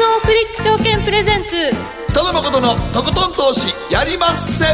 [0.00, 1.56] GMO クリック証券プレゼンツ。
[2.08, 4.64] 北野誠のとことん投資やりまっせ。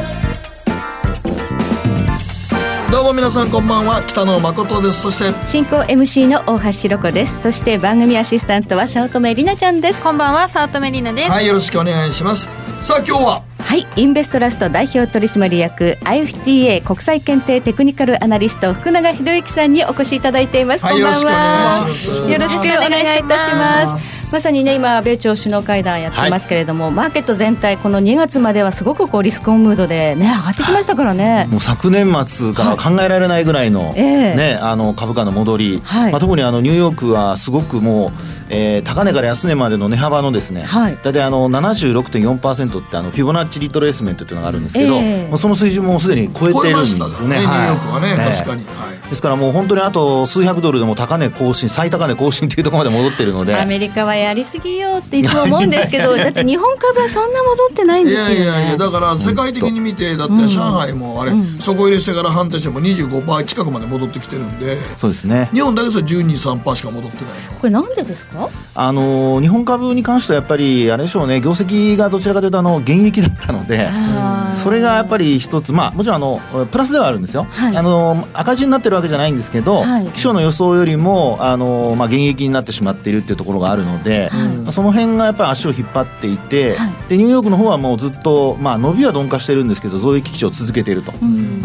[2.93, 5.03] どうも皆さんこんばんは北野誠です。
[5.03, 7.43] そして進行 MC の大橋ろ子です。
[7.43, 10.04] そして番組アシスタントは早乙女里奈ちゃんです。
[10.04, 12.49] こんばんは早乙女里奈です、はいよろしくお願いします。
[12.81, 21.80] さあ今日ははいインベストラスト代表取締役 IFTA 国際検定テクニカルアナリスト福永博之さんにお越しいただいています、はいこんばんは。
[21.83, 22.33] よろしくお願いします。
[22.33, 24.34] よろしくお願いいたします。
[24.34, 34.37] まさにね今米朝首脳会談やってますけれども、マーケット全体この2月まではすごくこうリスクオンムードでね上がってきましたからね、もう昨年末からは考えられないぐらいの,、ええ。
[34.37, 36.12] ね、あの株価の戻り、はい。
[36.12, 38.10] まあ、特にあのニューヨークはすごくもう、
[38.48, 40.98] えー高値から安値までの値幅のですね、はい。
[41.02, 45.28] 大体あの76.4%ってあのフィボナッチリトレースメントっていうのがあるんですけど、ええ。
[45.28, 47.41] もうその水準もすでに超えてるんですましたねね。
[47.41, 49.09] ニューはいヨークはね、ええ確かに、はい。
[49.09, 53.54] ですからもう本当にあと数百ドルでも高値更新最高値更新というところまで戻ってるので。
[53.57, 58.29] アメリカはやりすぎよっていつも思うんですけど だって日本株はそんな戻ってないんいですよ。
[58.29, 65.48] ねやいやいやだから世界的に見てだって上海もあれ、底入れしてから半年でも25%近くまで戻ってきてるんでそうですね。
[65.52, 67.60] 日本だけそれ123%しか戻ってないの。
[67.60, 68.48] これなんでですか？
[68.74, 71.41] あの日本株に関してはやっぱりあれでしょうね。
[71.41, 74.55] 業績がどちらかというとあの減益だったのであー。
[74.55, 77.77] それがやっぱり一つまあもちろんあのプラスではあるんですよ、はい。
[77.77, 80.06] あの赤字になってるわけじゃないんですけど、はい。
[80.08, 84.48] 気象の予想よりもあの、まあ、減益になってしまっているっていうところがあるので、はい。
[84.56, 86.91] まあその辺がやっぱり足を引っ張っていて、はい。
[87.08, 91.12] でニューヨークの方はもうずっと、まあ、伸びは鈍化してるんですけど増益基調を続けていると、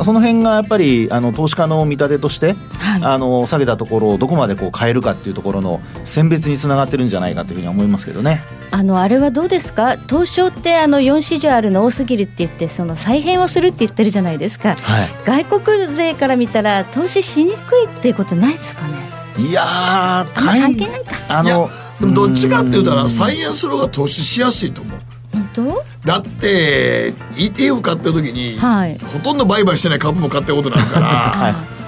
[0.03, 3.01] その辺がやっぱりあの投資家の見立てとして、はい。
[3.03, 8.41] あの下げたところをどこまでこう変えるかっていうところの選別につながってるんじゃないかというふうに思いますけどね。
[8.73, 9.97] あのあれはどうですか？
[10.09, 14.75] 東証ってあの4市場あるの多すぎるって言ってその再編をするって言ってるじゃないですか。
[14.75, 15.09] はい。
[15.45, 18.93] 外国勢から見たら投資しにくいっていうことないですかね？
[19.37, 21.15] いや関係ないか。
[21.29, 24.99] あの、でもどっちかって言ったうんら再現する方が投資しやすいと思う。
[25.33, 25.83] 本当？
[26.05, 28.97] だって ETF 買った時に、はい。
[28.99, 31.80] ほとんど売買してない株も買ったことになるから、 はい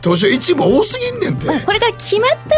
[0.00, 2.52] 投資は一部多すぎんねんて、まあ、これから決まった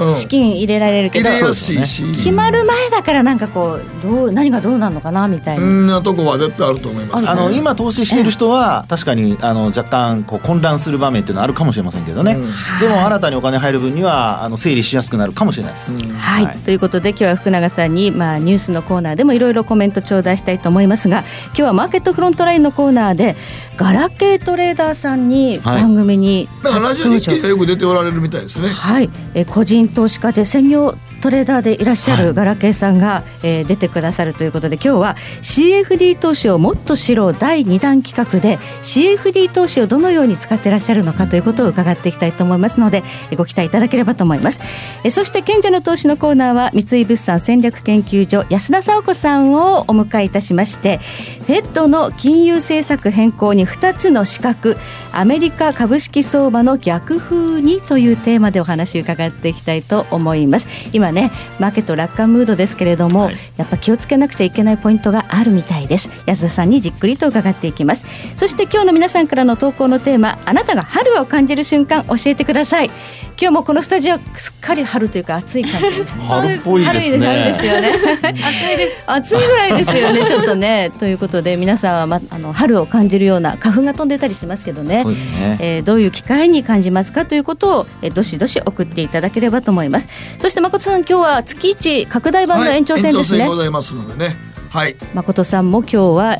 [0.00, 0.10] うん。
[0.10, 12.50] ら資金入れられるけど、入れやすいし、決まる前だからなんかこうどう何がどうなるのかなみたいな、んなとこは絶対あると思います、ね、あの今投資している人は確かにあの若干こう混乱する場面っていうのはあるかもしれませんけどね、うん。
[12.80, 23.36] でも新たにお金入る分にはあの整理しやすくなるかもしれないです、はい、ということで今日は福永さんに、まあ、ニュースのコーナーでもいろいろコメント頂戴したいと思いますが今日はマーケットフロントラインのコーナーで
[23.76, 28.68] ガラケートレーダーさんにはい番組にだからラジオ日記がよく出ておられるみたいですね。
[28.68, 30.94] はい、えー個人投資家で専業
[31.26, 32.24] トレーダーでいらっしゃはい。
[32.26, 44.60] るガラケーさんが、えー出てくださるということで今日は CFD 投資をもっと知ろう第2弾企画で CFD 投資をどのように使っていらっしゃるのかということを伺っていきたいと思いますのでえーご期待いただければと思います。
[45.02, 50.98] えーそして賢者の投資のコーナーは三井物産戦略研究所安田沙子さんをお迎えいたしまして
[51.46, 54.76] フェッドの金融政策変更に2つの資格
[55.12, 60.66] アメリカ株式相場の逆風にというテーマでお話を伺っていきたいと思います。
[60.92, 63.36] 今ねマーケット楽観ムードですけれども、はい。
[63.56, 66.08] やっぱ気をつけなくちゃいけないポイントがあるみたいです。
[66.26, 68.04] 安田さんにじっくりと伺っていきます。
[68.36, 72.90] そして今日の皆さんからの投稿のテーマあなたが春を感じる瞬間教えてください。
[73.38, 77.26] 今日もこのスタジオすっかり春というか暑い感じ 春っぽいですね。
[77.26, 77.88] 春ですよね。
[77.88, 79.02] 暑いです。
[79.06, 80.24] 暑いぐらいですよね。
[80.28, 80.90] ちょっとね。
[80.98, 85.02] ということで皆さんは、ま、あの春を感じるような花粉が飛んでたりしますけどね。
[85.02, 85.56] そうですね。
[85.60, 90.08] えーどういう機会に感じますかということを、えーどしどし送っていただければと思います。
[90.38, 94.36] そして誠さん今日は月一拡大版の延長戦ですね、はい、ございますのでね。
[94.70, 94.96] はい。
[95.14, 96.38] 誠さんも今日は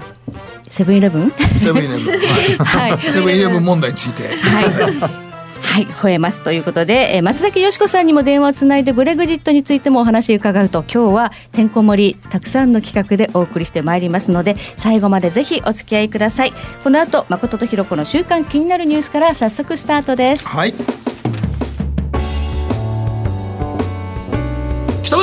[0.69, 1.33] セブンイレブン？
[1.56, 2.19] セブンイレブン。
[2.65, 2.91] はい。
[2.93, 3.11] はい。
[3.11, 4.37] セブンイレブン問題について。
[4.37, 5.27] はい。
[5.62, 16.53] はい、吠えますということで、えー松崎よしこさんにも電話をつないでブレグジットについてもお話を伺うと今日はてんこ盛りたくさんの企画でお送りしてまいりますので最後までぜひお付き合いください。
[16.84, 20.47] この後誠とひろ子の週刊気になるニュースから早速スタートです。
[20.47, 20.75] はい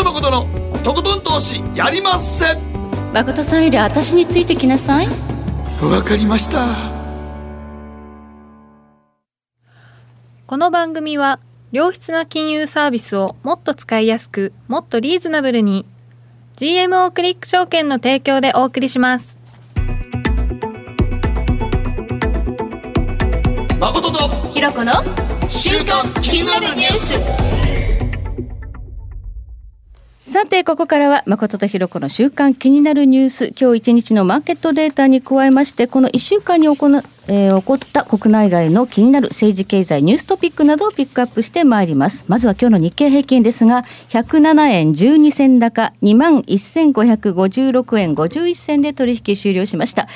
[0.03, 0.45] 野誠の
[0.83, 2.57] とことん投資やりまっせ。
[3.13, 5.07] 誠さんより私についてきなさい。
[5.81, 6.65] わかりました。
[10.45, 11.39] この番組は
[11.71, 15.85] 良質な金融サービスをもっと使いやすくもっとリーズナブルに
[16.57, 19.39] GMO クリック証券の提供でお送りします。
[23.79, 24.91] 誠とひろ子の
[25.47, 27.82] 週刊気になるニュース
[30.33, 33.53] さてここからは誠とひろ子の週間気になるニュース。
[33.55, 36.73] 今日一日のマーケットデータに加えましてこの1週間に行
[37.27, 42.25] えー起こった国内外の気になる政治経済ニューストピックなどをピックアップしてまいります。
[42.27, 50.07] まずは今日の日経平均ですが107円12銭高2万1556円51銭で取引終了しました。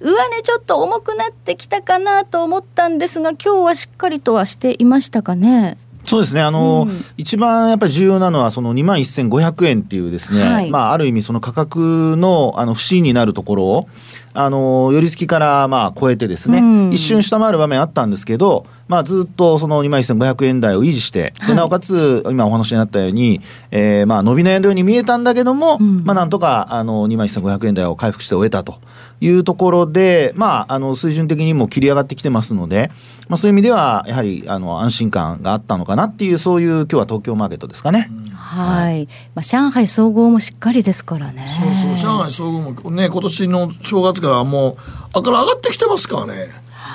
[0.00, 5.78] 上値ちょっと重くなってきたかなと思ったんですが今日はしっかりとはしていましたかね？
[6.10, 7.04] そうですね、あの、うん。
[7.18, 10.68] 一番やっぱり重要なのは、その2万1500円っていうですね、はい。
[10.68, 13.88] まあ、ある意味、その価格のあの不振になるところを、
[14.32, 16.92] あの寄り付きからまあ超えてですね、うん。
[16.92, 23.40] 一瞬下回る場面あったんですけど、まあ、ずっとその2万1500円台を維持して、でなおかつ、今お話になったように、
[23.70, 26.02] えーまあ伸び悩んだように見えたんだけども、うん。
[26.04, 28.80] まあ、なんとかあの2万1500円台を回復して終えたと
[29.20, 32.90] いうところで、まあ、あの水準的にも切り上がってきてますので、
[33.28, 38.10] まあ、そういう意味では、やはりあの安心感があったのかなっていう、そういう今日は東京マーケットですかね。
[38.32, 41.46] はい、まあ、上海総合もしっかりですからね。
[41.48, 44.76] そうそう上海総合もね今年の正月からもう
[45.12, 46.48] あから上がってきてますからね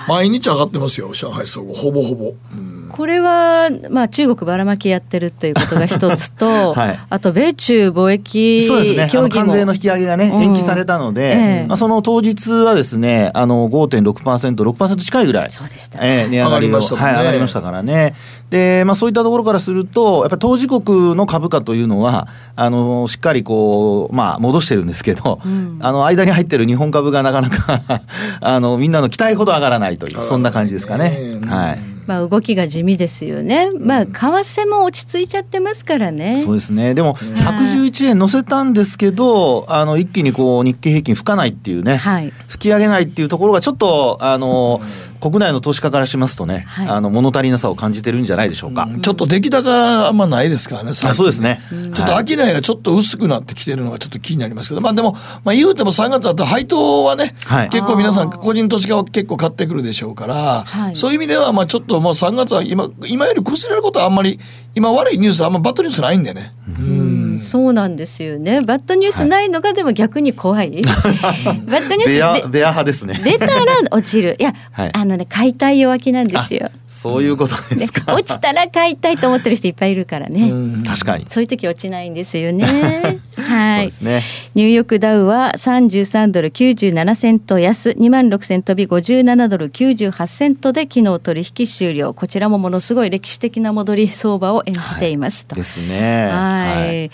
[0.08, 1.74] 毎日上がってますよ上海総合。
[1.74, 7.00] ほぼほぼ、うんこれは、まあ、中国ばらまきやってるっていうことが一つと、 はい。
[7.10, 9.10] あと米中貿易そうですね。
[9.30, 10.44] 関税の引き上げがね、うん。
[10.44, 11.66] 延期されたので、ええ。
[11.68, 15.52] まあ、その当日はですね、あの、5.6%、6%近いぐらい。
[15.52, 16.00] そうでした。
[16.02, 18.16] ええ値上がりましたはい、上がりましたからね。
[18.50, 27.82] で、まあ、そういったところからすると、やっぱり当事国の株価というのは、あの、しっかりこう、まあ、戻してるんですけど、んあの、間に入ってる日本株がなかなか、
[28.42, 31.18] あの、みんなの期待ほど上がらないという、そんな感じですかね。
[31.42, 31.95] うんはい。
[32.08, 36.42] まあ、動きが地味ですよね、まあ、為替も落ち着いちゃってますからね。
[36.44, 36.94] そうですね。
[36.94, 41.98] でも、111円乗せたんですけど、あの、一気にこう、日経平均吹かないっていうね。
[41.98, 42.34] はい。
[42.48, 44.82] 吹き上げないっていうところがちょっと、あの、
[45.20, 46.88] 国内の投資家からしますとね、はい。
[46.88, 48.88] あの、物足りなさを感じてるんじゃないでしょうか。
[49.02, 51.62] ちょっと出来高あんまないですからねあそうですね。
[51.72, 55.14] ちょっと商いがちょっと薄くなってきてるのがちょっと気になりますけど、まあでも、
[55.44, 57.70] まあ言うても3月だったら配当はね、はい。
[57.70, 60.96] 結構皆さん個人投資家は結構買ってくるでしょうから、はい。
[60.96, 64.40] そういう意味ではまあちょっともう3月は今、今より崩れることはあんまり、
[64.76, 66.54] 今悪いニュースあんまバッドニュースないんでね。
[66.80, 68.62] うんそうなんですよね。
[68.62, 70.82] バッドニュースないのがでも逆に怖い。
[70.84, 73.20] バッドニュベア、ースベア派ですね。
[73.24, 74.36] で出たら落ちる。
[74.40, 76.70] いや、はいあのね、買いたい弱気なんですよ。
[76.88, 78.14] そういうことでですか。
[78.14, 80.52] 落ちたら買いたいと思ってる人いっぱいいるからね。
[80.86, 81.26] 確かに。
[81.30, 82.66] そういう時落ちないんですよね。
[83.38, 83.90] はいそうで。
[83.90, 84.24] すね。
[84.56, 92.14] ニューヨークダウは33ドル97セント安、2万6千飛び57ドル98セントで昨日取引終了。
[92.14, 95.56] こちらもものすごい歴史的な戻り相場を演じていますと。
[95.56, 96.28] ですね。
[96.28, 97.12] はい。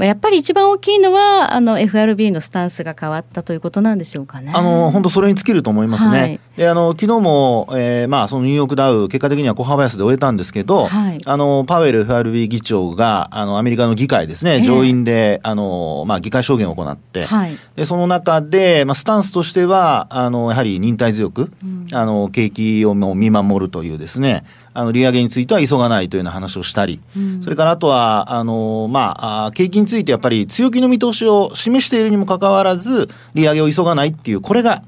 [0.00, 4.50] まあやっぱり一番大きいのはあの FRB のスタンスが変わったということなんでしょうかね。
[4.54, 6.18] あの本当それに尽きると思いますね。
[6.18, 6.40] はい。
[6.56, 11.20] であの昨日も、えーまあ、そのニューヨークダウ結果的には小幅安で終えたんですけど、はい。
[11.22, 14.62] あのパウエル FRB 議長があのアメリカの議会ですね、ええ。
[14.62, 17.58] 上院であの、まあ、議会証言を行って、はい。
[17.76, 21.52] でその中で、まあ、スタンスとしてはあのやはり忍耐強く、
[21.92, 24.44] あの景気を見守るというですね
[24.80, 27.00] あの利上げについては急がないというような話をしたり、
[27.42, 34.82] それからあとはあの、まあ、あ景気についてやっぱり強気の見通しを示しているにもかかわらず利上げを急がないっていうこれが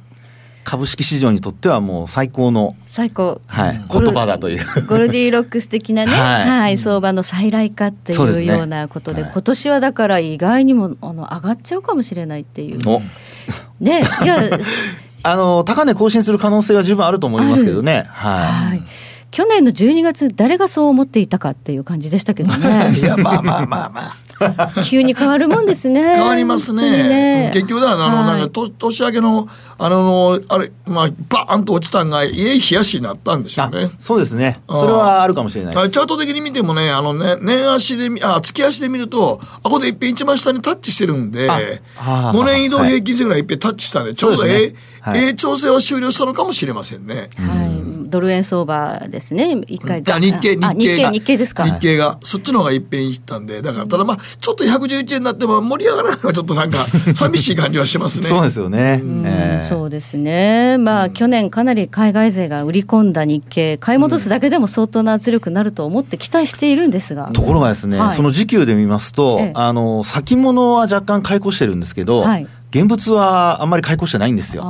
[0.64, 3.40] 株式市場にとってはもう最高の、最高。
[3.46, 4.86] はい、言葉だという。
[4.86, 12.88] ゴルディロックス的なね、は、はいい相場の再来化っていうようなことで、はい今年はだから意外にもあの上がっちゃうかもしれないっていう。
[12.88, 13.02] お
[13.80, 14.38] ね、いや、
[15.24, 18.06] あの高値更新する可能性は十分あると思いますけどね。
[18.08, 18.82] はいはい。
[19.32, 24.16] 去年の12月誰がそう思っていたかっていう感じでしたけどね いや、まあまあまあまあ。
[24.84, 27.50] 急に変わるもんですね変わります本当にね。
[27.54, 29.48] 結局だ、あの、はいなんか、と年明けの、
[29.78, 33.90] あの、あれ、まあ、バーンと落ちたんが、家冷やしになったんですよあね。
[33.98, 34.60] そうですね。
[34.68, 41.60] うんそれはあるかもしれないチャート的に見てもね、あのね、年足で見、あ、月足で見ると、あ、ここで一遍一番下にタッチしてるんで、あ
[41.98, 45.24] あ5年移動平均線ぐらい一遍タッチしたんで、ちょうどえはい。
[45.24, 47.28] ええ調整は終了したのかもしれませんね。
[47.36, 49.60] はい、ドル円相場ですね。
[49.66, 50.00] 一回。
[50.08, 51.10] あ日経、日経。
[51.10, 51.64] 日経ですか。
[51.64, 52.18] 日経が。
[52.22, 58.28] そっちの方が一遍いったんで、だから、ただまあ、ちょっと111円になっても盛り上がらないのはちょっとなんか、 寂しい感じはしますね。
[58.28, 59.02] そうですよね。
[59.24, 59.66] ええ。
[59.68, 68.16] そうですね、まあ、去年、かなり海外勢が売り込んだ日経、買い戻すだけでも相当な圧力になると思って期待しているんですが、ところがですね、はい。
[68.16, 69.52] その時給で見ますと、ええ。
[69.54, 74.64] あの先物は若干買い越してるんですけど、はい現物はあんまり買い越してないんですよ。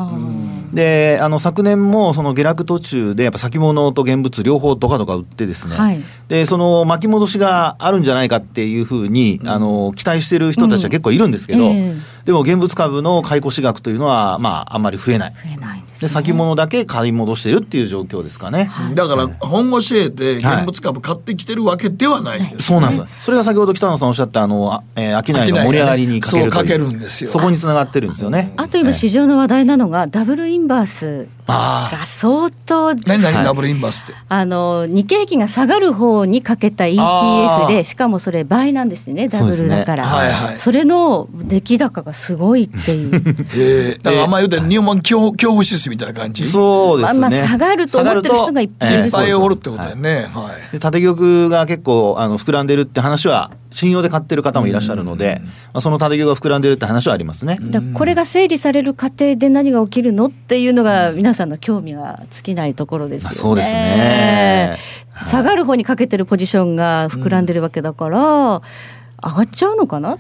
[0.73, 6.03] であの昨年もその下落途中でやっぱ先物と現物両方ドカドカ売ってですね、はい。
[6.29, 11.97] でその巻き戻しがあるんじゃないかっていうふうに、あの期待してる人たちは結構いるんですけど、うんえ。
[12.25, 15.33] でも現物株の買い越し額というのはまああんまり増えない。
[15.33, 18.71] 増えないんです、ね、で先物だけ買い戻してるっていう状況ですかね。
[18.95, 23.25] だから、本腰得て現物株買ってきてるわけではないんです、そうなんです。
[23.25, 26.53] それが先ほど北野さんおっしゃったあの、あえー、商いの盛り上がりにかけるという。
[26.53, 27.31] そうかけるんですよ。
[27.31, 28.53] そこにつながってるんですよね。
[28.57, 33.45] あと今、市場の話題なのが、ダブルインバースが相当何何、はい。
[33.45, 34.15] ダブルインバースって？
[34.29, 40.05] あの日経平均が下がる方にかけた ETF でしかもそれ倍なんですよねダブルだから。
[40.05, 40.57] ねはいはい。
[40.57, 43.11] それの出来高がすごいっていう。
[43.57, 46.45] えー、だからあんま言うて日本恐怖恐怖指数みたいな感じ？
[46.45, 47.21] そうですね。
[47.21, 50.29] まあまあ下がると思ってる人がいっぱいいるいっぱいおるってことだよね。
[50.33, 55.41] はい、で縦玉が結構あの膨らんでるって話は信用で買ってる方もいらっしゃるので、
[55.73, 57.59] まあ、その縦玉が膨らんでるって話はありますね。
[57.95, 63.37] これが整理される過程で何が起きるのっていうのが皆さんの興味が尽きないところですよね。
[63.37, 64.77] そうですね。
[65.25, 68.63] 下がる方にかけてるポジションが膨らんでるわけだから、上
[69.23, 70.19] がっちゃうのかな、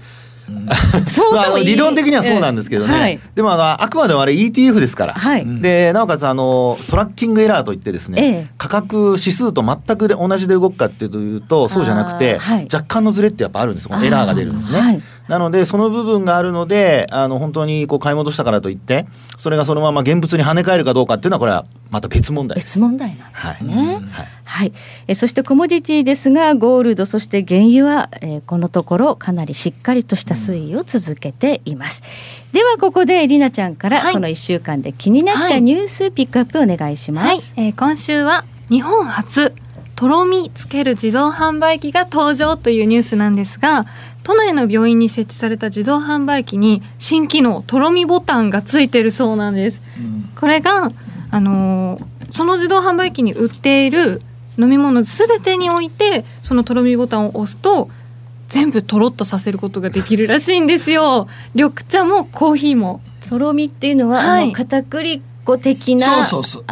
[1.08, 3.20] そ うまあ理論的にはそうなんですけどね、はい。
[3.34, 5.60] でもあのあくまでもあれ ETF ですから、はい。
[5.60, 8.50] でなおかつあのトラッキングエラーといってですね、ええ。
[8.58, 12.68] 価格指数と全くで同じで動くかっていうとそうじゃなくて、はい。
[12.72, 13.88] 若干のズレってやっぱあるんです。
[13.88, 15.02] このエラーが出るんですね。
[15.32, 19.06] なのでその部分があるのであの本当にこう買い戻したからといって
[19.38, 22.78] それがそのまま現物に跳ね返るかどうかっていうのはこれはまた別問題です。
[22.78, 23.98] 別問題なんですね。
[24.10, 24.26] はい。
[24.44, 24.72] はい、
[25.06, 32.02] えそしてコモディティですがゴールドそして原油は、えーこのところかなりしっかりとした推移を続けています、
[32.52, 34.12] ではここでりなちゃんから、はい。
[34.12, 39.54] この1週間で気になったニュースピックアップお願いします、はい、えー今週は日本初
[40.02, 43.86] とろみつける自動販売機が登場というニュースなんですが
[44.22, 49.82] 都内の病院に設置された自動販売機に新機能とろみボタンがついてるそうなんです。
[50.38, 50.90] これが
[51.30, 54.22] あのーその自動販売機に売っている
[54.58, 57.90] 飲み物すべてにおいてそのとろみボタンを押すと
[58.48, 61.28] 全部とろっとさせることができるらしいんですよ。
[61.54, 63.00] 緑茶もコーヒーも。
[63.28, 66.64] とろみっていうのは、はいあの片栗粉的なそうそうそう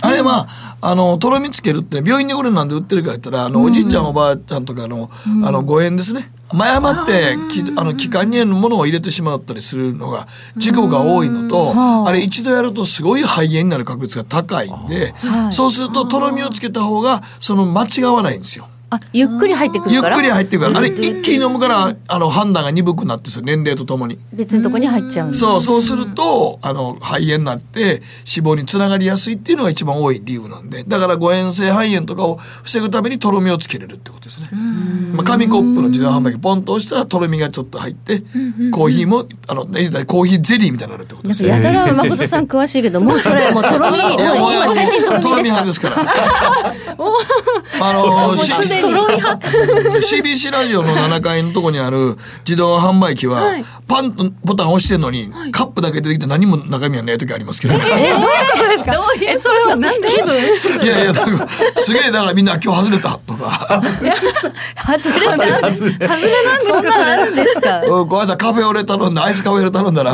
[0.00, 0.48] あれは、
[0.80, 5.10] あの、とろみつけるって、病院でこれなんで売ってるか言ったら、あの、おじいちゃんおばあちゃんとかの、
[5.44, 6.30] あの、誤嚥ですね。
[6.50, 11.74] 誤って、きあの、気管にものを入れてしまったりするのが、事故が多いのと、
[12.06, 12.12] あ。
[12.12, 15.14] れ一度やるとすごい肺炎になる確率が高いんで、
[15.50, 18.68] そうすると、とろみをつけた方が、その、間違わないんですよ。
[18.90, 20.16] あゆっくり入ってくゆっるから？
[20.16, 24.18] くり入ってくるあれ一気に飲むから、あの、判断が鈍くなってする、年齢とともに。
[24.32, 25.36] 別のとこに入っちゃうんだ。
[25.36, 34.48] そう、そうすると、あの、肺炎になって、死亡につながりやすいっていうのが一番多い理由なんで、だから誤嚥性肺炎とかを防ぐためにとろみをつけれるってことですね。
[35.12, 38.20] まあ、紙コップの自動販売機ポンと押したらとろみがちょっと入って、
[38.72, 41.68] コーヒーも、あの、ねコーヒーゼリーみたいになるってことなんかですね。
[41.68, 45.96] やたら誠さん詳しいけど もうそれもうとろみもういやもう今最近とろみですか派ですから。
[47.80, 48.94] あの、しすでに
[50.02, 53.54] CBC ラジオの7階のとこにある自動販売機は、
[53.86, 57.74] パンとボタン押してんのに、カップだけ出てきて何も中身はない時ありますけど。
[57.78, 57.84] ね。
[57.86, 58.92] えどういうことですか？
[58.92, 60.08] どういうそれはなんで？
[60.08, 60.84] 気分？
[60.84, 63.82] いやいや、すげえ、だからみんな今日外れたとか、
[64.86, 66.72] 外れなんです外れなんですか？
[66.72, 67.82] そんなんあるんですか？
[67.82, 70.12] うんこの間カフェオレ頼んだ、アイスカフェオレ頼んだら、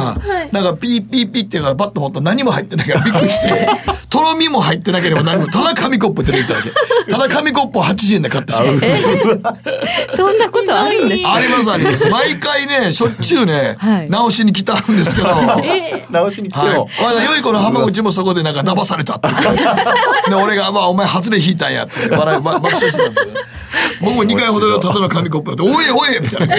[0.53, 3.69] なんかピーピーピーって言うからパッと持ったら何も入ってないからびっくりして、
[4.09, 6.71] とろみも入ってなければ何も、ただ紙コップって出てきただけ。
[7.13, 8.54] ただ紙コップを80円で買って。
[10.17, 11.35] そんなことあるんですか？
[11.35, 12.05] ありますあります。
[12.07, 16.05] 毎回ね、しょっちゅうね、はい直しに来たんですけど、はい。
[16.13, 16.89] 直しに来てこよ。
[17.01, 19.29] の間、良い子の浜口もそこでなんか騙されたって。
[20.31, 23.35] で、俺が、まあ、お前、外れ引いたんやって、笑い、ま爆笑してたんですよ。
[24.01, 26.57] 僕も2回ほどただの紙コップだって、おいおいみたいな。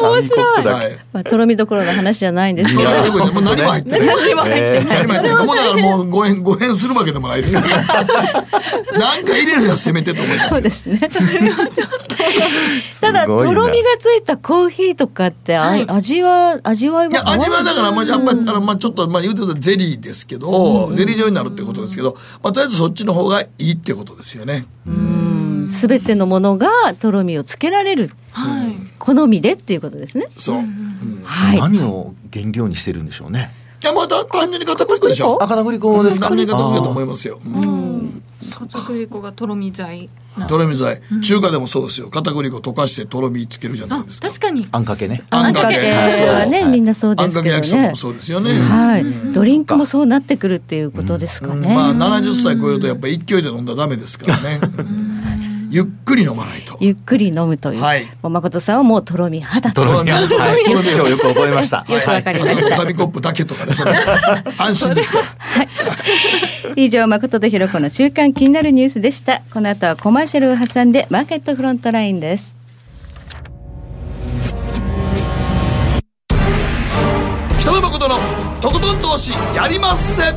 [0.00, 0.64] 面白い。
[0.64, 0.98] はい。
[1.12, 2.90] まあとろみどころの話じゃないんですけど。
[2.90, 4.06] 何も入ってない。
[4.06, 5.06] 何も入ってない。
[5.06, 7.54] 何もうだからもうご縁、ご縁するわけでもないです。
[7.54, 7.64] なん
[9.24, 10.68] か入れるのはせめてと思いますそうけど。
[10.68, 11.00] ですね。
[13.00, 24.66] ただとろみがついたコーヒーとかって、あ味は味わいはいや味はだからまあやっぱりあのまあちょっとまあ言うてたらゼリーですけど、ゼリー状になるってことですけど、まあとりあえずそっちの方がいいってことですよね。
[25.68, 28.10] すべてのものがとろみをつけられる、
[28.98, 30.58] 好みでっていうことですねそう。
[30.58, 33.50] うんはい何を原料にしてるんでしょうね。
[33.82, 35.42] いやまた単純に片栗粉でしょ。
[35.42, 36.28] あ片栗粉ですか？
[36.28, 37.40] 単純に片栗粉だと思あいますよ。
[37.44, 38.22] うん
[38.58, 42.08] 片栗粉がとろみ剤なとろみ剤、中華でもそうですよ。
[42.08, 44.28] 片栗粉溶かしてとろみつけるじゃないあですか。
[44.28, 45.22] 確かにーあんかけね。
[45.30, 48.50] あんかけはね、みんなそうであんかけすけどね焼きそばもそうですよね。
[48.60, 54.60] はい、ドリンクもそうなってくるっていうことですかね、まあ70歳超えるとやっぱり勢いで飲んだらダメですからね。
[55.72, 56.76] うんゆっくり飲まないと。
[56.80, 58.04] ゆっくり飲むという、はい。
[58.22, 59.82] もう誠さんはもうとろみ派だと。
[59.82, 60.10] とろみ。
[60.12, 60.28] はい。
[60.28, 61.84] とろみ今日よく覚えました。
[61.88, 63.94] よくわかりました、紙コップだけとかね、そんな
[64.58, 65.24] 安心ですから。
[66.76, 69.40] 以上誠とひろ子の週間気になるニュースでした。
[69.52, 72.54] この後はコマーシャルを挟んでマーケットフロントラインです。
[77.60, 78.18] 北野誠の
[78.60, 80.34] とことん投資やりまっせ。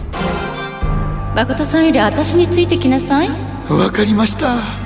[1.36, 3.30] 誠さんより私についてきなさい。
[3.70, 4.85] わかりました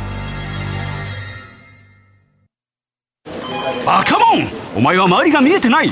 [3.90, 4.48] バカモン。
[4.76, 5.92] お前は周りが見えてない。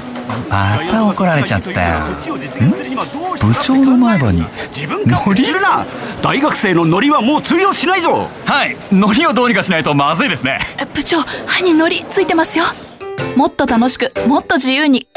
[0.49, 2.05] また怒られちゃったよ。
[2.05, 5.83] 部長の前歯に自分勝手するな。
[6.21, 8.29] 大学生のノリはもう通用しないぞ。
[8.45, 8.77] はい。
[8.91, 10.59] ノリをどうにかしないとまずいですね。
[10.93, 12.65] 部長歯にノリついてますよ。
[13.35, 15.07] もっと楽しくもっと自由に。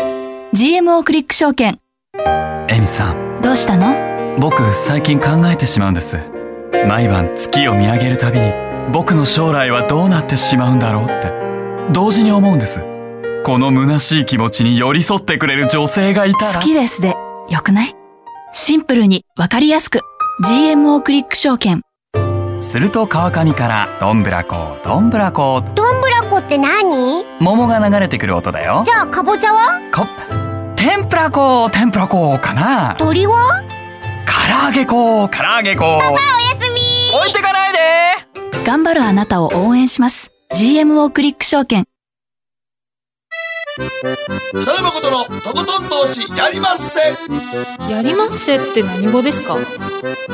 [0.55, 1.79] GMO クリック証券。
[2.69, 3.43] エミさん。
[3.43, 3.95] どうしたの？
[4.39, 6.17] 僕最近考えてしまうんです。
[6.89, 8.51] 毎晩月を見上げるたびに
[8.91, 11.50] 僕の将来はどうなってしまうんだろうって
[11.93, 12.85] 同時に思うんです。
[13.45, 16.55] この虚しい気持ちに寄り添ってくれる女性がいたら。
[16.55, 17.17] 好きですで
[17.49, 17.97] よくない？
[18.53, 20.01] シンプルにわかりやすく。
[20.45, 21.83] GMO クリック証券。
[22.61, 25.63] すると川上からどんぶらこどんぶらこ。
[25.75, 27.25] どんぶらこって何？
[27.41, 28.85] 桃が流れてくる音だよ。
[28.87, 29.81] じゃあかぼちゃは？
[29.93, 30.07] こ
[30.77, 32.95] 天ぷらこ天ぷらこかな。
[32.99, 33.65] 鳥は？
[34.27, 35.99] 唐揚げこ唐揚げこ。
[36.01, 36.19] パパおや
[36.55, 37.79] すみ置いてかないで。
[38.65, 41.85] 頑張るあなたを応援します GMO クリック証券。
[44.51, 47.17] 北野誠のとことん投資やりまっせ
[47.89, 49.57] やりまっせって何語ですか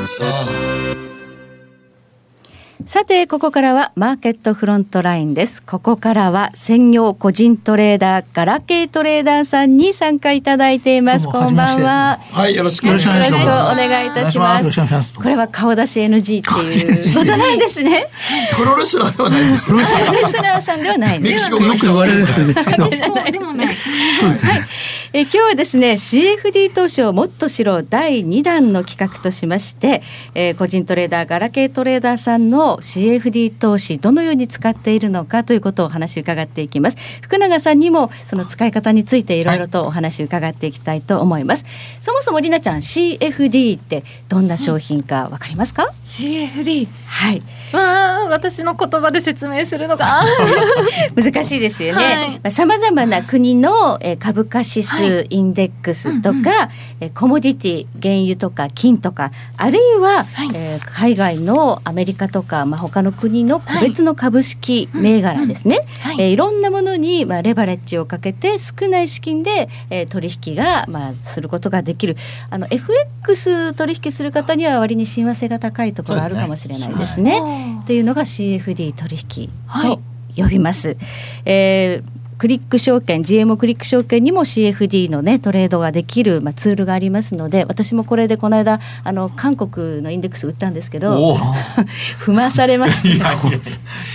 [0.05, 1.06] さあ
[2.87, 5.61] さて、ここからはマーケットフロントラインです。
[5.61, 11.25] ここからは専業個人トレーダー、ガラケートレーダーさんに参加いただいています。
[11.27, 12.17] こんばんは。
[12.31, 14.71] はいよろしくおよ願いします願いいたします
[15.03, 15.21] す。
[15.21, 18.07] これは顔出し NG っていう ことなんですね。
[18.55, 21.39] プロレスラーではないんですよ レスラーさんではないんメキ。
[21.39, 23.69] シコよく言われるんですけどでもね
[24.17, 24.65] そうですね
[25.13, 30.01] え今日はですね CFD 投資をもっと知ろう第2弾の企画としまして、
[30.35, 36.97] えー個人トレーダーガラケートレーダーさんの CFD 投資どのように使っているのかということをお話を伺っていきます。
[37.21, 41.65] 福永さんにもその使い方についていろいろとお話を伺っていきたいと思います、
[42.01, 47.41] そもそもりなちゃん CFD ってどんな商品かわかりますか、CFD はい
[47.73, 47.79] わ
[48.23, 50.23] あ私の言葉で説明するのが。
[51.15, 52.31] 難しいですよはい。
[52.41, 52.49] ね。
[52.51, 56.69] さまざ、まな国のえー株価指数、インデックスとか、
[56.99, 60.49] えーコモディティ原油とか金とかあるいは、はい。
[60.53, 66.15] えー海外のアメリカとか、まあ、他の国の個別の株式銘柄ですね、はい。
[66.19, 72.15] えーいろんなものに、まあ、レバレッジをかけて少ない資金で、えー取引が、まあ、することができる。
[72.49, 77.41] あの FX 取引する方には割に親和性が高いところあるかもしれないですね。
[77.81, 79.49] っていうのが CFD 取引
[79.83, 80.01] と
[80.35, 80.97] 呼びます。
[81.45, 91.37] えークリック証券 GMO クリック証券にも CFD のねトレードができる、まあ、ツールがありますので私もこれでこの間あの韓国のインデックス売ったんですけど
[92.23, 93.27] 踏まされました。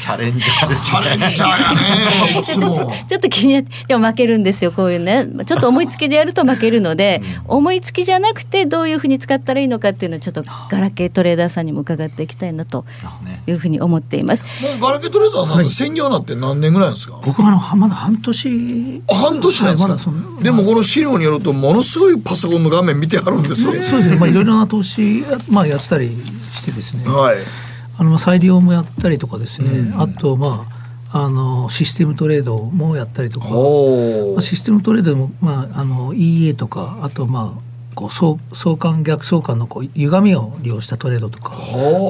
[0.02, 2.42] チャレンジャーですチャレンジャーやね。
[3.08, 5.26] ちょっと気になってでも負けるんですよこういうね。
[5.44, 12.84] ちょっと思いつきでやると負けるので、思いつきじゃなくてどういうふうに使ったらいいのかっていうのをちょっとガラケートレーダーさんにも伺っていきたいなと
[13.46, 14.44] いうふうに思っています。
[14.62, 19.02] もうガラケートレーザーさんって専業になって何年ぐらいですか、僕はあのはまだ半年。
[19.08, 24.08] あ半年なんですか、はいまだでもこの資料によるとものすごいパソコンの画面見てあるんですよ、そうです。
[24.08, 26.08] ねまあいろいろな投資まあやってたり
[26.52, 27.04] してですね。
[27.04, 27.36] はい。
[27.98, 30.82] あのまあ裁量もやったりとかですね、あとまあ
[31.24, 41.54] あのシステムトレードもやったりとか、おまあシステムトレードでも、まあ、あの EA とかあとまあこう相相関逆相関のこう歪みを利用したトレードとか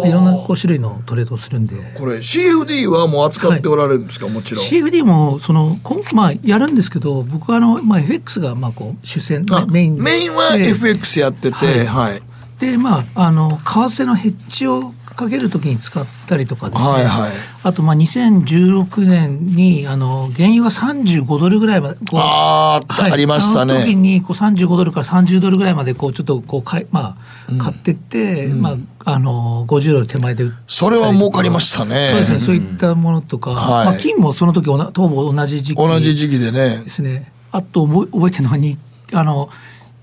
[0.05, 1.77] いろんなこう種類のトレードをするんで。
[1.97, 4.65] これ CFD はもう扱っておられるんですか、もちろん。
[4.65, 10.03] CFD もそのこんまあやるんですけど僕はあの、まあ、FX がまあこう主戦あメインで。
[10.03, 12.23] メインはで FX やっててはい、
[12.59, 17.33] でまああの為替のヘッジをかけるときに使ったりとかですね、はいはい。
[17.63, 23.75] あとまあ2016年にあの原油が35ドルぐらいまであーありましたね。
[23.75, 32.09] あの時にこう35ドルから30ドルぐらいまでこうちょっとこうかい、まあ、買ってって、まあ、あの50ドル手前でそれは儲かりましたね。
[32.11, 36.83] そうですね、そういったものとか、はいまあ、金もその時おなほぼ同じ時期同じ時期でね。
[36.85, 37.31] ですね。
[37.53, 38.79] あと覚え覚えてるのはに
[39.13, 39.51] あの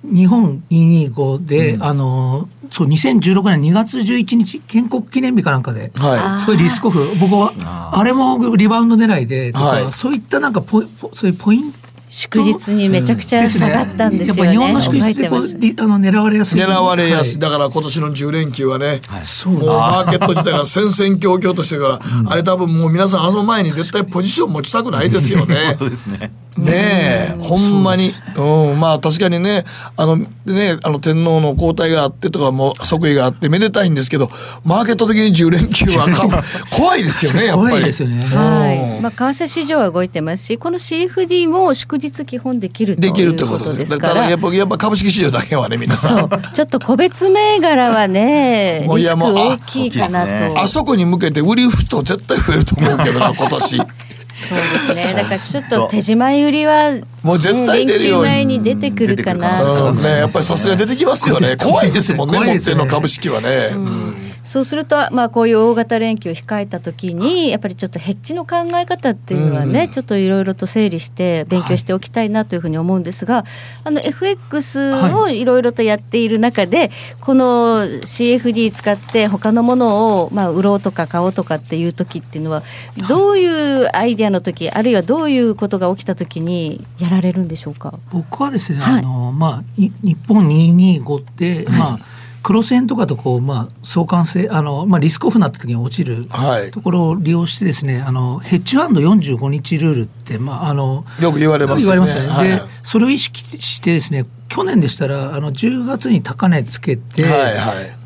[0.04, 7.54] 日本225で、あのそう2016年2月11日建国記念日かなんかで、はすごいリスクオフ僕は
[7.94, 9.92] あれもリバウンド狙いでとか、はい。
[9.92, 14.42] そういったなんかポイポそういうポイント祝日にめちゃくちゃ下がったんですよね。
[14.42, 16.62] やっぱ日本の祝日ってこうあの狙われやすい。
[16.62, 25.76] 狙われやすい、はだから今年の10連休はね、そうもうマーケット自体が戦々恐々としてるから、あれ多分もう皆さんあの前に絶対ポジション持ちたくないですよね。
[25.78, 28.12] そうですねねえ、ほんまに。
[28.36, 29.66] うん、まあ確かにね、
[29.98, 34.30] あの、ね、あの天皇の交代があってとかも即位があってめでたいんですけど、
[34.64, 37.70] マーケット的に10連休はか 怖いですよね、やっぱり。
[37.70, 38.26] 怖いですよね。
[38.26, 43.86] はい、まあ、為替市場は動いてますし、この CFD も祝日基本できるとできるっていうこことで。
[43.86, 44.14] すすから。
[44.14, 46.20] だからやっぱやっぱ株式市場だけはね、皆さん。
[46.20, 50.62] そう、 ちょっと個別銘柄はね、もういリスクやもうあ大きいかなと。
[50.62, 53.82] あそこに向けて売りフト絶対増えると思うけどな、今年。
[54.48, 54.58] そう
[54.96, 55.22] ですね。
[55.22, 56.92] だからちょっと手締まい売りは
[57.24, 59.62] もう絶対出るように前に出てくるかな。
[59.90, 59.98] うん。
[59.98, 61.58] ね、やっぱりさすがに出てきますよね。
[61.58, 64.30] 怖いですもんね、持ってるの株式はね。
[64.50, 73.46] そうすると、まあ、こういう大型連休を控えた時にやっぱりちょっとヘッジの考え方っていうのはね、ちょっといろいろと整理して勉強しておきたいなというふうに思うんですが、
[73.84, 82.64] あの FX をいろいろとやっている中で、この CFD 使って他のものを、まあ、売ろうとか買おうとかっていう時っていうのは
[83.08, 88.00] どういうアイデアの時あるいはどういうことが起きた時にやられるんでしょうか？
[88.12, 92.00] 僕はですね、はいあのまあい日本225って、まあ
[92.42, 102.10] 黒線とかとこうまあ相関性あのまあリスクオフになった時に落ちるはいところを利用してですね、あのヘッジファンド45日ルールってまああのよく言われますよね。
[102.10, 102.30] よね。
[102.30, 107.24] はいでそれを意識してですね、去年でしたらあの10月に高値つけて。
[107.24, 107.56] はいはい。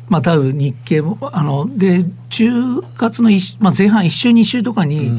[0.06, 5.18] まあ、ダウ日経もあので10月の一、まあ、前半1週2週とかに、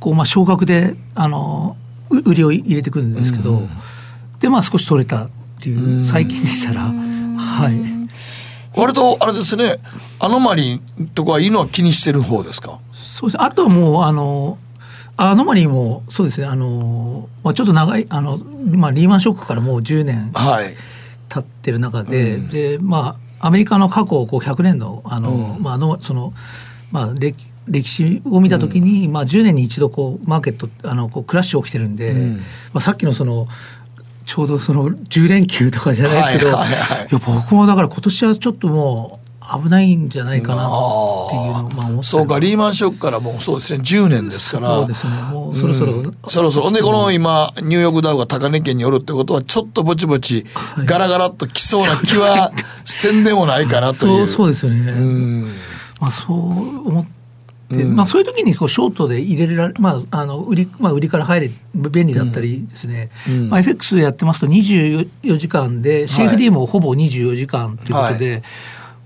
[0.00, 1.81] こうまあ少額であのう
[2.20, 3.62] 売りを入れてくるんですけど、
[4.40, 8.78] でまあ少し取れたっていう最近でしたら、はい。
[8.78, 9.78] 割とあれですね、
[10.18, 12.78] アノマリーとかいうのは気にしてる方ですか？
[12.92, 13.42] そうです。
[13.42, 14.58] あとはもうあの
[15.16, 20.74] アノマリーもそうですねあの、まあ、ちょっと長いあの、まあ、リーマンショックからもう10年はい。
[21.28, 26.32] 経ってる中で、でまあアメリカの過去こう100年のあの、まああのその
[26.90, 32.12] まあ歴歴史を見たときに、まあ10年に一度こうマーケットあのこうクラッシュ起きてるんで、
[32.72, 33.48] まあさっきのその
[34.24, 37.08] ちょうどその10連休とかじゃないですけど、はいはいはい。
[37.10, 44.68] いや僕もだから今年はちょっともう危ないんじゃないかなっていうのをまあそうか、リーマンショックからもうそうですね、10年ですから。
[44.68, 45.12] そうですね。
[45.32, 46.50] もうそろそろ、うんそろ。
[46.50, 46.70] そろ。
[46.70, 50.46] で、この今、ニューヨークダウが高値圏によるってことは、ちょっとぼちぼち、
[50.84, 52.52] ガラガラっときそうな気は
[52.84, 54.28] せんでもないかなといそうう。
[54.28, 54.92] そうですよね。
[54.92, 55.42] うん。
[56.00, 57.21] まあそう思って、
[57.84, 63.10] まあそういう時にこうショートで入れられ、まああの売りまあ売りから入れ便利だったりですね。
[63.48, 68.42] まあ FX やってますと24時間で CFD もほぼ24時間ということで、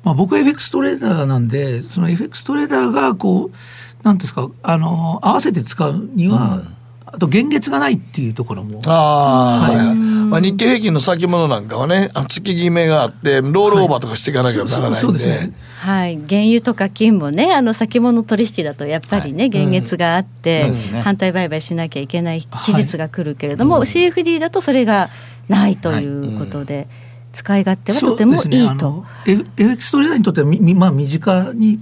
[0.05, 6.63] まあ僕は FX トレーダーなんで、その FX トレーダーがこうなんていうんですかあの合わせて使うには、
[7.07, 8.81] あと現月がないっていうところも。
[8.87, 10.16] ああ、はいはい。
[10.37, 15.01] まあ、日経平均の先物なんかはね、あ月決めがあって、ロールオーバーとかしていかなければならないんで。
[15.01, 15.53] そうですね。。
[15.79, 21.01] はい、原油とか金もねあの先物取引だとやっぱりね、現月があって、そうですね。
[21.01, 25.09] 反対売買しなきゃいけない期日が来るけれども、CFD だとそれが
[25.49, 26.87] ないということで、
[27.33, 28.73] 使い勝手はとてもそうですね。
[28.73, 28.87] いいと。
[28.87, 31.81] あの F- FX トレーダーにとってはみみまあ身近に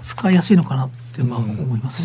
[0.00, 2.02] 使いやすいのかなってまあ思います。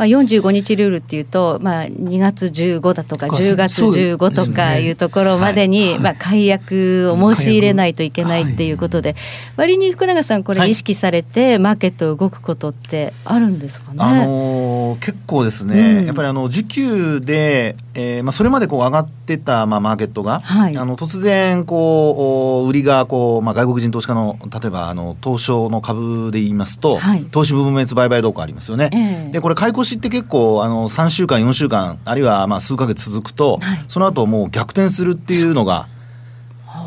[0.00, 3.38] まあ、45日ルールっていうと、まあ、2月15だとかとか。
[3.38, 4.82] 10月そうです15とかね。
[4.82, 9.14] いうところまでに、まあ、解約を申し入れないといけないっていうことで、
[9.56, 16.06] 割に福永さんこれ意識されてマーケット動くことってあるんですかね、あのー結構ですね、うん。
[16.06, 20.76] やっぱりあの需給で、えーまあ、それまでこう上がってた、まあ、マーケットが、はい。
[20.76, 27.24] あの突然こうお売りがこう、まあ、外国人投資家の例えばあの東証の株で言いますと、はい。
[27.26, 28.90] 投資部分別売買ありますよね。
[28.92, 29.32] ええ。
[29.32, 33.84] でこれ買い越しって結構あの3週間4週間あるいはまあ数ヶ月続くと、はい。
[33.88, 35.88] その後もう逆転するっていうのが。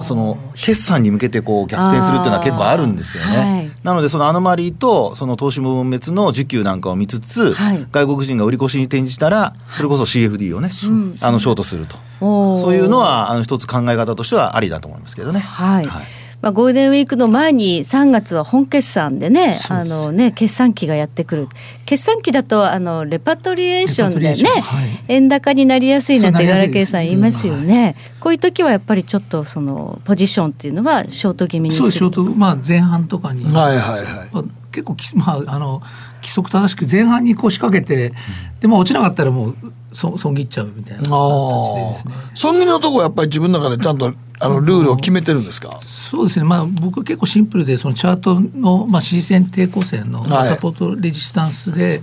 [0.01, 3.71] その決算に向けてこう逆転するっていうのは結構あるんですよね。
[3.83, 7.87] なのでそのアノマリーとその投資部分別の需給なんかを見つつ、はい。
[7.91, 15.39] 外国人が売り越しに転じたらそれこそ CFD をね、うんあのショートすると、そういうのはあの一つ考え方としてはありだと思いますけどね。
[15.39, 21.47] はい、はいまあ、ゴールデンウィークの前に3月は本決算でねあのね決算期がやってくる。
[21.85, 24.99] 決算期だとあのレパトリエーションでねはい。
[25.07, 31.83] 円高になりやすいなんてガラケさん言いますよね、こういう時はやっぱりちょっとそのポジションっていうのはショート気味にする。
[31.83, 34.29] そうショートまあ前半とかに、はいはいはい。
[34.33, 35.81] まあ、結構き、まあ、あの
[36.17, 38.11] 規則正しく前半にこう仕掛けて、
[38.59, 39.55] でも落ちなかったらもう
[39.93, 42.13] そ損切っちゃうみたいな形でですね。
[42.35, 45.79] 損切りのとこはやっぱり自分の中でちゃんとあのルールを決めてるんですか？
[45.81, 52.01] そうですね、まあ、僕結構シンプルでそのチャートの、まあ、支持線抵抗線のサポートレジスタンスで,、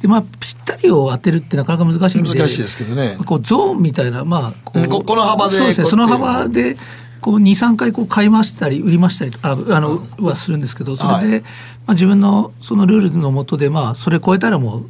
[0.00, 3.16] でまあ、ぴったりを当てるってなかなか難しいんで難しいですけどね。
[3.26, 5.86] こうゾーンみたいな、まあ、こうんここの幅でそうですね。
[5.88, 6.76] その幅で
[7.24, 11.40] こう23回こう買いましたり売りましたりああのはするんですけどそれで、はい。
[11.40, 11.46] ま
[11.86, 14.82] あ、自分のそのルールのもとで、まあ、それ超えたらも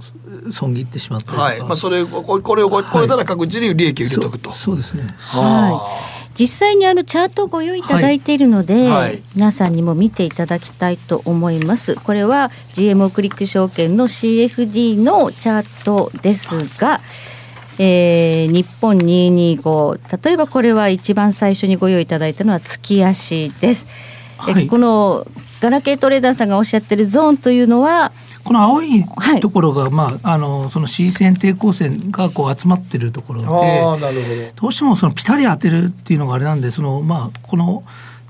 [0.46, 1.60] う損切ってしまったりとか、はい。
[1.60, 4.50] まあそれここれを超えたら確実に利益を入れとくと。
[4.50, 5.06] そうそうですね。
[5.16, 5.96] は
[6.34, 8.88] い、実際にあのチャートをご用意いただいているので、はい。
[8.88, 11.94] はい皆さんにも見ていただきたいと思います。
[11.94, 17.00] これは GMO クリック証券の CFD のチャートですが、
[17.78, 23.86] えー日本225例えばこれは一番最初にご用意いただいたのは月足です、
[24.46, 24.66] ではい。
[24.66, 25.26] この
[25.60, 28.12] ガラケートレーダーさんがおっしゃってるゾーンというのは
[28.44, 29.04] この青い
[29.40, 37.82] ところが、まあ、あのその C 線抵抗線がこう集まってるところでああなるほどうしてもそのピタリ当てるっていうのがあれなんでその、まあ、この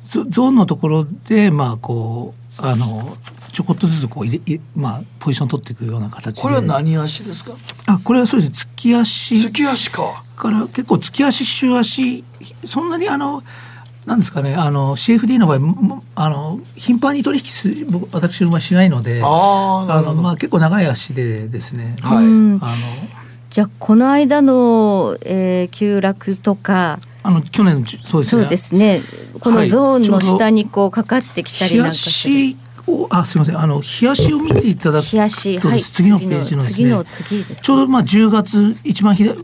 [0.07, 3.17] ゾゾーンのところで、まあ、こうあの
[3.55, 6.43] ちょこっとずつこう入れ、まあ、ポジション取っていくような形で。
[6.43, 7.53] これは何足ですか？
[7.87, 8.67] あこれはそうです。
[8.67, 9.39] 月足。
[9.39, 10.25] 月足か。
[10.37, 12.25] から結構月足週足
[12.65, 13.45] そんなにあの
[14.07, 14.57] なんですかね。
[14.57, 17.73] あの CFD の場合あの頻繁に取引す
[18.11, 19.23] 私の場合しないので。
[19.23, 22.59] ああの、まあ、結構長い足でですね、はい、あの。
[23.51, 26.99] じゃあこの間の、えー、急落とか。
[27.23, 28.43] あの去年そうですね。
[28.43, 29.01] そうですね。
[29.39, 32.64] このゾーンの下にこうかかってきたりなんかして。
[32.87, 33.59] をあすみません。
[33.59, 35.31] あの冷やしを見ていただくと、はい、
[35.83, 37.57] 次のページのですね。
[37.63, 39.39] ちょうどまあ10月一番左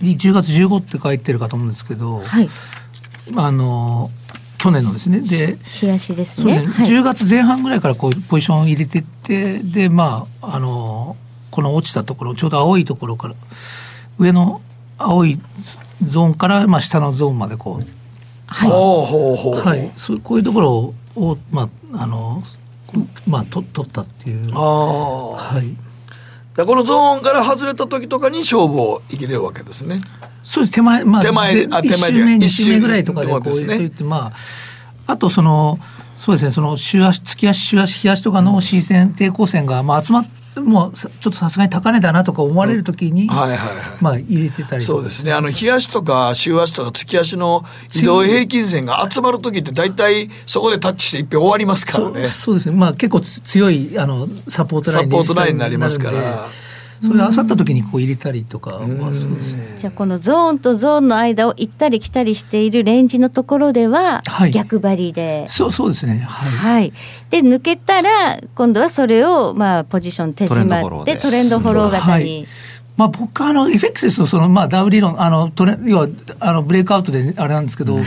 [0.00, 2.48] 10月15って書いてるかと思うんですけど、はい、
[3.36, 4.10] あの
[4.58, 11.16] 去年のですねで冷やしですねね、はい、10月前半ぐらいからこうポジションを入れてってでまああの
[11.50, 13.34] この落ちたところちょうど青いところから
[14.18, 14.60] 上の
[14.98, 15.38] 青い
[16.02, 17.86] ゾーンから、まあ、下のゾーンまでこう
[18.46, 22.42] はい、はい、そうこういうところを、まああの
[23.26, 24.50] まあ、と取ったっていう。
[24.54, 25.76] あはい、
[26.54, 30.00] だこのゾーンから外れた時とかに勝負を生きれるわけですね。
[30.42, 30.74] そうです。
[30.74, 32.46] 手前、まあ、手前あ手前で。
[32.46, 34.32] 1周目ぐらいとかでこう言って、まあ
[35.06, 35.78] あとその
[36.16, 43.68] そうですねその週足月足週足日足とかの C 線抵抗線が、まあ、集まってもうちょっとさすがに高値だなとか思われるときに、はいはいはい、
[44.00, 45.32] まあ入れてたりそうですね。
[45.32, 47.64] あの日足とか週足とか月足の
[47.94, 52.28] 移動平均線が集まる時って大体そこでタッチして一遍終わりますからね。
[52.28, 52.76] そうですね。
[52.76, 56.20] まあ結構強いあのサポートラインになりますから。
[57.02, 66.20] それあさった時にこう入れたりとか、まあそうですね、じゃあこのゾーンとゾーンの間を行ったり来たりしているレンジのところでは逆張りで、はい、そうそうですね。
[66.20, 66.92] はい、はい、
[67.30, 72.46] で抜けたら今度はそれをまあポジション手締まってトレンドフォロー型に。
[72.96, 78.04] まあ、僕はあの FX のそのまあダウ理論あのトレ要はあのブレイクアウトであれなんですけど、はい、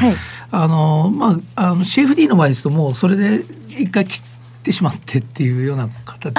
[0.50, 4.37] あのまああの CFD の場合ですともうそれで一回切って
[4.72, 6.34] しまってっていうような形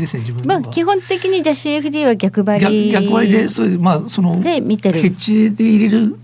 [0.00, 6.16] ですね自分まあ基本的にじゃあ CFD は逆張り逆張りでそれまあそので見てるヘッジで入れる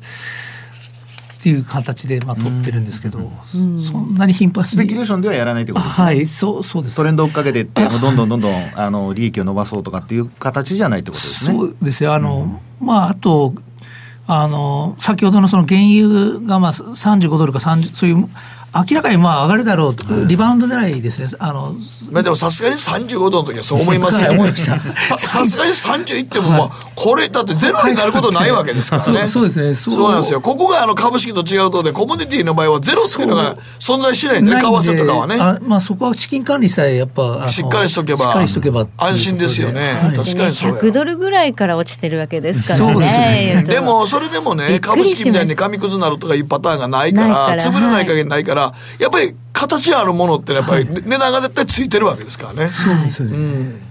[1.40, 3.18] っていう形でまあ取ってるんですけど、
[3.54, 6.04] うん、そんなに頻発スペキュレーションではやらないということですね。
[6.04, 6.96] はい、そうそうです。
[6.96, 11.52] トレンド追っかけてって どんどんどんどんあの利益を伸ばそうとかっていう形じゃないってことですね。
[11.52, 12.12] そうですよ。
[12.12, 13.54] あの、うん、まああと
[14.26, 18.28] あの先ほどのその原油がまあ35ドルか30そういう
[18.74, 21.28] 明らかにまあ上がるだろうと、リバウンド狙いですね。
[21.40, 21.74] あの
[22.11, 24.30] まあでもさすがに35度の時はそう思いますよ。
[25.18, 29.26] さすがに30いっても、まあ、これだってゼロになることないわけですからね。
[29.28, 29.74] そうですね。
[29.74, 30.40] そうなんですよ。
[30.40, 35.37] ここがあの株式と違うとで、コモディティの場合はゼロっていうのが存在しないんでね、為替とかはね。
[35.40, 39.94] あまあそこは資金管理さえやっぱしっかりしとけば、しっかりしとけば安心ですよね。
[40.02, 43.64] はい、確かにそう100ドルぐらいから落ちてるわけですからね。
[43.66, 48.60] でもそれでもね、株式みたいに紙くずなるとかいうパターンがないから、潰れない限りないから、
[48.99, 52.70] やっぱり形あるものってやっぱり値段が絶対ついてるわけですからね。
[52.70, 53.83] そうですね、うん、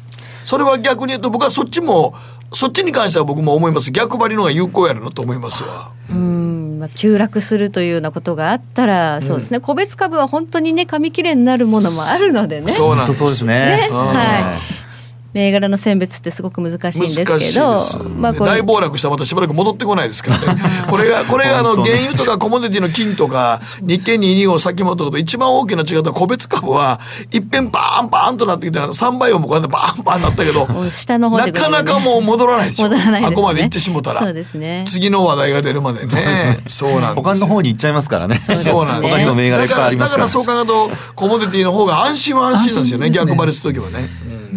[0.46, 2.16] それは逆に言うと僕はそっちも
[2.54, 3.92] そっちに関しては僕も思います。
[3.92, 5.92] 逆張りのが有効やるなと思いますわ。
[6.10, 6.80] うん。
[6.80, 9.60] まあ、急落するというようなことがあったら、そうですね。
[9.60, 12.72] 個別株は本当にね紙切れになるものもあるのでね。
[12.72, 13.88] そうなんそうですね。
[13.90, 13.90] ね。
[13.92, 14.89] はい
[15.34, 20.62] 銘柄の選別ってすごく難しいんですけど、まあ、大暴落したらまたしばらく戻ってこないですからね。
[20.90, 27.00] これがこれがあの原油とかコモディティの金とか日経225先物とかと一番大きな違いは個別株は
[27.32, 32.90] いっぺんバーンバーンとなってきて3倍をもこうやってバーンバーンなったけど下の方なかなかもう戻らないでしょ？
[32.90, 34.22] 戻らない、ね、あこまで行ってしもたら。
[34.22, 34.84] そうですね。
[34.88, 36.60] 次の話題が出るまでね。
[36.68, 38.40] そうなん他の方に行っちゃいますからね。
[38.40, 40.26] そうなんです他にも銘柄いっぱいありますから。
[40.26, 43.10] だからそう考えるとコモディティの方が安心は安心なんですよね。
[43.10, 44.08] 逆張りする時はね。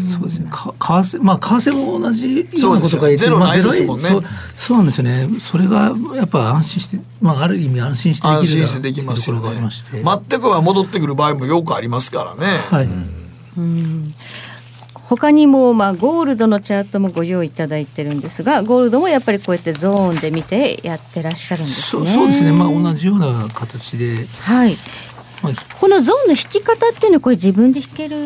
[0.00, 0.46] そうですね。
[0.62, 4.24] か為替まあ為替も同じようなことが言ってゼロないですもんね、そう
[4.56, 5.28] そうなんですよね。
[5.40, 9.70] それがやっぱ安心してまあある意味安心してできる安心してできますよね。
[10.28, 12.58] 全くは戻ってくる場合もよくありますからね。
[12.70, 12.88] はい。
[13.58, 14.14] うん
[15.08, 22.06] 他にも、まあ、ゴールドのチャートもご用意いただいてるんですがゴールドもやっぱりこうやってゾーンで見てやってらっしゃるんですね。
[22.06, 24.76] そうですね、まあ、同じような形で、はい、
[25.42, 28.16] まあ、このゾーンの引き方っていうのはこれ自分で引ける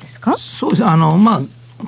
[0.00, 0.36] ですか？
[0.36, 1.42] そうですあのまあ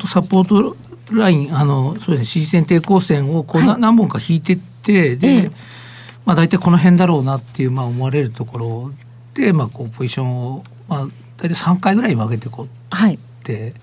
[0.07, 0.77] サポート
[1.13, 5.51] ラインあのそうですね C 線抵抗線をこう、はい、何本か引いてってで、ええ、
[6.25, 8.93] まあ大体この辺だろうなっていうまあ思われるところ
[9.35, 13.75] でまあこうポジションをまあ大体3回ぐらいに分けてこうはいで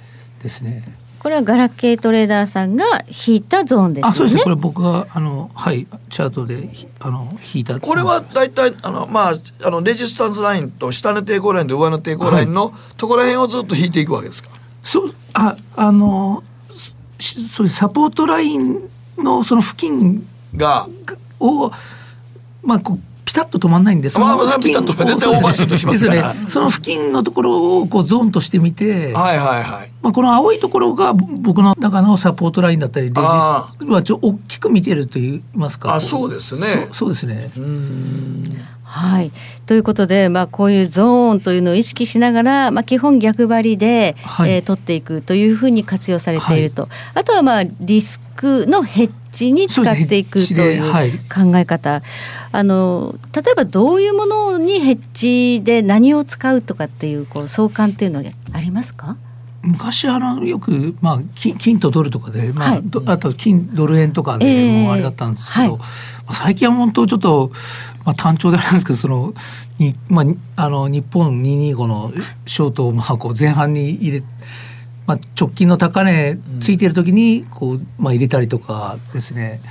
[0.42, 0.84] ですね。
[1.20, 4.10] これはガラケートレーダーさんが引いたゾーンですね。
[4.10, 4.44] あ、そうですね。
[4.44, 7.80] これ僕があのはいチャートであの引いた。
[7.80, 9.34] これは大体あのまあ
[9.66, 14.50] あのレジスタンスラインと下の抵抗ラインと上の抵抗ラインのところら辺をずっと引いていくわけですか。
[14.88, 16.42] そうああの
[17.20, 20.88] しそうサポートラインのその付近が
[21.42, 21.70] を
[22.64, 26.24] まあこうピタッと止まんないんでそまあまあの付近ピタッと絶対オーバーシュートしますね。
[26.48, 29.92] その付近のところをこうゾーンとしてみて、はいはいはい。
[30.02, 35.94] まあ、この青いところがぼ僕の中のサポートラインだったりレジスあはちょ大きく見てると言いますか。
[35.94, 36.68] あそうですね。
[36.68, 37.52] そうそうですね
[38.90, 39.32] はい、
[39.66, 44.52] ということで、まあ、こういうゾーンというのを意識しながら、まあ、基本逆張りで、はい。
[44.52, 50.84] えー取っていくというふうに活用されていると、あとは、まあ、リスクのヘッジに使っていくという
[51.30, 52.02] 考え方、
[52.52, 59.16] あの例えばどういうものにヘッジで何を使うとかっていうこう相関っていうのはありますか？
[59.62, 62.82] 昔あのよく、まあ、金金とドルとかで、まあはい。
[62.84, 65.78] どあと金ドル円とかでええもうあれだったんですけど、はい。
[65.78, 65.88] まあ
[66.34, 67.52] 最近は本当ちょっと、
[68.06, 69.34] まあ、単調であれなんですけどその
[69.80, 72.12] に、まあ、にあの日本225の
[72.46, 74.24] ショートをまあこう前半に入れ
[75.08, 79.62] まあ、直近の高値ついてる時にこう、まあ、入れたりとかですね、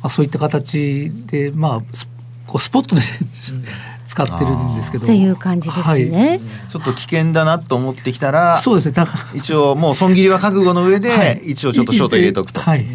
[0.00, 2.08] まあ、そういった形で、まあ、ス
[2.46, 3.02] こうスポットで
[4.08, 5.04] 使ってるんですけど。
[5.04, 6.06] っていう感じですはい。
[6.06, 6.40] ね。
[6.70, 8.92] ちょっと危険だなと思ってきたらそうですね。
[8.92, 11.42] だか一応もう損切りは覚悟の上で、はい。
[11.44, 12.86] 一応ちょっとショート入れとくと、はい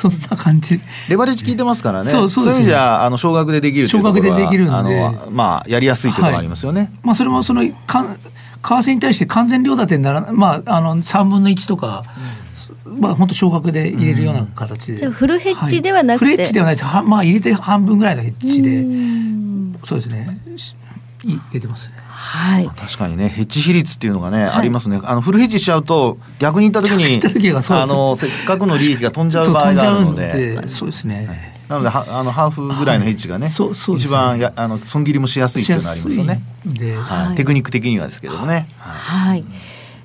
[0.00, 0.80] そんな感じ。
[1.10, 2.10] レバレッジ効いてますからね。
[2.10, 2.60] そうそうですね。
[2.60, 4.72] いう意味じゃあの少額でできるっていうところは少額でできるんで。
[4.72, 4.82] あ
[5.12, 8.18] のまあやりやすいっていうところがありますよね、まあ、それもそのかん為
[8.62, 12.04] 替に対して完全両立てにならまああの3分の1とか、
[12.84, 16.24] まあ本当少額で入れるような形で、じゃあフルヘッジではなくて。
[16.24, 16.28] い。
[16.28, 16.84] フルヘッジではないです。
[16.84, 18.84] はまあ入れて半分ぐらいのヘッジで。
[19.84, 20.40] そうですね。
[20.56, 20.74] し
[21.24, 21.88] い入れてます。
[21.88, 22.68] ねはい。
[22.68, 25.00] 確かにねヘッジ比率っていうのがね、ありますね。
[25.02, 27.20] あのフルヘッジしちゃうと逆に言った時に
[27.70, 30.56] あのせっかくの利益が飛んじゃう場合があるので。
[30.60, 34.10] でそうですね、なのではあのハーフぐらいのヘッジがね、そうそうですね。
[34.10, 36.42] 一番やあの損切りもしやすいっていうのがありますよね。
[36.98, 37.36] はい。
[37.36, 38.68] テクニック的にはですけどもね。
[38.78, 39.28] はい。
[39.30, 39.44] はい。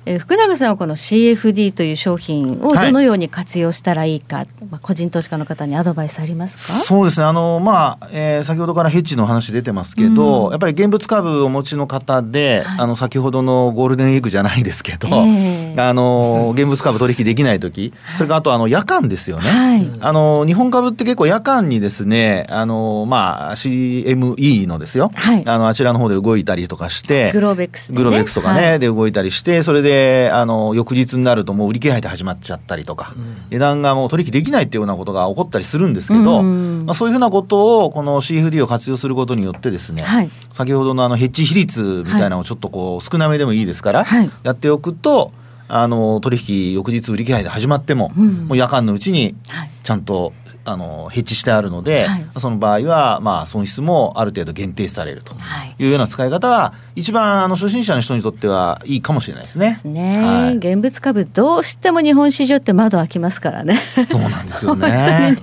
[0.06, 6.78] えー福永さんはこの CFD という商品をどのように活用したらいいか、まあ、個人投資家の方にアドバイスありますか？
[6.78, 7.26] そうですね。
[7.26, 15.80] あの、まあえー先ほどからヘッジの話出てますけど、やっぱり現物株をお持ちの方で、あの先ほどのゴールデンウィークじゃないですけど、ええ。
[15.80, 19.90] あの現物株取引できない時それからあとあの夜間ですよね、はい。
[20.00, 25.42] あの日本株って結構夜間にですねあの、まあ、CME のですよ、はい。
[25.46, 27.98] あのあちらの方で動いたりとかしてグローベックスでね。
[27.98, 28.78] グローベックスとかね、はい。
[28.78, 29.95] で動いたりしてそれで
[30.32, 33.14] あの翌日になるともう売り切れ入って始まっちゃったりとか、
[33.50, 40.30] 値段がもう取引できないっていうようなことが起こったりするんですけど、うんまあ、そういうふうなことをこの CFD を活用することによってですね、はい。
[40.52, 44.30] 先ほどのあのヘッジ比率みたいなのをちょっとこう少なめでもいいですから、はい。
[44.42, 45.32] やっておくと
[45.68, 49.70] あの取引翌日売り切れ入って始まっても、もう夜間のうちにはい。
[49.82, 50.32] ちゃんと
[50.66, 55.34] あのヘッジしてあるので、はいその場合はまあ損失もある程度限定されると
[55.78, 59.68] いうような使い方は一番あの初心者の人にとってはいいかもしれないですね。
[59.70, 63.78] ですね、はい現物株どうしても日本市場って窓開きますからね。
[64.10, 65.36] そうなんですよね。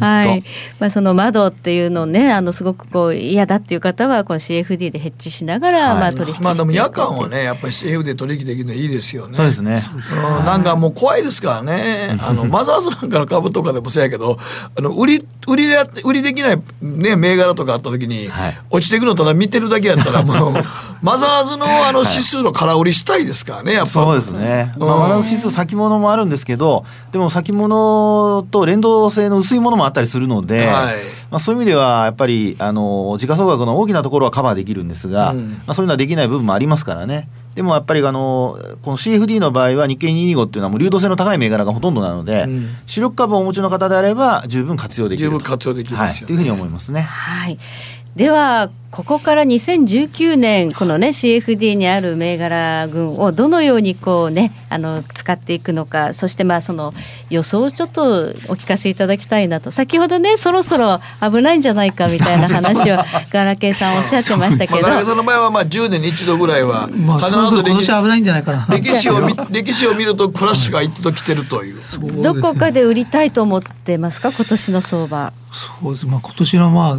[0.00, 0.44] はい、
[0.78, 9.36] まあその窓っていうのをね、あのすごくこう嫌だっていう方はこの CFD でヘッジしながら、はいまあ取引してまあでも夜間はねやっぱり CF で取引できるのいいですよね。
[9.36, 9.80] そうですね。
[9.94, 12.16] うんなんかもう怖いですからね。
[12.20, 14.38] あのマザーズなんかの株とかでもそうやけど、
[14.76, 20.54] あの売り売りで売りできないね銘柄とかあった時に、はい落ちていくのただ見てるだけやったらもう
[21.02, 23.90] マザーズのあの指数の空売りしたいですからねやっぱ。
[23.90, 24.72] そうですね。
[24.76, 30.96] うんまあ、マナー指数先物もあるんですけど、でも先物と連動性の薄いものもあったりするので、はい
[31.30, 37.28] まあ、そういう意味ではやっぱりあの時価総額の大きなところはカバーできるんですが、うんまあ、そういうのはできない部分もありますからね。
[37.54, 47.02] でもやっぱりあのこの CFD の場合は日経225っていうのはもう流動性の高い銘柄がほとんどなので、うん主力株をお持ちの方であれば十分活用できると十分活用できますよねはい、というふうに思いますね。
[47.02, 47.58] はい。
[48.16, 56.92] ではここから2019年このね CFD にある銘柄群をどのようにこうねあの使っていくのかそしてまあその
[57.30, 58.06] 予想をちょっとお
[58.56, 59.70] 聞かせいただきたいなと。
[59.70, 62.96] 先ほどねそろそろ危ないんじゃないかみたいな 話を
[63.30, 64.82] ガラケーさんおっしゃってましたけど。
[64.82, 68.66] まあ、田中さんの場合はまあ10年に一度ぐらいはまあそろそろ今年は危ないんじゃないかな。
[68.70, 71.76] 歴史を見 歴史を見るとクラッシュが一度来てるという。
[72.22, 74.32] どこかで売りたいと思ってますか？
[74.32, 75.32] 今年の相場。
[75.80, 76.06] そうです。
[76.06, 76.98] まあ今年のまあ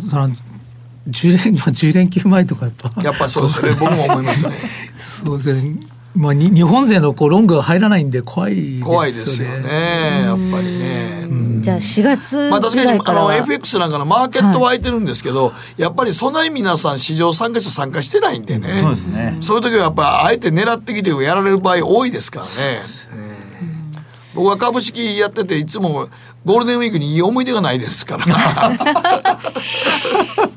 [1.10, 2.92] 10連まあ10連休前とかやっぱ。
[3.02, 4.56] やっぱりそうですね僕も思いますね。
[4.96, 5.80] そうですね。
[6.16, 8.84] まあに日本勢のこうロングが入らないんで怖いですよね。
[8.84, 11.62] 怖いですよねやっぱりね。
[11.62, 19.38] じゃあ4月まあ確ぐからにあの FX なんかのマーケット湧いてるんですけど、やっぱりそんなに皆さん市場参加者参加してないんでね、そうですね。
[19.42, 22.52] そういう時はやっぱあえて狙ってきてやられる場合多いですからね。
[23.14, 23.32] うん。
[24.34, 26.10] 僕は株式やってていつも
[26.44, 28.26] ゴールデンウィークにいい思い出がないですから。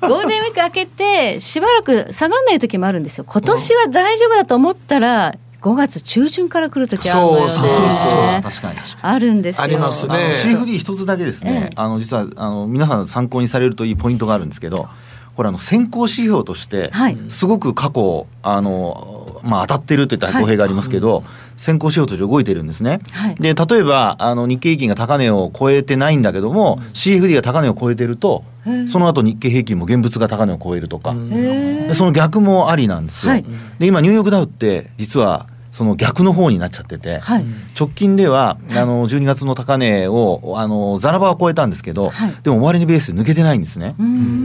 [0.00, 3.24] ゴールデンウィーク明けてしばらく下がんない時もあるんですよ。
[3.28, 7.50] 今年は大丈夫だと思ったら5月中旬から来る時あるのよね。
[7.50, 9.14] そうそうそう確かに確かに。
[9.14, 9.62] あるんですよ。
[9.62, 10.14] ありますね。
[10.42, 14.88] CFD 一つだけですね、あの実はあの皆さん参考にされるといいポイントがあるんですけど
[15.36, 17.16] これあの先行指標としてはい。
[17.28, 21.24] すごく過去あの、まあ、当たってるって言ったら公平がありますけど、
[21.56, 23.00] 先行指標として動いてるんですね。
[23.12, 23.34] はい。
[23.36, 28.44] で例えばあの日経平均が高値を超えてないんだけども、CFD が高値を超えてると
[28.88, 33.32] その後日経平均も現物が高値を超えるとか、でその逆もありなんですよ。
[33.32, 33.44] はい。
[33.78, 37.44] で今ニューヨークダウって実はその逆の方になっちゃってて、はい。
[37.76, 42.34] 直近ではあの12月の高値をあのザラバは超えたんですけど、はい。
[42.44, 43.96] でも終値ベースで抜けてないんですね。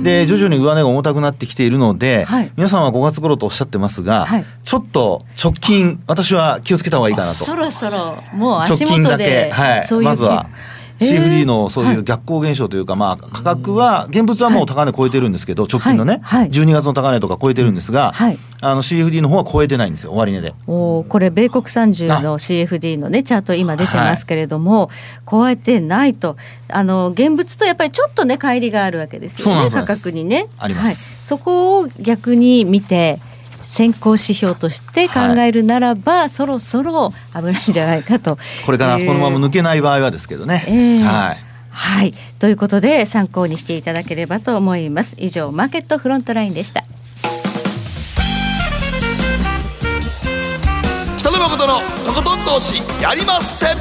[0.03, 2.51] で徐々に上値が重たくなってきているので、はい。
[2.57, 4.45] 皆さんは5月頃とおっしゃってますが、はい。
[4.63, 7.45] ちょっと直近私は気をつけた方がいいかなと。
[7.45, 10.47] そろそろもう直足近だけ元で、はい、そういうまずは。
[10.49, 16.41] えー CFD のそういう逆行現象というか、まあ、価格は現物はもう高値超えてるんですけど、直近のね、はい。
[16.41, 16.49] はい。
[16.51, 18.37] 12月の高値とか超えてるんですが、はい。
[18.61, 20.11] あの CFD の方は超えてないんですよ。
[20.11, 20.53] 終値で。
[20.67, 24.89] おーこれ米国30の CFD のねチャート今出てますけれども、
[25.29, 26.35] 超えてないと。
[26.67, 30.47] あの現物とやっぱりちょっとね乖離があるわけですよね価格にね。
[30.57, 30.85] あります。
[30.85, 33.19] はい、そこを逆に見て
[33.69, 40.65] 先行指標として考えるならば、そろそろ危ないんじゃないかとこれからこのまま抜けない場合はですけどね。
[40.67, 41.35] えーはい
[41.71, 42.13] はい。
[42.39, 45.15] ということで参考にしていただければと思います。
[45.19, 46.83] 以上マーケットフロントラインでした。
[51.19, 53.77] 北野誠のとことん投資やりません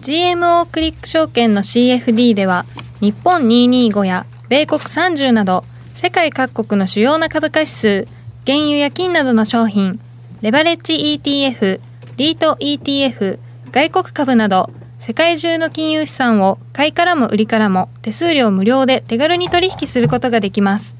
[0.00, 2.64] GMO クリック証券の CFD では
[3.00, 5.64] 日本225や米国30など
[6.00, 8.06] 世界各国の主要な株価指数
[8.46, 9.98] 原油や金などの商品
[10.42, 11.80] レバレッジ ETF
[12.16, 13.40] リート ETF
[13.72, 20.94] 外国株など世界中の金融資産を買いからも売りからも手数料無料で手軽に取引することができます。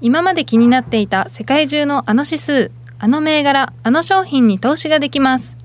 [0.00, 5.56] 今まで気になっていた世界中のあの指数あの銘柄あの商品に投資ができます。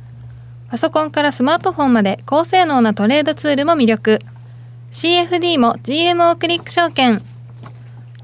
[0.72, 4.20] パソコンからスマートフォンまで高性能なトレードツールも魅力。
[4.91, 7.22] CFD も GMO クリック証券。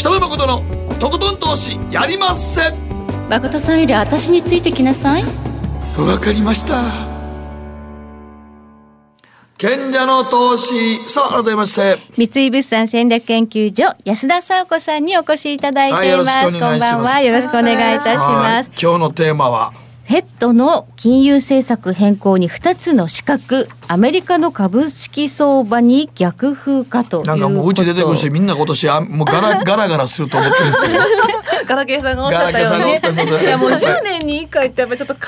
[0.00, 0.62] 北野誠の
[0.98, 2.74] とことん投資やりません
[3.28, 5.24] 誠さんより私についてきなさい。
[5.98, 6.80] わかりました
[9.58, 16.34] 賢者の投資さあ改めまして三井物産戦略研究所安田沙子さんにお越しいただいています。
[16.34, 17.20] はいよろしくお願いしますこんばんは。
[17.20, 18.70] よろしくお願いいたします。
[18.70, 19.89] はい今日のテーマは？
[20.10, 27.30] フェットの金融政策変更に2つの資格、アメリカの株式相場に逆風かということ。
[27.30, 31.00] なんかもううち出てくる人みんな今年あもうガラ ガラガラすると思ってるんですよ。
[31.64, 33.44] ガラケーさんがおっしゃったようガラケーさんがおっしゃったに。
[33.44, 35.20] いやもう10年に1回ってやっぱりちょっと考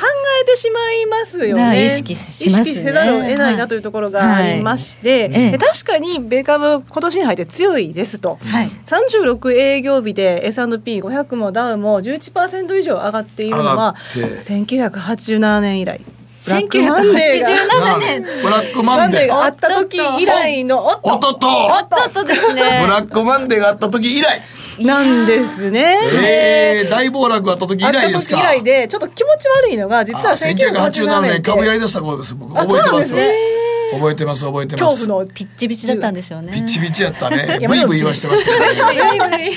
[0.43, 1.85] えてしまいますよね。
[1.85, 2.71] 意識しますね。
[2.71, 5.31] 意識せざるを得ないなというところがありまして、はい。
[5.33, 5.51] ええ。
[5.53, 8.71] で確かに米株今年に入って強いですと、はい。
[8.87, 14.43] 36営業日で S&P500 もダウも11%以上上がっているのは上がって
[14.79, 16.01] 1987年以来。
[16.45, 17.49] ブラックマンデーが。
[17.49, 18.23] 1987年。
[18.43, 21.49] ブラックマンデーがあった時以来のおっとっと。
[21.49, 22.49] おっとっとですね。
[22.49, 24.41] ブラックマンデーがあった時以来。
[24.81, 25.99] なんですね。
[26.25, 28.37] えー、大暴落があった時以来ですか。
[28.37, 31.41] 時以来でちょっと気持ち悪いのが実はあ1987 1987年って。
[31.41, 32.35] 年株やりだした頃です。
[32.35, 33.11] 僕あ覚えてます。
[33.11, 33.62] そうなんで
[33.93, 35.07] 覚えてます覚えてます。
[35.07, 36.53] 恐怖のピッチピチだったんでしょうね。
[36.53, 37.59] ピチピチやったね。
[37.69, 38.51] ブイブイ言わしてました
[38.91, 39.53] ね。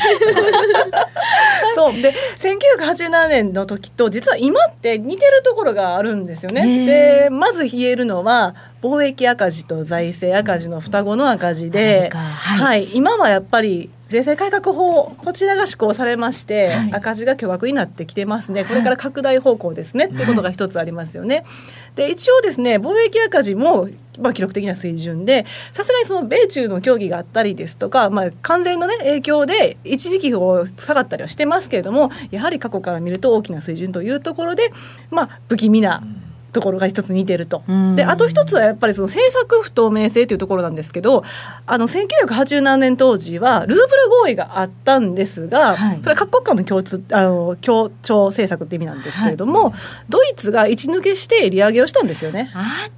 [1.75, 2.01] そう。
[2.01, 6.85] で1987年の時と実は今って似てるところがあるんですよね。
[6.85, 12.85] でまず言えるのは貿易赤字と財政赤字の双子の赤字でははい。
[12.85, 12.89] い。
[12.95, 21.43] 今はやっぱり税制改革法こちらが施行されまして、はい赤字が巨額になってきてますねこれから拡大方向ですね、っていうことが一つありますよね。
[21.95, 23.89] で一応ですね貿易赤字も、
[24.19, 34.69] まあ、記録的な水準でさすがにその米中の協議があったりですとか、まあ、完全の、ね、影響で一時期こう下がったりはしてますけれどもやはり過去から見ると大きな水準というところで、
[35.11, 36.01] まあ、不気味な。
[36.55, 37.63] ところが一つ似てると。
[37.67, 37.95] うん。
[37.95, 41.23] であと一つはやっぱりその政策不透明性というところなんですけど
[41.67, 43.87] あの1987年当時はルーブル
[44.23, 45.99] 合意があったんですが、はい。
[45.99, 49.73] それは各国間の共通あの協調政策って意味なんですけれども、
[50.09, 52.51] ドイツが一抜けして利上げをしたんですよね。
[52.55, 52.89] あ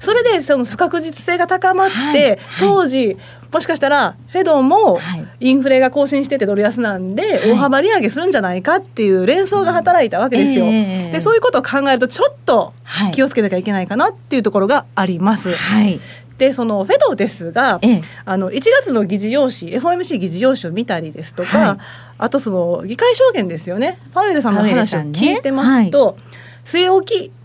[0.00, 2.68] それでその不確実性が高まって、はい。
[2.68, 3.18] 当時
[3.52, 5.00] もしかしたらフェドも
[5.40, 10.66] インフレが更新しててドル安なんで大幅利上げするんじゃないかっていう連想が働いたわけですよ。
[10.66, 13.12] ええでそういうことを考えるとちょっとはい。
[13.12, 15.52] 気をつけなきゃいけないかなっていうところがあります。
[15.52, 16.00] はい。
[16.38, 18.02] でそのフェドですが、ええ。
[18.24, 21.78] あの1月の議事要旨 FOMC 議事要旨を見たりですとか、はい。
[22.18, 23.98] あとその議会証言ですよね。
[24.14, 26.16] パウエルさんの話を聞いてますと、
[26.64, 27.39] 据え置き今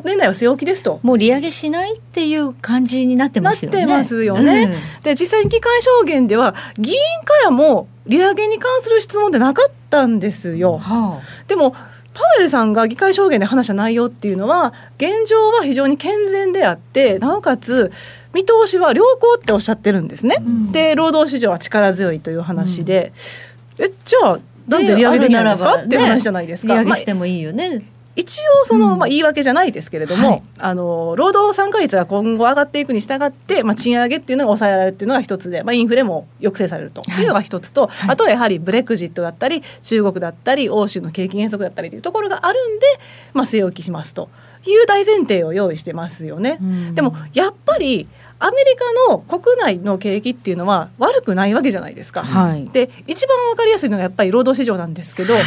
[0.00, 1.00] 年内は据え置きですと。
[1.02, 3.78] もう利上げしないっていう感じになってますよね。
[3.78, 4.62] なってますよね。
[4.64, 10.78] うんで実際に議会証言では議員からも利上げに関する質問ってなかったんですよ。
[10.78, 11.74] はでも
[12.14, 17.90] パウエルさんが議会証言で話した内容っていうのは現状は非常に健全であってなおかつ
[18.34, 20.36] 見通しは良好っておっしゃってるんですね。
[20.72, 23.12] で労働市場は力強いという話で、
[23.78, 26.74] えじゃあなんで利上げできないんですか、っていう話じゃないですか。
[26.74, 27.82] 利上げまあしてもいいよね。
[28.14, 30.42] 一応その、まあ、言い訳じゃないですけれども、はい。
[30.58, 37.24] あの労働参加率が今後上がっていくに従って、まあ、賃上げっていうのが抑えられるっていうのが一つで、まあ、インフレも抑制されるとい。
[37.24, 42.86] うのが一つと、あとはやはりブレクジットだったり中国だったり欧州の景気減速だったりというところがあるんで、
[43.32, 44.28] まあ、据え置きしますと
[44.66, 46.58] いう大前提を用意してますよね。
[46.94, 48.08] でもやっぱり
[48.38, 52.22] アメリカの国内の景気っていうのは悪くないわけじゃないですか。
[52.22, 52.66] はい。
[52.68, 55.42] で一番わかりやすいのがやっぱり労働市場なんですけど、はい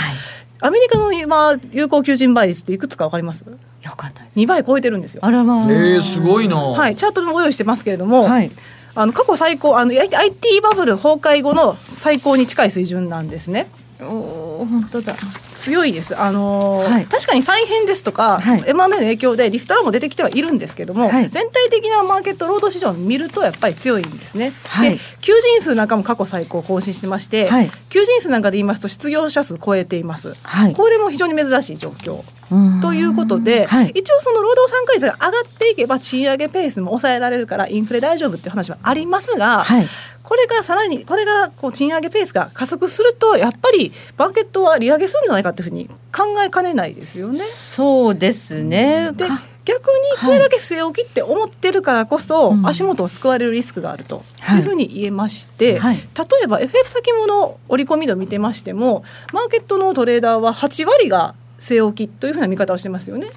[0.62, 3.46] アメリカの今有効求人倍率っていくつかわかります？
[3.46, 4.40] よかったです。
[4.40, 5.20] 2倍超えてるんですよ。
[5.24, 5.72] あらまあ。
[5.72, 6.56] えー、すごいな。
[6.58, 8.50] はい、チャートでもご用意してますけれども、はい。
[8.96, 13.68] あの過去最高あの IT バブル崩壊後の最高に近い水準なんですね。
[14.08, 15.16] おお本当だ。
[15.56, 16.20] 強いです。
[16.20, 24.54] あのーはい確かに再編ですとか、はい M&A の影響でリストラも出てきてはいるんですけども、はい全体的なマーケット労働市場を見るとやっぱり強いんですね。
[24.68, 30.36] はいで求人数なんかも過去最高更新してまして、はい求人数なんかで言いますと失業者数超えています。
[30.44, 32.22] はいこれも非常に珍しい状況。
[32.52, 32.82] うん。
[32.82, 33.92] ということで、はい。
[33.96, 39.88] 一応その労働参加率が上がっていけば賃上げペースも抑えられるからインフレ大丈夫っていう話はありますが、はい。
[40.24, 47.38] これがさらにこれからこう賃上げペースが加速するとやっぱりマーケットは利上げするんじゃないかっていうふうに考えかねないですよね。
[47.38, 49.12] そうですね。
[49.14, 52.68] でか逆にこれだけ据え置きって思ってるからこそ、うん。
[52.68, 55.96] 足元を救われるリスクがあるとはいいうふうに言えまして、はい。
[55.96, 56.02] 例
[56.44, 63.28] えば FF 先物織り込み度見てましてもマーケットのトレーダーは8割が据え置きというふうな見方をしてますよね。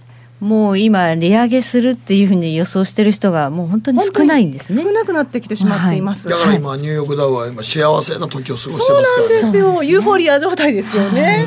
[0.40, 4.92] もう今利上げするっていうふうに予想してる人がもう本当に少ないんですね少。
[4.92, 6.28] なくなってきてしまっています。
[6.28, 9.42] だから今、ニューヨークダウは今幸せな時を過ごしてそうますからね。
[9.42, 9.82] なんですよ。
[9.82, 11.44] ユーフォリア状態ですよね。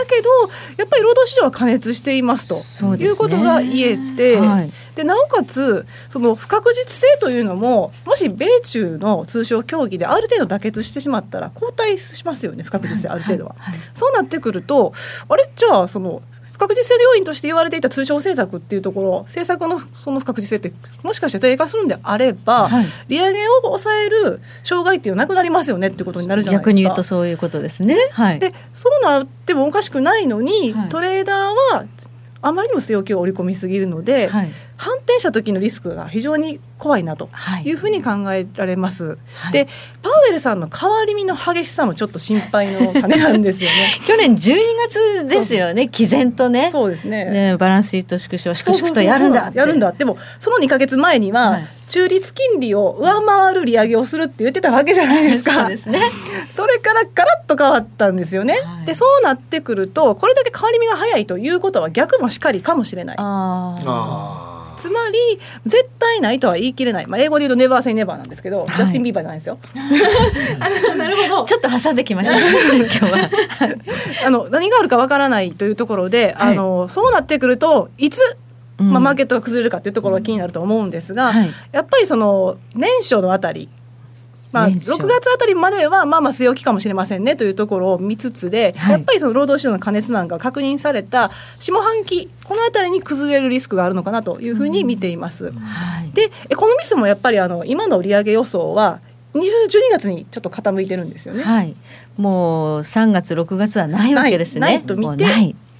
[0.00, 0.28] だけど
[0.76, 4.72] やっぱり労働市場は過熱していますということが言えて、はい。
[4.94, 13.54] でなおかつその不確実性というのももし米中の通商協議である程度妥結してしまったら後退しますよね不確実性ある程度は。
[13.58, 13.88] はいはい。
[13.94, 14.92] そうなってくると
[15.28, 15.50] あれ？
[15.54, 26.70] じゃあその不確実性の要因として言われていた通商政策っていうところ政策のその不確実性ってもしかして低下するんであれば、はい利上げを抑える障害っていうのはなくなりますよねっていうことになるじゃないですか。
[26.70, 27.96] 逆に言うとそういうことですね。
[28.12, 28.38] はい。
[28.38, 31.36] でそうなってもおかしくないのに、はいトレーダー
[31.76, 31.86] は
[32.42, 39.18] あまりにも据え置きを織り込みすぎるので、はい反転した時のリスクが非常に怖いなとはいいうふうに考えられます。
[39.34, 39.68] はいで
[40.02, 43.76] パウエルさんの変わり身の激しさもちょっと心配の種なんですよね。
[44.08, 44.56] 去年12
[44.88, 45.88] 月ですよね。
[45.88, 46.70] 毅然とね。
[46.72, 47.26] そうですね。
[47.26, 55.52] ねバランスシート縮小粛そうそうそう々とやるんだってやるんだでもその2か月前には、はい中立金利を上回る利上げをするって言ってたわけじゃないですか。
[55.62, 56.00] そうですね。
[56.48, 58.60] それからガラッと変わったんですよね。
[58.64, 63.16] はいでそうなってくるとこれだけ変わり身が早いということは逆もしかりかもしれない。
[63.18, 64.49] ああ。
[64.80, 65.18] あつまり
[65.66, 69.58] 絶対ないとは言い切れない、まあ、英語で言うとネバーセイネバーなんですけど、いジャスティン・ビーバーじゃないですよ。
[70.96, 71.44] なるほど。
[71.46, 72.42] ちょっと挟んできましたね。
[72.76, 73.28] 今日は。
[74.26, 78.20] あの何があるかわからないというところで、はいあのそうなってくるといつ、
[78.78, 83.68] うんまあ、マーケットが崩れるかというところが気になると思うんですが、はいやっぱりその年初のあたり
[84.52, 95.52] まあ、年初6月あたりまではまあまあ据え置きかもしれませんねというところを見つつで、はいやっぱりその労働市場の過熱なんかが確認された下半期このあたりに崩れるリスクがあるのかなというふうに見ています。
[95.52, 96.10] はい。
[96.12, 99.00] でエコノミストもやっぱりあの今の利上げ予想は
[99.34, 99.42] 20 12
[99.92, 101.42] 月にちょっと傾いてるんですよね。
[101.42, 101.76] はい。
[102.16, 104.60] もう3月6月はないわけですね。
[104.60, 105.24] ないと見て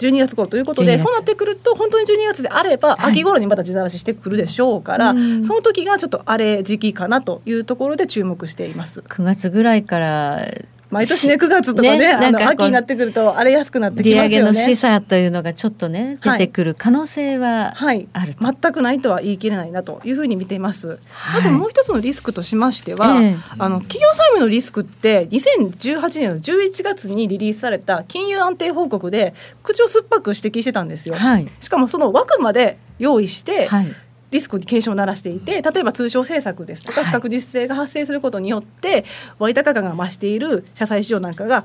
[0.01, 0.99] 12月頃ということ12月。
[0.99, 3.13] でそうなってくると本当に12月であれば、はい。
[3.13, 5.45] 秋頃にまた地ならししてくるでしょうから、うん。
[5.45, 9.01] その時がちょっと荒れ時期かなというところで注目しています。
[9.01, 10.49] 9月ぐらいから
[10.91, 14.47] 毎年ね9月とかねねあの秋になってくると荒れやすくなってきますよね。
[14.47, 18.45] の示唆というのがちょっとね出てくる可能性ははいあると。
[18.45, 20.99] 全くないとは言い切れないなというふうに見ています。
[21.13, 31.15] はいあともう一つのリスクとしましては、ええあの企業債務のリスクって2018年の11月にリリースされた金融安定報告で口を酸っぱく指摘してたんですよ。
[31.15, 33.95] はいしかもその枠まで用意して、はい。
[34.31, 39.05] リスクに警鐘を鳴らしていて例えば通商政策ですとか不確実性が発生することによって
[39.39, 41.65] 割高感が増している社債市場なんかが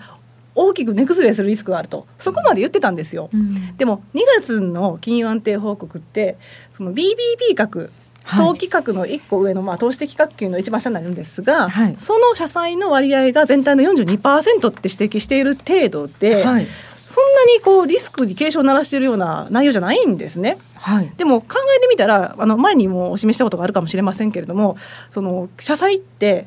[0.56, 2.08] 大きく値崩れするリスクがあると。
[2.18, 3.30] そこまで言ってたんですよ。
[3.78, 6.38] でも2月の金融安定報告って
[6.74, 7.92] その BBB 格
[8.38, 16.68] 投機額の1個上の、まあ、投資的格級の一番下になるんですが、はい、その社債の割合が全体の42%って指摘している程度で、はい、
[17.08, 20.58] そんなにこうリスクに警鐘を鳴らしているような内容じゃないんですね。
[20.76, 24.78] はい、でも考えてみたらあの前にもお示したことがあるかもしれませんけれども
[25.10, 26.46] その社債って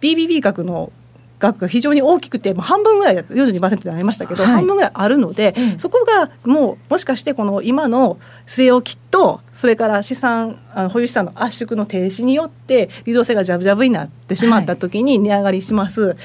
[0.00, 0.92] BBB 額の
[1.38, 10.58] 額が非常に大きくて半分ぐらい42%でありましたけど、はい、半分ぐらいあるので、うん、そこがもうもしかしてこの今の据え置きとそれから資産
[10.92, 16.16] 保有資産の圧縮の停止によって流動性がジャブジャブになってしまった時に値上がりします、はい、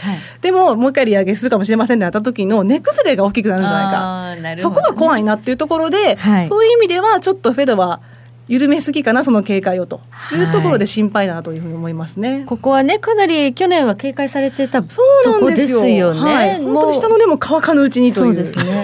[0.41, 4.57] でももう一回利上げするかもしれませんってなった時の値崩れが大きくなるんじゃないか。
[4.57, 8.01] そこが怖いなっていうところで、はい、そういう意味ではちょっとフェドは
[8.47, 10.01] 緩めすぎかなその警戒をと。
[10.33, 10.35] い。
[10.35, 15.85] うところで心配だなというふうに思いますね、はい、ここはねかなり去年は警戒されてたそうなんですよ。
[15.85, 18.25] よね、はい、本当に下のでも乾かぬうちにという。
[18.27, 18.83] そうですね。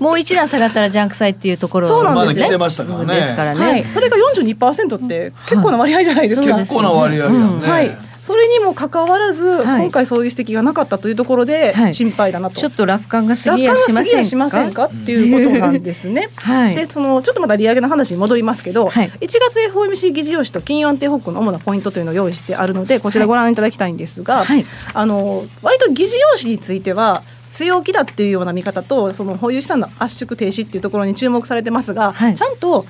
[0.00, 2.56] もう一段下がったらジャンク債っていうところそうなんですね。
[2.58, 3.14] ましたからね。
[3.14, 6.58] ですからね、はい、それが42%って結構な割合じゃないですか。
[6.58, 7.36] 結構な割合やね。
[7.38, 8.05] うん、はい。
[8.26, 14.24] それにもかかわらず、はい、今回そういう指摘がなかったというところで心配だなと、はい、ちょっと楽観が過ぎやしませんか？
[14.24, 14.86] しませんか？
[14.86, 16.28] っていうことなんですね。
[16.34, 32.84] はい、でそのちょっとまた利上げの話に戻りますけど、はい、1月 FOMC 議事要旨と金融安定報告の主なポイントというのを用意してあるのでこちらご覧いただきたいんですが、はい、あの割と議事要旨については据え置きだっていうような見方とその保有資産の圧縮停止っていうところに注目されてますが、はい、ちゃんと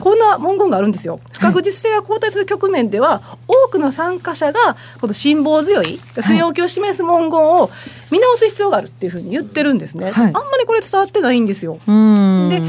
[0.00, 1.20] こんな文言があるんですよ。
[1.32, 7.70] 不確実性が後退する局面では、多くの参加者がこの辛抱強い据え置きを示す文言を
[8.10, 11.78] 見直す必要があるっていうふうに言ってるんですね、はい、あんまりこれ伝わってないんですよ。
[11.86, 12.62] で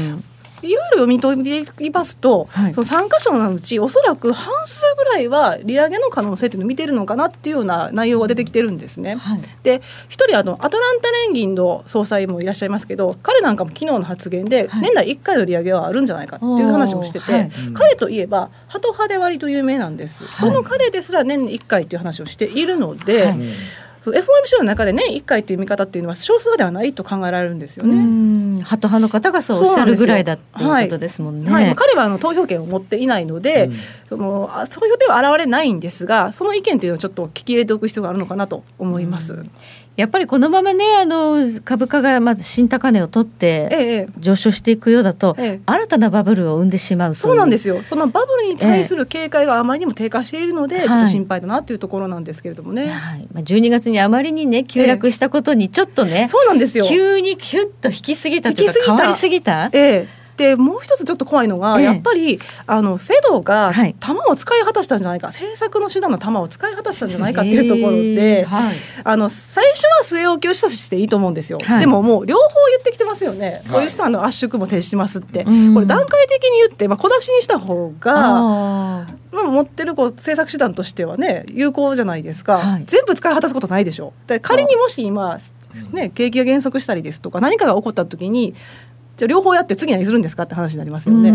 [0.66, 9.16] いろいろ読み解いていますと、はい、その参加者のうちおそらく半数ぐらいは利上げの可能性っていうのを見てるのかなっていうような内容が出てきてるんですね。
[9.16, 20.26] はい、で一人あのアトランタ連銀の総裁もいらっしゃいますけど彼なんかも昨日の発言で、年内1回の利上げはあるんじゃないかっていう話もしてて、彼といえばハト派で割と有名なんです。
[20.38, 23.34] その彼ですら年に1回っていう話をしているので、
[24.04, 28.62] その FOMC の中で年、ね、1回という見方っていうのは少数派ではないと考えられるんですよね。
[28.62, 31.50] ハト派の方がそうおっしゃるぐらいだっていうことですもんね。
[31.50, 33.74] はいはい、彼はあの投票権を持っていないので、うん、
[34.04, 39.32] その投票では現れないんですがその意見というのをちょっと聞き入れておく必要があるのかなと思います。
[39.32, 39.50] うん
[39.96, 47.14] やっぱりこのままねあの株価がまず新高値を取って上昇していくようだと、ええ、新たなバブルを生んでしまう。
[47.14, 47.82] そうなんですよ。
[47.82, 56.86] そのバブルに対する警戒があまりにも低下しているので、え、ちょっと心配だなというところなんですけれどもね、はい、まあ、12月にあまりにね急落したことにちょっとね、そうなんですよ。
[56.86, 59.70] 急にキュッと引きすぎたというか変わりすぎた。
[59.72, 84.12] ええでもう一つちょっと怖いのが、ええ、やっぱりあのフェドが弾を使い果たしたんじゃないか、はい、政策の手段の弾を使い果たしたんじゃないかっていうところで、はい、あの最初は据え置きを示唆していいと思うんですよ、はい、でももう両方言ってきてますよね、こういう資産の圧縮も停止しますって、これ段階的に言って、まあ、小出しにした方がまあ、持ってるこう政策手段としてはね有効じゃないですか、全部使い果たすことないでしょ。
[84.26, 85.38] で仮にもし今
[85.92, 88.54] ね、景気が減速したりですとか何かが起こった時に
[89.16, 91.30] じゃ両方やって次何するんですかって話になりますよね。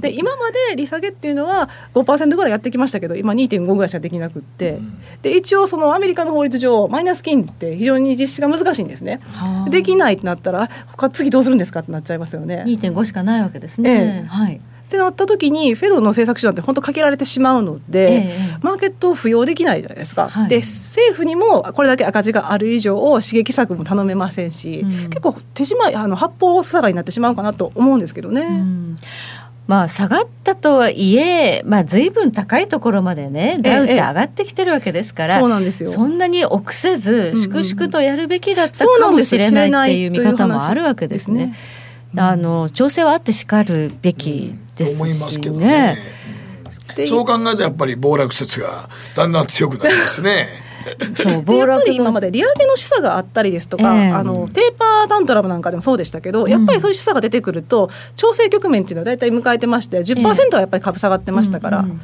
[0.00, 4.78] で今まで利下げっていうのは5%ぐらいやってきましたけど今2.5ぐらいしかできなくって
[5.22, 9.20] で一応そのアメリカの法律上マイナス金って非常に実施が難しいんですね。
[9.68, 12.64] できないってなったら他次どうするんですかってなっちゃいますよね。
[12.66, 13.90] 2.5しかないわけですね。
[13.90, 20.30] ええ、はいってなった時にフェドの政策手段って本当かけられてしまうので、ええ、マーケットを扶養できないじゃないですか。
[20.30, 28.40] はい、で政府にもこれだけ赤字がある以上を刺激策も頼めませんし、うん、結構手締まいあの八方塞がりになってしまうかなと思うんですけどね。
[28.40, 28.96] うん。
[29.66, 35.90] まあ、下がったとはいえ、まあ、随分高いところまでね、ダウって上がってきてるわけですから、そうなんですよ。
[35.90, 41.54] そんなに臆せず、粛々とやるべきだったかもしれないっていう見方もあるわけですね。
[42.16, 45.98] あの調整はあってしかるべきですし、ね、思いますけどね。
[47.06, 50.48] そう考えるとやっぱり暴落説がだんだん強くなりますね。
[51.22, 61.78] そう暴落やっぱり今まで利上げの示唆があったりですとか、えー、あのテーパータントラムなんかでもそうでしたけど、うん、やっぱりそういう示唆が出てくると調整局面っていうのは大体迎えてまして10%はやっぱり株下がってましたから。
[61.80, 62.00] うんうん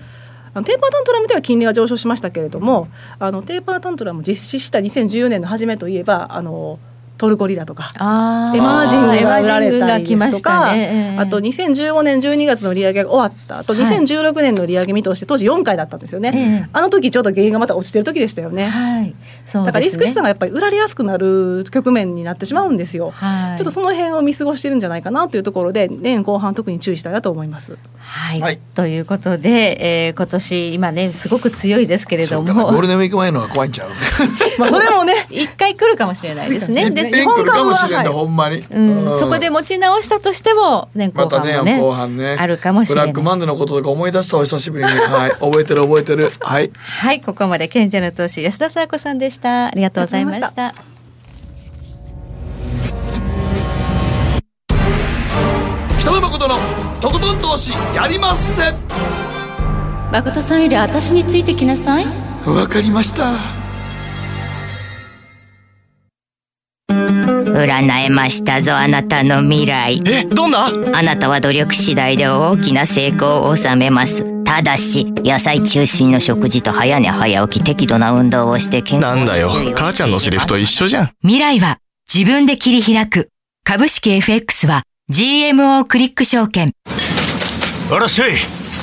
[0.54, 2.86] あのテーパータントラムでは金利が上昇しましたけれども
[3.18, 6.78] あのテーパータントラム実施した2014年の初めといえばあの
[7.16, 7.98] トルコリラとかエ
[8.60, 11.16] マージングが売られたりですとかあ,、ね。
[11.18, 19.04] あと2015年12月の利上げが終わったあと2016年の利上げ見通して当時4回だったんですよね、あの時ちょうど原因がまた落ちてる時でしたよね、はい。
[19.04, 19.14] ね、
[19.52, 27.78] だからリスク資産がやっぱり売られやすくなる局面になってしまうんですよ、はい、ちょっとその辺を見過ごしてるんじゃないかなというところで年後半特に注意したいなと思います。
[27.98, 28.58] はい、はい。
[28.74, 33.90] ということで、えー今年今ねすごく強いですけれどそうかなゴーもルデンウィーク前のが怖いんちゃう
[34.58, 36.90] まあそれもね一回来るかもしれないですね。
[37.06, 37.08] い。
[37.08, 39.06] っですぺん来るかもしれんねはいほんまに、うん。
[39.06, 39.18] うん。
[39.18, 42.36] そこで持ち直したとしても年後またね半もね後半ね。
[42.38, 43.04] あるかもしれない。
[43.04, 44.90] ブラックマンデーのこととか思い出したお久しぶりに。
[44.90, 45.30] はい。
[45.32, 46.30] 覚えてる覚えてる。
[46.40, 46.70] はい。
[46.74, 47.20] はい。
[47.20, 49.66] ここまで賢者の投資安田沙子さんでした。
[49.66, 50.74] ありがとうございました。
[55.98, 56.56] 北野誠の
[57.00, 58.74] とことん投資やりまっせ
[60.12, 62.06] 誠さんより私についてきなさい。
[62.46, 63.63] わかりました
[67.54, 70.02] 占えましたぞあなたの未来。
[70.06, 70.66] えどんな？
[70.92, 74.24] あなたは努力次第で大きな成功を収めます。
[74.44, 79.48] ただし野菜中心の食事と早寝早起き適度な運動をして健康なんだよ。
[79.74, 81.10] 母ちゃんのセリフと一緒じゃん。
[81.22, 81.78] 未来は
[82.12, 83.30] 自分で切り開く
[83.64, 86.72] 株式 FX は GMO クリック証券。
[87.90, 88.32] あらっしゃい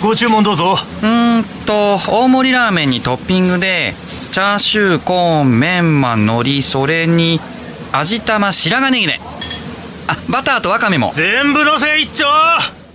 [0.02, 0.76] ご注文どうぞ。
[1.02, 3.94] うーんと大盛りラーメンにトッピングで
[4.32, 7.40] チャーシューコーンメンマ海苔それに
[7.94, 9.20] 味玉白髪ネギね。
[10.08, 11.12] あバターとワカメも。
[11.14, 12.26] 全部のせ一丁。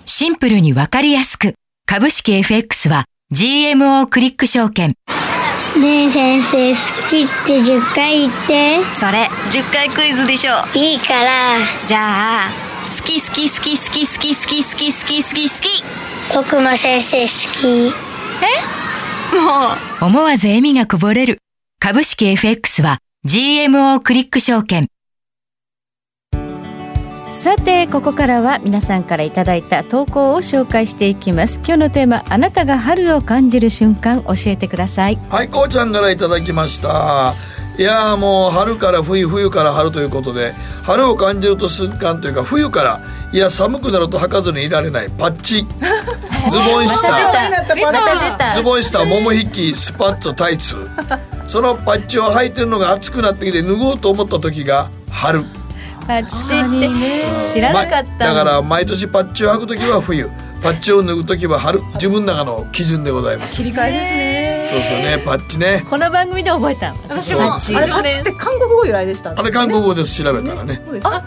[0.06, 1.54] シンプルにわかりやすく。
[1.84, 4.94] 株式 FX は GMO クリック証券。
[5.78, 8.82] ねえ先生好きって10回言って。
[8.84, 10.54] それ10回クイズでしょ。
[10.74, 11.58] いいから。
[11.86, 12.50] じゃあ
[12.88, 15.84] 好き好き好き好き好き好き好き好き好き好き。
[16.34, 17.28] 僕も先生好
[17.60, 17.94] き。
[19.36, 20.04] もう。
[20.06, 21.38] 思わず笑みがこぼれる。
[21.80, 24.86] 株式 FX は GMO クリック証券。
[27.32, 31.58] さてここからは皆さんからいただいた投稿を紹介していきます。
[31.58, 35.18] 今日のテーマあなたが春を感じる瞬間教えてください。
[35.28, 37.34] はいこうちゃんからいただきました
[37.78, 40.52] いやーもう春から冬冬から春ということで
[40.84, 43.00] 春を感じると瞬間というか冬から
[43.32, 45.66] いや寒くなると履かずにいられないパッチ
[46.50, 46.96] ズボン下
[48.54, 50.76] ズボン下もも引きスパッツタイツ。
[51.48, 55.44] そのパッチを履いてるのが暑くなってきて脱ごうと思った時が春。
[56.06, 60.30] パッチって知らなかったまだから毎年パッチを履く時は冬
[60.62, 63.56] パッチを脱ぐ時は春自分の中の基準でございます。
[63.56, 64.78] 切り替えですね。
[64.78, 65.84] そうそうねパッチね。
[65.88, 66.94] この番組で覚えた。
[67.08, 67.50] 私もあれ
[67.88, 70.22] パッチって韓国語由来でしたねあれ韓国語です。
[70.22, 70.80] 調べたらね。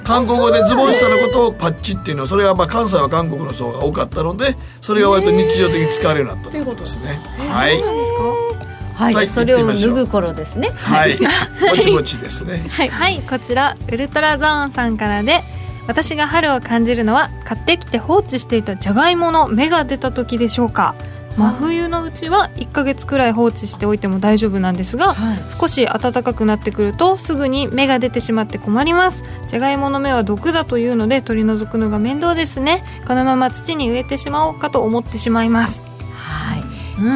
[0.03, 7.19] 韓国語でズボン下のことをパッチっていうのはそれはまあ関西は韓国の人が多かったのでそれが割と日常的に使われるようになったということですね。
[7.49, 7.81] はい。
[8.99, 10.71] はい、はいそれを脱ぐ頃ですね。
[10.75, 11.17] はい。
[11.71, 12.65] ぼちぼちですね。
[12.69, 15.41] はい、はい、こちらウルトラゾーンさんからで
[15.89, 20.93] 私が春を感じるのは買ってきて放置していたじゃがいもの芽が出た時でしょうか。
[21.35, 25.15] 真冬のうちは1ヶ月くらい放置しておいても大丈夫なんですが、
[25.59, 29.23] 少し暖かくなってくるとすぐに芽が出てしまって困ります。
[29.47, 32.83] じゃがいもの芽は毒だというので取り除くのが面倒ですね。
[33.07, 35.88] このまま土に植えてしまおうかと思ってしまいます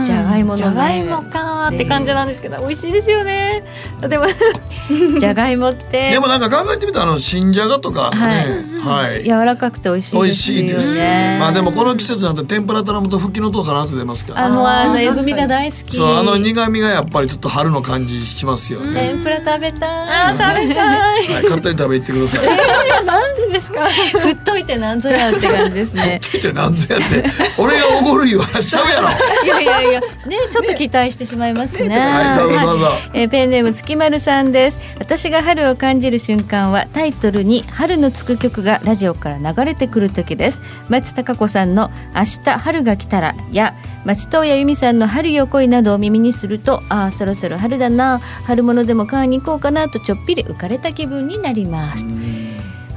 [0.06, 3.64] じゃがいもじゃがいもかーって感じなんですけど美味しいですよね。
[4.02, 4.26] でも
[5.20, 6.12] じゃがいもって。
[6.12, 8.66] でもなんか考えてみたらあの新じゃがとかね。
[8.84, 9.24] はい。
[9.24, 10.62] 柔らかくて美味しい美味ですよね。
[10.62, 11.00] しいです
[11.40, 14.46] まあでもこの季節になって天ぷら頼むと吹きのとうかなって出ますから。
[14.46, 15.96] あもうあのえぐみが大好き。
[15.96, 19.90] そうあの苦味がやっぱりちょっと春の感じしますよね、天ぷら食べたい。
[19.90, 20.88] あー食べたい。
[21.34, 23.06] はい、勝手に食べ行ってください。
[23.06, 23.88] なんでですか？
[23.90, 26.20] 振っといてなんぞやって感じですね。
[26.38, 27.26] ってなんぞやって、
[27.58, 29.10] 俺がおごるいう話しちゃうやろ。
[29.44, 30.08] いやいやいやね
[30.52, 32.00] ちょっと期待してしまいますね。
[32.00, 33.20] はい。
[33.22, 34.78] えーペンネーム月丸さんです。
[35.00, 40.62] 私が春を感じる瞬間はタイトルに春のつく曲がラジオから流れてくる時です。
[40.90, 48.20] 松たか子さんの明日春が来たらや松任谷由実さんの春よ来いなどを耳にするとああそろそろ春だな。
[48.46, 52.06] 春物でも買いに行こうかなとちょっぴり浮かれた気分になります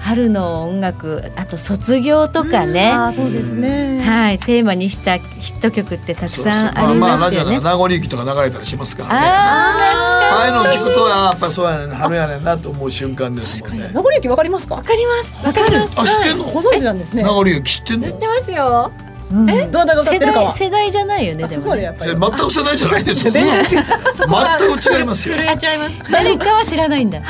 [0.07, 2.93] 春の音楽あと卒業とかね。
[2.93, 4.01] あーそうですね。
[4.03, 7.51] はいテーマにしたヒット曲ってたくさんありますよね。
[7.51, 9.15] ジオの名残雪とか流れたりしますからね。
[9.17, 9.77] あ
[10.39, 13.89] ああいうのを聞くと、やっぱそうやねん、春やねんなと思う瞬間ですもんね。
[13.89, 14.77] 名残雪わかりますか？
[14.77, 15.45] わかります。
[15.45, 15.95] わかります。
[16.01, 16.45] あ、知ってんの？
[16.45, 17.25] ご存知なんですね。
[17.25, 18.09] 名残雪知ってんの？
[18.09, 18.93] 知ってますよ。
[19.33, 19.47] うん。
[19.47, 20.45] どなたが歌っ世てるかは？
[20.45, 21.69] 代世代じゃないよねでもね。
[21.71, 22.13] までやっぱり。
[22.13, 23.33] 全く世代じゃないですよ。
[23.33, 23.87] 全然違う。
[24.79, 25.35] 全く違いますよ。
[25.35, 26.13] 震えちゃいます。
[26.13, 27.21] 誰かは知らないんだ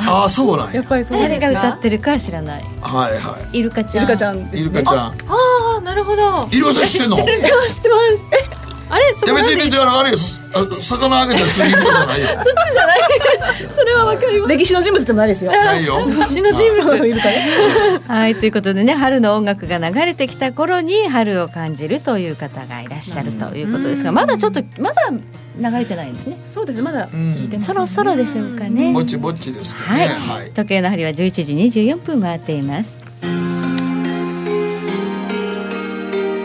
[0.00, 0.74] ああ、そうなんや。
[0.76, 4.48] やっぱりそう誰が歌ってるかは知らないはいはイルカちゃんイルカちゃんい。
[4.52, 4.96] イルカちゃん。
[4.96, 5.14] あ
[5.78, 7.18] あなるほどイルカちゃん知ってんの？
[7.18, 7.94] い知ってます知ってま
[8.62, 10.16] すあれそや、こ別に、あれよ、
[10.54, 12.26] あ魚あげたりするじゃないよ。
[12.32, 13.00] そっちじゃない。
[13.70, 14.56] それはわかります。
[14.56, 15.52] 歴史の人物でもないですよ。
[15.52, 15.96] ないよ。
[16.18, 16.98] 私の人物。
[16.98, 17.48] そうイルカね
[18.06, 26.38] はいということでね春の音楽が流れてきた頃に春を感じるという方がいらっしゃるということですがまだちょっとまだ流れてないんですね。
[26.46, 28.92] そうですねまだ聞いてますそろそろでしょうかね。
[28.92, 30.08] ぼちぼちですかはい。
[30.08, 30.14] ね。
[30.14, 30.50] はい。
[30.54, 32.98] 時計の針は11時24分回っています。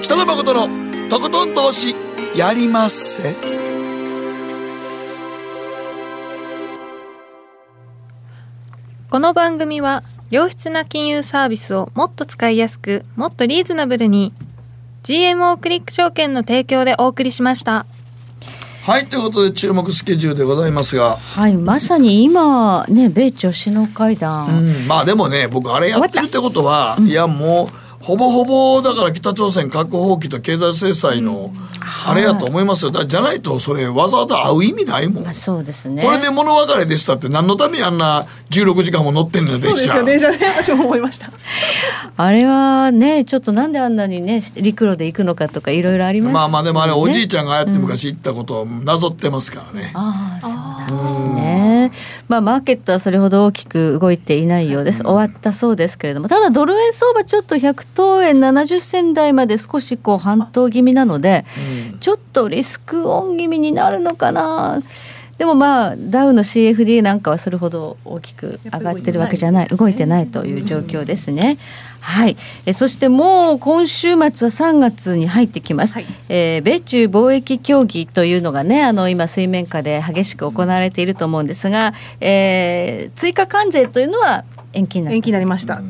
[0.01, 1.95] 北北野誠のとことん投資
[2.35, 3.35] やりまっせ。
[9.11, 14.33] この番組は良質な金融サービスをもっと使いやすくもっとリーズナブルに
[15.03, 17.85] GMO クリック証券の提供でお送りしました。
[18.83, 21.17] はいということで注目スケジュールでございますが。
[21.17, 31.53] はいまさに今ね米朝首脳会談、うん、まあでもね僕あれやってるってことは、いやもうほぼほぼだから北朝鮮核放棄と経済制裁の
[32.05, 32.91] あれやと思いますよ。
[32.91, 36.03] だじゃないとそれわざわざ会う意味ないもん、まあ、そうですね。
[36.03, 40.45] これで物別れでしたって何のためにあんな16時間も乗ってんのよ電車そうですよ電車。
[40.45, 41.31] ね私も思いました。
[42.17, 51.91] あれはねちょっとなんであんなにね陸路で行くのかとかいろいろあります、ね、まあまあでもあれおじいちゃんがああやって昔行ったことをなぞってますからね、うん、ああそうなんですね。
[52.27, 56.27] まあマーケットはそれほど大きく動いていないようです、終わったそうですけれども。
[56.27, 61.45] ただドル円相場ちょっと100等円70銭台まで少しこう半島気味なので、
[61.91, 64.81] うん、ちょっとリスクオン気味になるのかな。
[65.37, 71.57] でもまあダウの CFD なんかはそれほど大きく上がってるわけじゃない動いてないという状況ですね。
[71.99, 85.81] はい、えそしてもう今週末は3月に入ってきます、はい、えー、米中貿易協議というのがねあの今水面下で激しく行われていると思うんですが、えー、追加関税というのは延期にな延期になりました。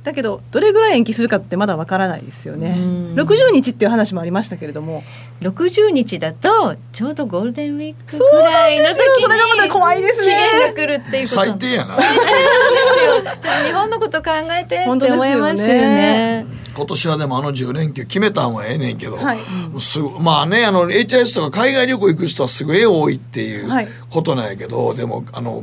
[0.00, 2.74] うんだけどどれぐらい延期するかってまだわからないですよね。
[3.14, 5.02] 60日っていう話もありましたけれども。
[5.42, 10.36] 60日だとちょうどゴールデンウィークぐらいの時にそれがまだ怖いですね。
[10.76, 13.22] 期限が来るっていうこと最低やな最低 ですよ。
[13.22, 14.96] ちょっと日本のこと考えてって思
[15.26, 16.59] いますよね。
[16.80, 19.38] 今年はでもあの10連休決めたんはええねんけど、はい、
[19.78, 25.62] すまあねあの HIS とか海外旅行行く人はすごい多いっていうことなんやけど、はい、でもあの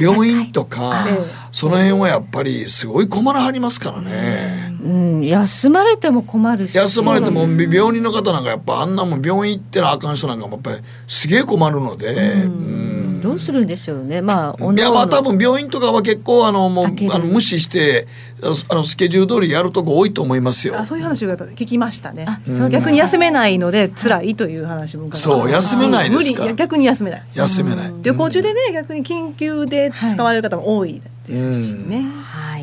[0.00, 1.06] 病院とか
[1.52, 4.72] その辺はやっぱりすごい困らはりますからね。
[4.82, 6.76] うん、休まれても困るし。
[6.78, 12.14] 休まれても病人の方なんかやっぱあんなもん病院行ってなあかん人なんかもやっぱりすげえ困るので。
[12.14, 12.52] うん、
[12.88, 14.20] うんどうするんでしょうね。
[14.20, 18.06] まあ、いや、まあ、多分病院とかは結構、あの、もう、あの、無視して、
[18.42, 20.78] あの、スケジュール通りやるとこ多いと思いますよ。
[20.78, 22.26] あ、そういう話が聞きましたね。
[22.70, 26.52] 逆に休めないので、辛いという話もそう、休めないですか。
[26.52, 27.22] 逆に休めない。
[27.34, 27.94] 休めない。
[28.02, 32.04] 旅行中でね、逆に緊急で使われる方も多いですしね。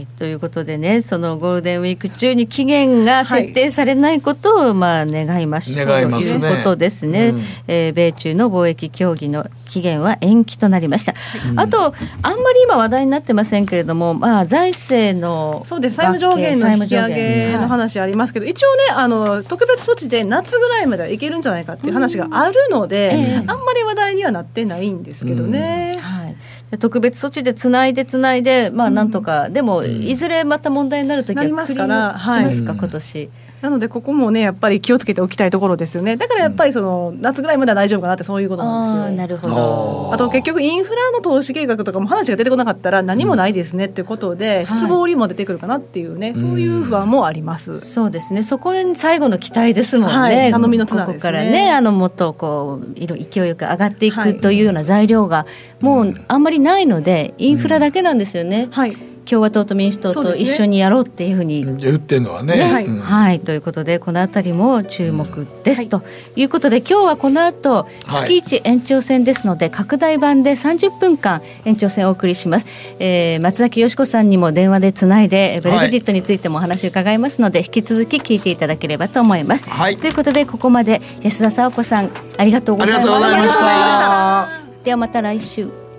[0.02, 11.14] はい、ということでねそのゴールデンウィーク中に期限が設定されないことを、まあ願いましょう、ということですね、うん、えー、米中の貿易協議の期限は延期となりました、
[11.52, 11.94] うん、あと
[12.24, 15.98] あんまり今話題になってませんけれども、まあ、財政のそうです。
[15.98, 23.38] 債務上限の引き上げの話ありますけど、一応ねあの特別措置で夏ぐらいまではいけるんじゃないかっていう話があるので、うんえ。
[23.38, 26.00] ー、あんまり話題にはなってないんですけどね。
[26.02, 26.31] はい
[26.80, 32.14] 特別措置でつないでつないでまあなんとか、うん、でもいずれまた問題になる時はなりますから。
[32.14, 32.46] はい。
[32.46, 33.30] ますか今年。
[33.62, 36.18] なのでここもねやっぱり気をつけておきたいところですよね。
[36.18, 39.18] だからやっぱりその夏ぐらいまでは大丈夫かなってそういうことなんですよ。
[39.18, 40.12] なるほど。
[40.14, 47.80] あと結局インフラの投資計画とかも話が出てこなかったら何もないですねっていうことで、失望りも出てくるかなっていうね、そういう不安もあります。
[47.80, 48.42] そうですね。
[48.42, 50.16] そこに最後の期待ですもんね。
[50.16, 51.72] はい、頼みの綱、ね、ここからね。
[51.72, 55.46] あのもっとこう色勢いよく上がっていくというような材料が
[55.82, 58.70] もうあんまりないのでインフラだけなんですよね。
[58.72, 62.56] はい共和党と民主党と一緒にやろうっていうふうに言ってるのはね。
[62.56, 62.62] ね。
[62.62, 66.02] はい、はい、ということでこの辺りも注目です、うん、と
[66.36, 66.44] い。
[66.44, 72.66] うことで今日はこの後月一延長戦ですので、はい、拡大版で30分間延長戦をお送りします、
[73.00, 79.70] えー、松崎よしこさんにも電話でつないでブレグジットについてもお話を伺いますので、引き続き聞いていただければと思います。
[79.70, 84.50] はい、ということでここまで安田沙子さんありがとうございました。
[84.84, 85.91] ではまた来週。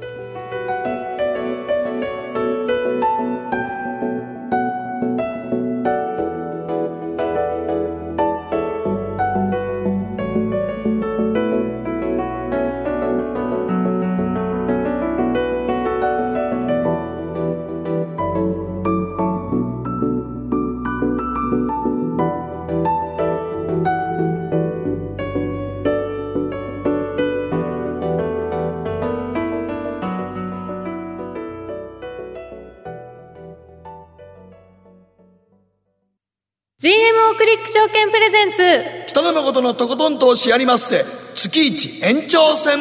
[37.83, 38.63] 証券プレゼンツ。
[39.09, 41.05] 北野誠のとことん投資やりまっせ。
[41.35, 42.79] 月一延長戦。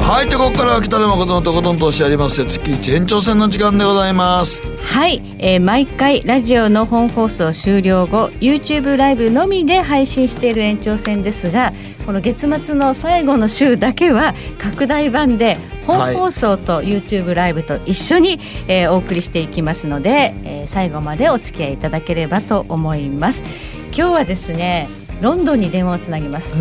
[0.00, 4.62] はいでここからは北野誠のとことんとしてあります月一延長戦の時間でございます。
[4.84, 11.72] はい、えー毎回ラジオの本放送終了後 YouTube ライブのみで配信している延長戦ですが
[12.06, 18.38] この月末の最後の週だけは拡大版で本放送と YouTube ライブと一緒に、
[18.68, 23.42] えーお送りしていきますので、えー最後までお付き合いいただければと思います。
[23.96, 24.88] 今日はですね
[25.20, 26.56] ロンドンに電話をつなぎます、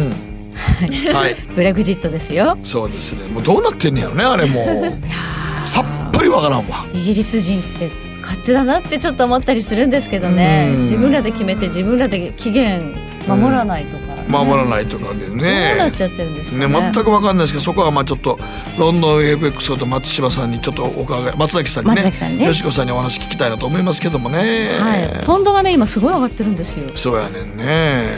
[1.12, 1.36] はい。
[1.56, 2.58] ブレグジットですよ。
[2.64, 3.28] そうですね。
[3.28, 4.62] もうどうなってんねやろねあれも。
[5.64, 6.86] うさっぱりわからんわ。
[6.94, 7.90] イギリス人って
[8.22, 10.70] 勝手だなってちょっと思ったりするんですけどね。
[10.76, 10.84] うん。
[10.84, 12.94] 自分らで決めて自分らで期限
[13.28, 15.70] 守らないとか、ね守らないとかでね。
[15.70, 16.68] どうなっちゃってるんですかね。
[16.68, 18.40] ね、全く分かんないですけどそこはまあちょっと
[18.78, 22.46] ロンドン FX と松島さんにちょっとお伺い松崎さんにねさんね。
[22.46, 26.90] よしこさんにお話聞きたいなと思いますけどもね、はい、ポンドがね今すごい上がってるんですよ。
[26.96, 28.10] そうやねんね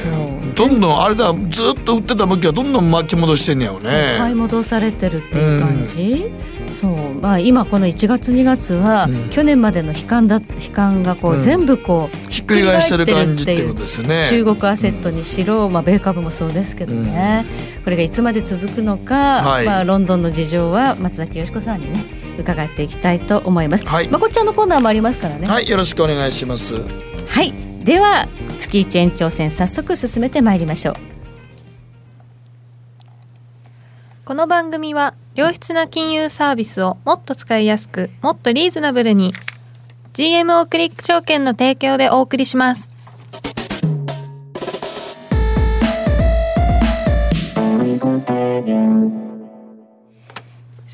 [0.53, 4.15] どんどんあれだずっと売ってた向きはどんどん巻き戻してんねやよね。
[4.17, 6.25] 買い戻されてるっていう感じ、
[6.69, 7.13] そう。
[7.21, 11.41] まあ今この1月2月は、去年までの悲観だ悲観がこう、うん。
[11.41, 17.45] 全部こうひっくり返してる感じってことですよね中国アセットにしろ、まあ、米株もそうですけどね、
[17.83, 19.65] これがいつまで続くのか、はい。
[19.65, 22.03] まあ、ロンドンの事情は松崎よし子さんにね
[22.39, 24.09] 伺っていきたいと思います、はい。
[24.09, 25.47] まこっちゃんのコーナーもありますからね。
[25.47, 26.75] はいよろしくお願いします。
[27.27, 28.27] はいでは
[28.59, 30.95] 月一延長戦早速進めてまいりましょう。
[34.23, 39.33] この番組は良質な金融サービスをもっと使いやすくもっとリーズナブルに
[40.13, 42.87] GMO クリック証券の提供でお送りします。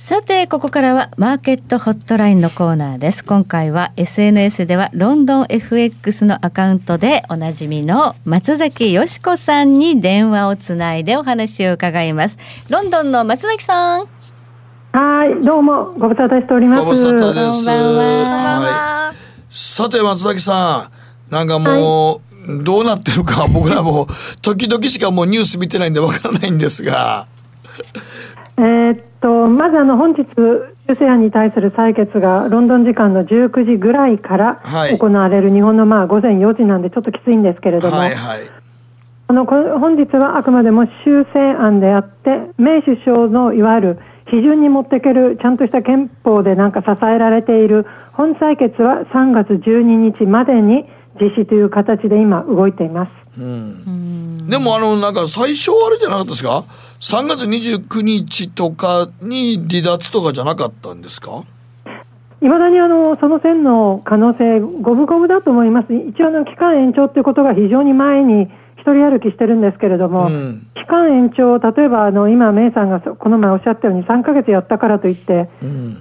[0.09, 3.23] さてここからはマーケットホットラインのコーナーです。
[3.23, 12.39] 今回は SNS ではロンドン FX のアカウントでおなじみの松崎よし子さんに電話をつないでお話を伺います。
[12.69, 14.07] ロンドンの松崎さん。
[14.93, 16.81] はい、どうも、ご無沙汰しております。
[16.81, 17.69] ご無沙汰です。
[17.69, 17.75] は。
[17.75, 19.15] はい。
[19.51, 20.89] さて松崎さ
[21.29, 24.07] んなんかもう、どうなってるか 僕らも
[24.41, 27.27] 時々しかもうニュース見てないんでわからないんですが。
[28.57, 30.25] えーっと、まずあの、本日、
[30.87, 34.97] 修正案に対する採決が、ロンドン時間の19時ぐらいからはい。
[34.97, 38.39] 行われる日本のまあ午前4時なんで、ちょっときついんですけれども、はいはい。
[39.27, 43.99] あのこ本日はあくまでも修正案であって、メイ首相のいわゆる
[44.31, 49.81] 批准に持っていける、ちゃんとした憲法でなんか支えられている本採決は3月12
[50.17, 50.85] 日までに
[51.21, 53.11] 実施という形で今、動いています。
[54.49, 56.63] でもあのなんか最初あれじゃなかったですか？
[56.99, 61.43] 3月29日とかに離脱とかじゃなかったんですか？
[62.41, 68.43] いまだにあのその線の可能性、五分五分だと思います、一応あの、期間延長ということが非常に前に
[68.77, 70.29] 一人歩きしてるんですけれども、
[70.75, 75.49] 期間延長、例えばあの今、メイさんがそこの前おっしゃったように、3か月やったからといって、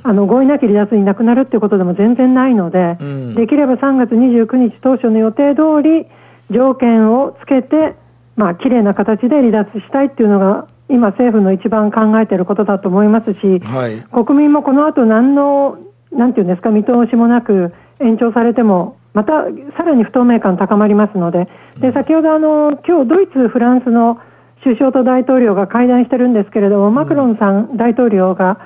[0.04, 2.94] あの合意なき離脱になくなるっていうことでも全然ないので、
[3.34, 6.06] できれば3月29日当初の予定通り、
[6.54, 7.96] 条件をつけて、
[8.36, 14.24] まあ綺麗な形で離脱したいっていうのが、今、政府の一番考えていることだと思いますし、はい。
[14.24, 15.78] 国民もこの後何の、
[16.12, 19.32] なんていうんですか、見通しもなく延長されても、また
[19.76, 21.48] さらに不透明感高まりますので、
[21.80, 24.18] で先ほどあの、今日ドイツ、フランスの
[24.62, 28.58] 首相と大統領が会談してるんですけれども、マクロンさん、大統領が、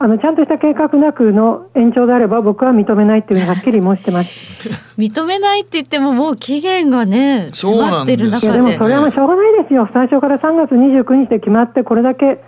[0.00, 4.30] あのちゃんとした計画なくの延長であれば、僕は認めないっていうふうにはっきり申してます。
[4.96, 12.40] 認めないって言ってももう期限がね迫ってるい中でやでもそれはもうしょうがないですよ、最初から3月29日で決まって、これだけ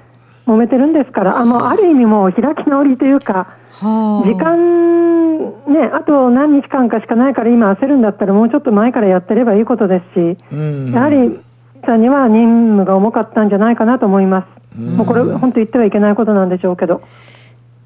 [0.47, 3.49] 揉めてるんですから、あもうある意味、もう開き直りというか、
[3.81, 11.41] 時間、ね、あと何日間かしかないから、今、焦るんだったら、もうちょっと前からやってればいいことですし、やはり、
[11.85, 14.47] さんには任務が重かったんじゃないかなと思いま
[14.77, 14.81] す。
[14.97, 17.01] もうこれ、本当言ってはいけないことなんでしょうけど。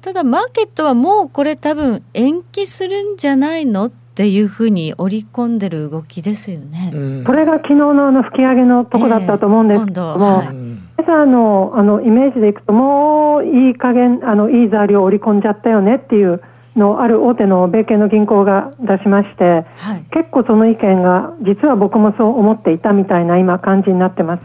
[0.05, 6.91] ただマーケットはもうこれ多分延期するんじゃないのっていうふうに織り込んでる動きですよね。
[7.25, 11.31] これが昨日のあの吹き上げのとこだったと思うんですけども、皆さん。
[11.31, 15.41] のあのイメージでいくと、もういい加減あのいい材料を織り込ん。
[15.41, 16.39] じゃったよねっていう
[16.75, 19.65] のをある大手の米系の銀行が出しまして、
[20.11, 24.43] 結構その意見が、実は僕もそう思っていたみたいな今、感じになってます。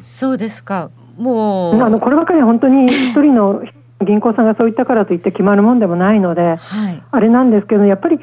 [0.00, 0.90] そうですか。
[1.16, 3.62] もうあのこればかりは本当に一人の
[4.04, 6.56] 銀行さんがそう言ったからといって決まるもんでもないので、
[7.10, 8.20] あれなんですけど、やっぱりいい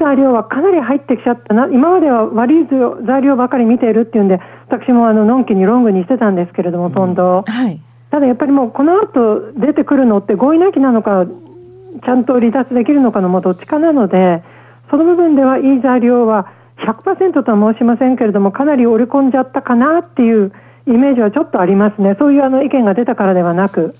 [0.00, 2.66] 材料はかなり入ってきちゃったな、今までは悪い
[3.06, 7.38] 材料ばかり見ているっていうんで、私もあののんきにロングにしてたんですけれども、ポンド。
[7.38, 7.44] を。
[8.10, 11.26] ただやっぱりもうこの後出てくるのって合意なきなのか、
[12.04, 14.42] ちゃんと離脱できるのかのもうどっちかなので、
[14.90, 16.46] その部分ではいい材料は
[16.78, 20.52] 100%とは申しませんけれども、かなり織り込んじゃったかなっていう
[20.86, 23.94] イメージはちょっとありますね、そういうあの意見が出たからではなく。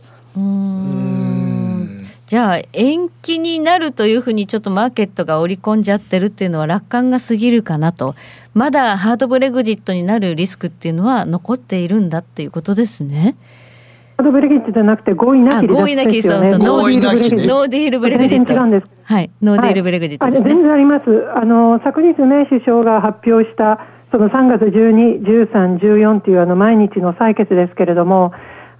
[2.28, 8.14] じゃあ延期になるというふうにちょっとマーケットが織り込んじゃってるっていうのは楽観が過ぎるかなと
[8.52, 13.34] まだハードブレグジットになるリスクっていうのは残っているんだっていうことですね。
[14.18, 16.58] ハードブレグジットじゃなくて合意なき離脱ですよね。
[16.58, 18.44] 合意なき、ノーディールブレグジット。
[18.44, 18.86] 全然違うんです。
[19.04, 20.50] はい、ノーディールブレグジットですね。
[20.50, 21.04] はい、全然あります。
[21.34, 23.80] あの昨日ね首相が発表した
[24.12, 28.32] その3月12、13、14というあの毎日の採決ですけれども。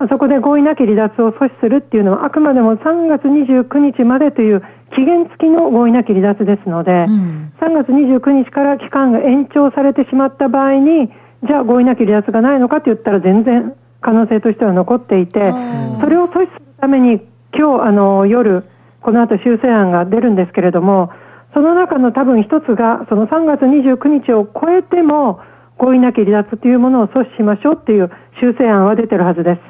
[0.07, 4.63] そこで合意なき離脱を阻止するっていうのはあくまでも3月29日までという
[4.95, 11.11] 期限付きの合意なき離脱ですので、うん、3月29日から期間が延長されてしまった場合に
[11.47, 15.53] じゃあ合意なき離脱がないのかと言ったら全然可能性としては残っていて
[16.01, 17.21] それを阻止するために
[17.53, 18.65] 今日あの夜
[19.03, 21.11] この後修正案が出るんですけれども
[21.55, 25.41] その中の多分一つがその3月29日を超えても
[25.79, 28.11] 合意なき離脱というものを阻止しましょうっていう
[28.41, 29.61] 修正案は出てるはずです。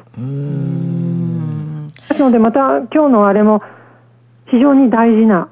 [2.09, 3.63] ですのでまた今日のあれも
[4.51, 5.49] 非常に大事な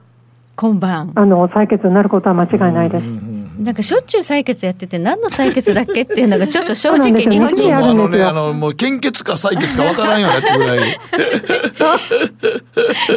[0.57, 1.13] 今晩。
[1.15, 3.37] あの採決になることは間違いないです。
[3.63, 10.79] なんかしょっちゅう採決やってて何の採決だっけっていうのがちょっと正直日本人 あのねあのもう献血か採決かわからんよねってぐらい。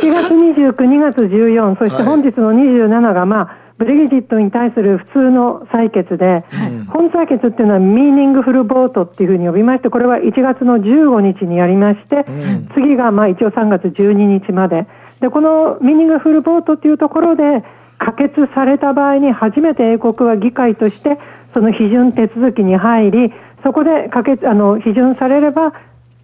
[0.01, 6.43] 4月29、2月14そして本日の27がまあブレギジットに対する普通の採決で、はい、
[6.87, 14.13] 本採決っていうのはミーニングフルボートっていうふうに呼びましてこれは1月の15日にやりまして、うん、次がまあ一応3月12
[14.45, 14.85] 日まで。
[15.21, 17.63] でこのミーニングフルボートっていうところで
[17.97, 21.17] 可決された場合に初めて英国は議会として
[21.53, 25.73] その批准手続きに入りそこで可決あの批准されれば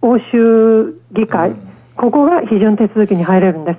[0.00, 1.56] 欧州議会、うん、
[1.96, 3.78] ここが批准手続きに入れるんです。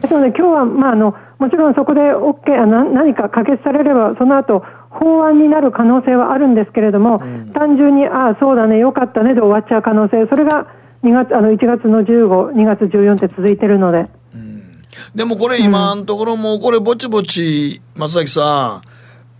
[0.00, 10.66] ですので今日は、まあ、あのもちろんそこで OK あな何か可決されればその後法案になる可能性はあるんですけれども、うん、単純にああそうだねよかったねで終わっちゃう可能性それが
[11.02, 14.08] 2月あの1月の15、2月14って続いてるので。
[14.34, 14.82] うん、
[15.14, 18.80] でもこれ今のところもこれぼちぼち松崎さ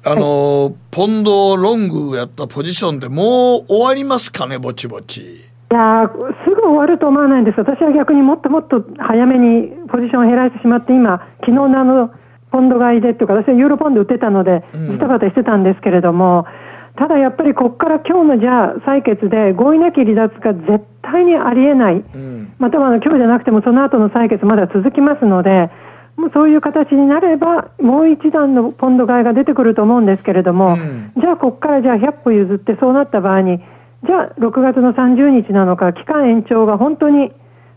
[0.05, 5.46] んあの、はい、ポンドロングやったポジションでもう終わりますかねぼちぼち。
[5.71, 6.09] いや
[6.47, 12.11] すぐ終わると思わないんです、私は逆にもっともっと早めにポジションを減らしてしまって、今、昨日のあの
[12.53, 25.69] ポンド買いでというか、私はユーロポンド売ってたので、ジタバタしてたんですけれども、うん、ただやっぱりここから今日のじゃあ採決で合意なき離脱が絶対にありえない、うん、または今日じゃなくてもその後の採決まだ続きますので、
[26.17, 33.61] もうそういう形になれば、もう一段のポンド買いが出てくると思うんですけれども、うん、じゃあここからじゃあ100歩譲って、そうなった場合に、
[34.07, 37.33] じゃあ6月の30日なのか、期間延長が本当に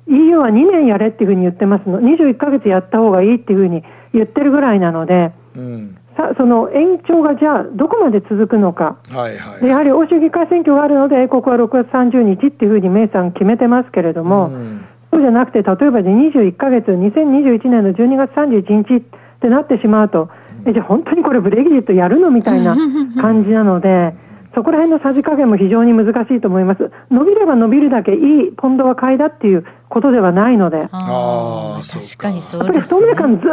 [0.07, 19.01] EU は2年やれっていうふうに言ってますの、21か月やった方がいいっていうふうに言ってるぐらいなので、うん、さその延長がじゃあどこまで続くのか、はいはい、やはり欧州議会選挙があるので、英国は6月30日っていうふうにメイさん決めてますけれども、うん、そうじゃなくて、例えばで21か月、2021年の12月31日っ
[19.41, 20.29] てなってしまうと、
[20.65, 22.75] えじゃあ本当にこれブレギジットやるのみたいな
[23.21, 24.13] 感じなので。
[24.59, 26.91] そこら辺のさじ加減も非常に難しいと思います。
[27.09, 28.19] 伸びれば伸びるだけいい
[28.57, 30.79] ポンドは買いだっていうことではないので。
[30.91, 32.81] ああ、確かにそうです、ね。
[32.81, 33.43] 不透明感ず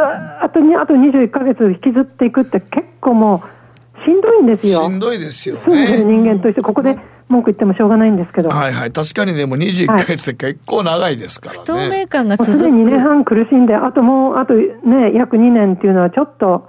[0.45, 4.81] っとにあと21か月引きずっていくって結構もうしんどいんですよ。
[4.81, 6.03] しんどいですよね。
[6.03, 6.97] 人間としてここで
[7.29, 8.49] 文句言ってもしょうがないんですけど。
[8.49, 8.91] はいはい。
[8.91, 11.61] 確かにでも21か月って結構長いですからね。
[11.61, 12.57] 不透明感が続く。
[12.57, 16.67] すでに2年半苦しんで、あともう、あとね、約2年っていうのはちょっと、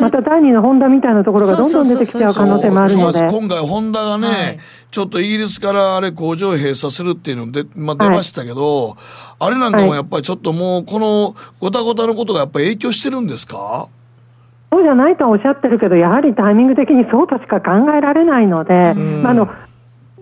[0.00, 3.20] また第二のホンダみたいなところがどんどん出てきちゃう可能性もあるので。
[3.20, 4.58] 今回ホンダがね、はい、
[4.90, 8.96] ちょっとイギリスからあれ工場閉鎖するっていうので、まあ、出ましたけど、はい、
[9.40, 13.88] あれなんかもやっぱりちょっともうこのごたごたのことがやっぱり影響してるんですか？
[14.72, 19.48] そうじゃないとはおっしゃってるけどやはりタイミング的にそうとしか考えられないので、まあ、あの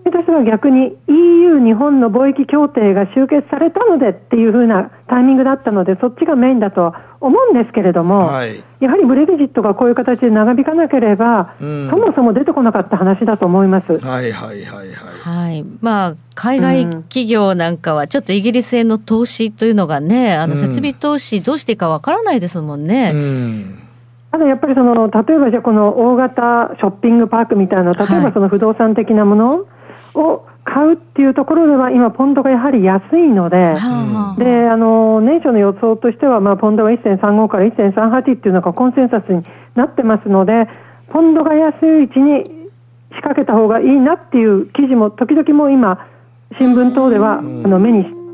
[0.05, 13.97] 私は逆に EU 日本の貿易協定が終結されたのでっていうふうなタイミングだったのでそっちがメインだと思うんですけれども、はい、やはりブレグジットがこういう形で長引かなければ、うん、そもそも出てこなかった話だと思います。
[13.97, 14.93] はいはいはいはい。
[15.21, 23.11] はい、まあ海外企業なんかはちょっとイギリスへの投資というのがね、あの設備投資どうしていいかわからないですもんね。
[23.15, 23.81] うん
[24.31, 29.74] ただやっぱりその例えばじゃこの大型ショッピングパークみたいな例えばその不動産的なもの、はい
[30.15, 40.67] を買うっていうところでは今、ポンドがやはり安いので、であの年初の予想としては、まあ、ポンドは1.35から1.38っていうのがコンセンサスになってますので、
[41.09, 42.43] ポンドが安いうちに
[43.11, 46.07] 仕掛けた方がいいなっていう記事も、時々も今、
[46.57, 48.25] 新聞等ではあの目に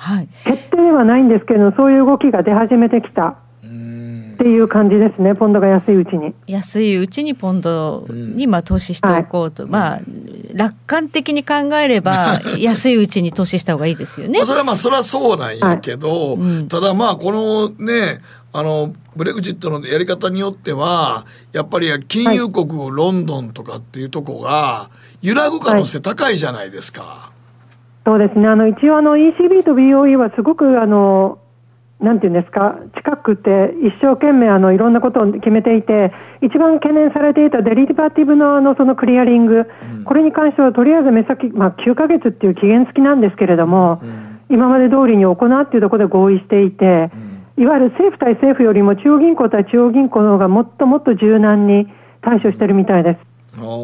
[0.00, 3.36] はい、決定ではないんですけれどそういう動きが出始めてきた
[4.40, 6.34] っていう感じですね、ポンドが安いうちに。
[6.46, 10.00] 安いうちにポンドにまあ投資しておこうと、まあ、
[10.54, 14.42] 楽観的に考えれば、 安いうちに投資した方がいいですよね。
[14.46, 16.38] それはまあ、それはそうなんやけど、
[16.70, 18.22] ただまあ、このね、
[18.54, 24.88] あの、ブレグジットのやり方によっては、やっぱり金融国、ロンドンとかっていうとこが、
[25.20, 27.30] 揺らぐ可能性高いじゃないですか。
[28.06, 28.48] そうですね。
[28.48, 31.38] あの、一応あの ECB と BOE はすごくあの、
[32.00, 39.66] なんていうんですか、近くて一生懸命あのいろんなことを決めていて、一番懸念されていたデリバティブのあのそのクリアリング、
[39.98, 47.10] うん、これに関してはとりあえず目先、まあ9ヶ月っていう期限付きなんですけれども、うん、今まで通りに行うっていうところで合意していて、
[47.56, 51.86] うん、いわゆる政府対政府よりも中央銀行対中央銀行の方がもっともっと柔軟に
[52.22, 53.29] 対処してるみたいです。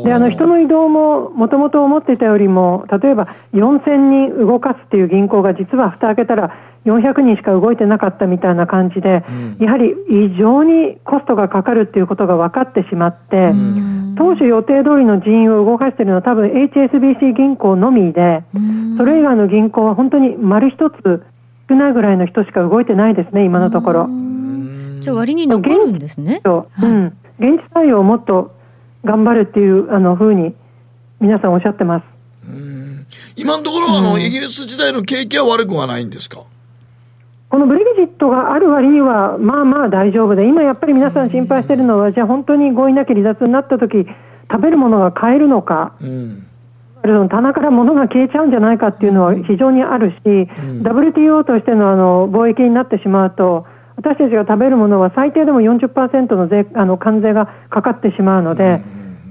[0.04, 6.54] であの人の移動ももともと思っていたよりも例えば4000人動かすっていう銀行が実は蓋開けたら
[6.86, 21.24] 400人しか動いてなかったみたいな感じで、うん、やはり異常にコストがかかるっていうことが分かってしまって、うん、当初予定通りの人員を動かしているのは多分 HSBC 銀行のみで、うん、それ以外の銀行は本当に丸一つ
[21.68, 24.08] 少ないぐらいの人しか動いてないですね、今のところ。
[25.00, 26.40] じゃあ割に残るんですね。
[26.80, 26.86] う。
[26.86, 27.06] ん、
[27.38, 28.55] 現地対応をもっと
[29.06, 30.54] 頑張るっていうあのふうに
[31.20, 32.04] 皆さんおっしゃってます。
[33.36, 36.40] 今のところあの、イギリス時代の景気は悪くはないんですか？
[37.48, 44.06] このブレグジットがある割には、まあまあ大丈夫で、今やっぱり皆さん心配しているのは、じゃあ本当に合意なき離脱になったとき、
[44.50, 50.46] 食べるものが買えるのか、うん、棚から物が消えちゃうんじゃないかっていうのは非常にあるし、うん、
[50.82, 53.66] WTO としてのあの貿易になってしまうと、
[53.96, 58.78] 私たちが食べるものは最低でも40%の税あの関税がかかってしまうので、は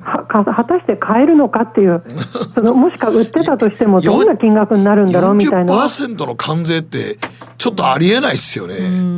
[0.06, 2.02] 果たして買えるのかっていう、
[2.56, 5.73] そのもしか売ってたとしても、どんな金額になるんだろうみたいな。
[5.73, 7.18] 40%の関税って、
[7.57, 8.76] ちょっとありえないですよね。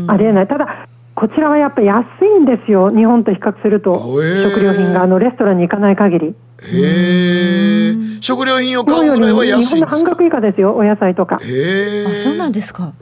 [0.07, 0.47] ありえない。
[0.47, 0.67] ただ
[1.13, 2.05] こちらはやっぱり安
[2.37, 6.35] いんですよ、日本と比較すると、食料品があのレストランに行かない限り。
[6.59, 9.75] へ食料品を買うぐらいは安いんですか？
[9.75, 11.39] 日本の半額以下ですよ、お野菜とか。
[11.43, 12.93] へあそうなんですか。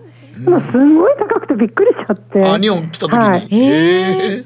[0.45, 2.43] もうすごい高くてびっくりしちゃって。
[2.45, 3.19] あ、日本来た時に。
[3.29, 3.47] はい、へ
[4.37, 4.43] え。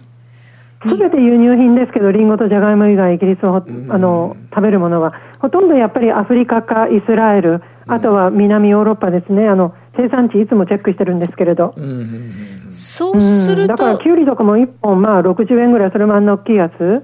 [0.88, 11.74] すべて輸入品ですけど、りんごとじゃがいも以外、イギリスをあの食べるものは、ほとんどやっぱりアフリカかイスラエル、あとは南ヨーロッパですね、あの生産地いつもチェックしてるんですけれど。
[12.70, 17.04] そうすると、だからきゅうりとかも1本、まあ、60円ぐらい、それもあんな大きいやつ、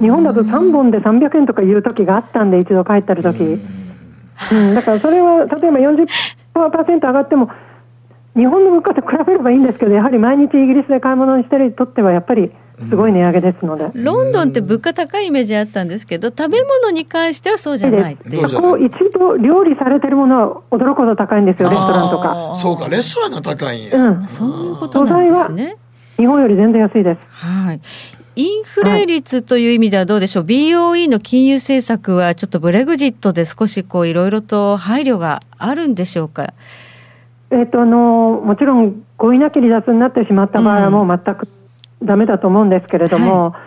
[0.00, 6.06] 日本だと3本で300円とかいう時があったんで、一度帰ってる時、うん、だからそれは例えば40%
[6.54, 7.50] 上がっても、
[8.36, 18.60] 日本の物価と比べればいいんですけど、やはり毎日イギリスで買い物にしてる人とっては、やっぱりすごい値上げですので、ロンドンって物価高いイメージあったんですけど、食べ物に関してはそうじゃないっていう。
[18.60, 22.50] こう一度料理されてるものは驚くほど高いんですよ、レストランとか。
[22.54, 23.96] そうか、レストランが高いんや。
[23.96, 25.76] うん、そういうことなんですね。
[26.16, 27.20] 日本より全然安いです。
[27.30, 27.80] はい。
[28.36, 36.52] インフレ率という意味ではどうでしょう、はい、BOE の金融政策はちょっとブレグジットで少しこういろいろと配慮があるんでしょうか？
[37.52, 41.63] えっ、とあのもちろん合意なき離脱になってしまった場合はもう全くダメ
[42.04, 43.58] だと思うんですけれども、は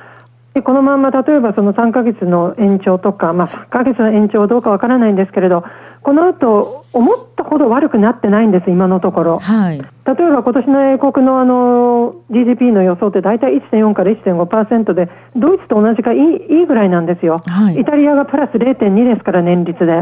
[0.53, 5.63] い、でこのまま例えばその3か月の延長とか、まあ、3か月の延長どうかわからないんですけれど、
[6.07, 9.39] この後思ったほど悪くなってないんです、今のところ。
[9.39, 16.19] はい、例えば今年の英国のあの GDP の予想って大体1.4から1.5%で、ドイツと同じかいい
[16.59, 20.01] いいぐらいなんですよ、はい、イタリアがプラス0.2ですから、年率で、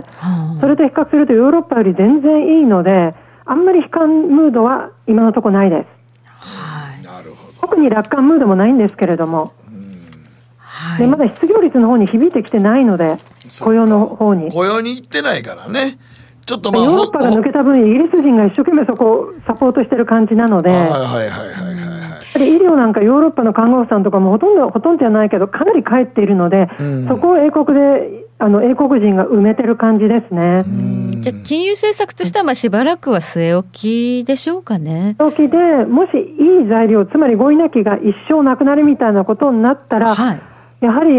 [0.62, 5.95] それと比較するとヨーロッパより全然いいので、あんまり悲観ムードは今のところないです。
[7.66, 9.52] 特に楽観ムードもないんですけれども、
[10.60, 13.18] はい、でまだ失業率の方に響いてきてないので、
[13.60, 14.52] 雇用の方に。
[14.52, 15.98] 雇用に行ってないからね。
[16.46, 21.95] ちょっとまあ、ヨーロッパが抜けた分、イギリス人が一生懸命そこをサポートしてる感じなので、はいはいはいはい、はい。
[22.44, 30.66] 医療なんかヨーロッパの看護婦さんとかもほとんど、ほとんどじゃないけど、かなり帰っているので、うん、そこを英国で、あの、英国人が埋めてる感じですね。
[31.22, 35.16] じゃあ、金融政策としては、まあ、しばらくは据え置きでしょうかね。
[35.18, 40.42] 据え置きで、もしいい材料、つまり合意なきが一生なくなるみたいなことになったら、はい、
[40.82, 41.12] やはり、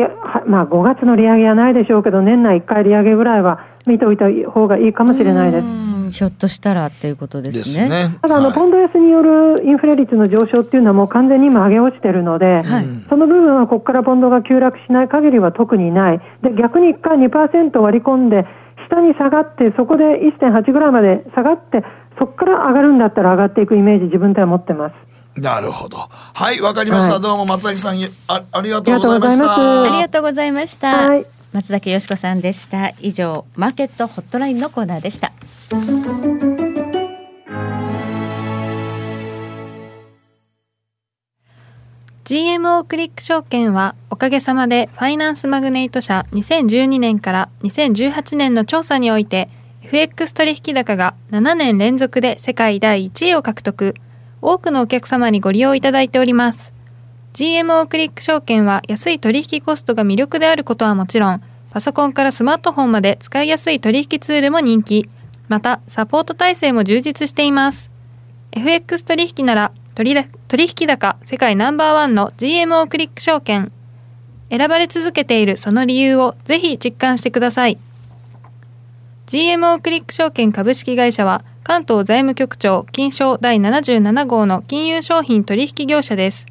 [0.46, 5.85] まあ、5月の利上げはないでしょうけど、年内1回利上げぐらいは見ておいた方がいいかもしれないです。
[6.10, 7.62] ひょっとしたらっていうことですね。
[7.62, 16.20] すねただあの、はい、ポンド安によるインフレ率の上昇っていうのはもう完全に今上げ落ちてるので、はい、その部分はここからポンドが急落しない限りは特にない。
[16.42, 18.46] で、逆に1回2%割り込んで、
[18.88, 20.04] 下に下がって、そこで
[20.38, 21.84] 1.8ぐらいまで下がって、
[22.18, 25.40] そこから上がるんだったら上がっていくイメージ自分では持ってます。
[25.40, 25.98] なるほど。
[25.98, 27.14] はい、わかりました。
[27.14, 29.82] はい、どうも松崎さんあ、ありがとうございました。
[29.82, 31.08] ありがとうございました。
[31.08, 31.26] はい、
[31.56, 32.92] 松崎よしこさんでした。
[33.00, 35.32] 以上、マーケットホットラインのコーナーでした。
[42.24, 49.48] GMO クリック証券はおかげさまでファイナンスマグネイト社2012年から2018年の調査において
[49.80, 53.94] FX 取引高が7年連続で世界第1位を獲得
[54.42, 56.75] 多くのお客様にご利用いただいております
[57.36, 65.10] GMO クリック証券は安い取引コストが魅力であることはもちろんパソコンからスマートフォンまで使いやすい取引ツールも人気。
[65.46, 67.90] またサポート体制も充実しています。
[68.52, 73.70] FX 取引なら取引高世界ナンバーワンの GMO クリック証券。
[74.48, 77.76] 選ばれ続けているその理由をぜひ実感してください。
[79.26, 86.46] GMO クリック証券株式会社は関東財務局長金賞第77号の金融商品取引業者です。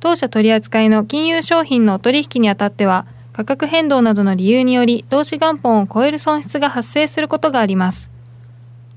[0.00, 8.10] 当社取扱いの金融商品の取引にあたっては価格変動などの理由により投資元本を超える損失が発生することがあります。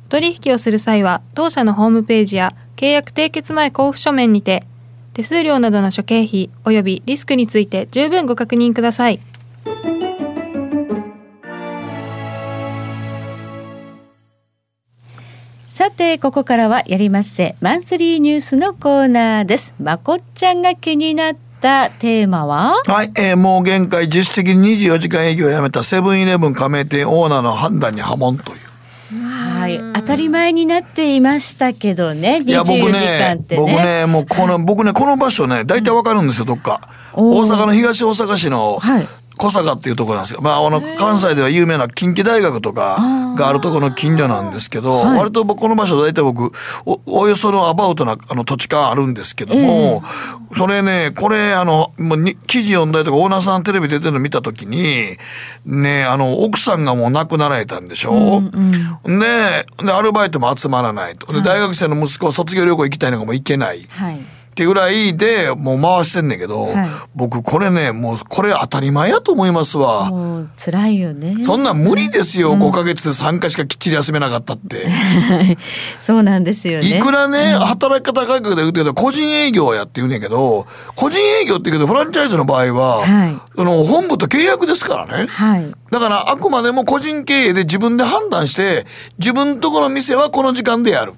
[0.09, 4.63] 取引をする際は当社のホームページや契約締結前交付書面にて
[5.13, 9.19] 手数料などの諸経費及びリスクについて十分ご確認ください。
[15.81, 19.73] さてここからはやりませマンスリーニュースのコーナーです。
[19.81, 22.83] まこっちゃんが気になったテーマは？
[22.85, 28.59] はい、えー、もう限界実質的に24時間営業をやめたセブンイレブン加盟店オーナーの判断に波紋という。
[29.27, 33.61] はい、当たり前になっていましたけどね、24時間ってね。
[33.61, 36.79] 僕ね、もうこの、僕ね、この場所ね、大体わかるんですよ、どっか。
[37.13, 40.41] 大阪の東大阪市の、はい、小坂っていうところなんですよ。
[40.41, 42.97] まあ、あの、関西では有名な近畿大学とか
[43.35, 46.51] があるところの近所なんですけど、割とこの場所大体僕
[46.85, 50.03] お、およそのアバウトなあの土地勘あるんですけども、
[50.51, 55.17] えー、それね、これ、あの、もうに記事読んだりとか、オーナーさんテレビ出てるの見たときに、
[55.65, 58.51] ね、あの、奥さんがもう亡くなられたんでしょ、うん
[59.03, 61.31] うん、で、で、アルバイトも集まらないと。
[61.31, 63.87] で、大学生の息子は卒業旅行行きたいのがもう行けない。
[63.89, 64.19] はい
[64.61, 70.09] ってぐらいでもう回してんねんけど、はい、僕これね、もうこれ当たり前やと思いますわ。
[70.11, 71.43] もう辛いよね。
[71.43, 74.87] そんなん無理ですよ、うん、5ヶ月で3回しかきっちり休めなかったって。
[75.99, 76.97] そうなんですよね。
[76.97, 85.25] いくらね、働き方改革で言うけど、個人営業やって言うねんけど、個人営業って言うけど、フランチャイズの場合は、はい、その本部と契約ですからね。
[85.27, 88.85] はい、だからあくまでも個人経営で自分で判断して、
[89.17, 91.13] 自分とこの店はこの時間でやる。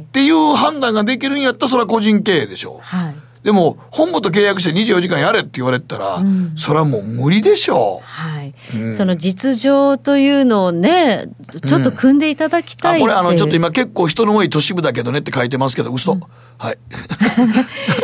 [0.00, 2.86] っていう判断ができるんやったらそれは個人経営でしょう。
[2.86, 8.06] はい、でも本部と契約して24時間やれって言われたら、うん、それはもう無理でしょう。
[8.06, 11.26] はい、うん、その実情というのをね
[11.66, 13.02] ちょっと組んでいただきたい、う。
[13.02, 16.18] ん、これあのちょっと今結構人の多い都市部だけどねって書いてますけど嘘。
[16.58, 16.78] はい。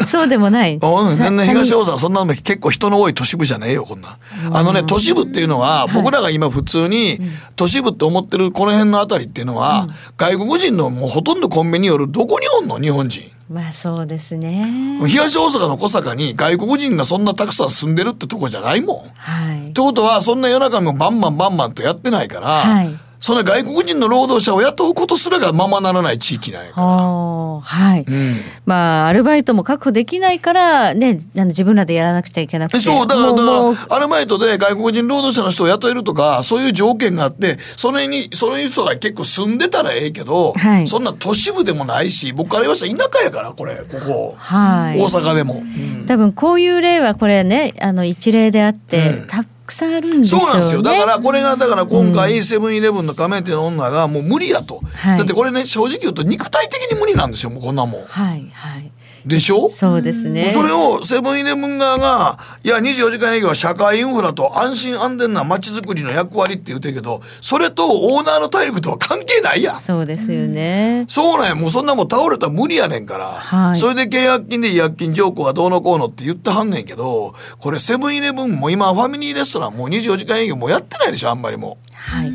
[0.06, 0.74] そうでもない。
[0.82, 4.18] うん、全然東大阪そんなの結構人の多い都市部じゃねえよ、こんな。
[4.52, 7.20] あのね、都市部っていうのは、僕らが今普通に
[7.56, 9.86] 都市部って思ってるこの辺のあたりっていうのは、
[10.16, 13.30] 外国人のもうほとんどコンビニよるどこにおんの日本人。
[13.50, 15.00] まあそうですね。
[15.06, 18.96] 東大阪の小坂に外国人がそんなたくさん住んでるってとこじゃないもん。
[19.16, 19.70] はい。
[19.70, 22.96] ってことは、そんな夜中もバンバンバンバンとやってないから、はい。
[23.20, 26.86] その外国人の労働者を雇うことすらがままならない地域なんやから。
[26.86, 32.80] はい、うん、まあアルバイトも確保できないからね自分らでやらなくちゃいけなくて。
[32.80, 33.42] そうだからだか
[33.88, 50.82] らアルバイトで外国人労働者の人を雇えるとかそういう条件があってそれにその人が結構住んでたらええけど、はい、そんな都市部でもないし僕から言わせたら田舎やからこれここ、はい、大阪でも、うん、多分こういう例はこれねあの一例であって、うん、たくさんあるんでしょう、ね、そうなんですよ。
[50.82, 58.04] だからこれがだから今回セブンイレブンの加盟店の女がもう無理やと、はい、だってこれね正直言うと肉体的に無理なんですよもうこんなもん。
[58.04, 58.92] はいはい
[59.26, 59.68] でしょ？
[59.70, 60.50] そうですね。
[60.50, 71.04] それをセブンイレブン側が、いや、24時間営業は社会インフラと安心安全な街づくりの役割って言ってるけど、それとオーナーの体力とは関係ないやそうですよね。
[71.08, 71.54] そうなんや。
[71.54, 73.26] もうそんなもん倒れたら無理やねんから。
[73.26, 81.92] はい、それで契約金で違約金条項がどうのこうのって言ってはんねんけど、これセブンイレブンも今ファミリーレストランもう24時間営業もやってないでしょ、あんまりもう。
[81.92, 82.32] はい。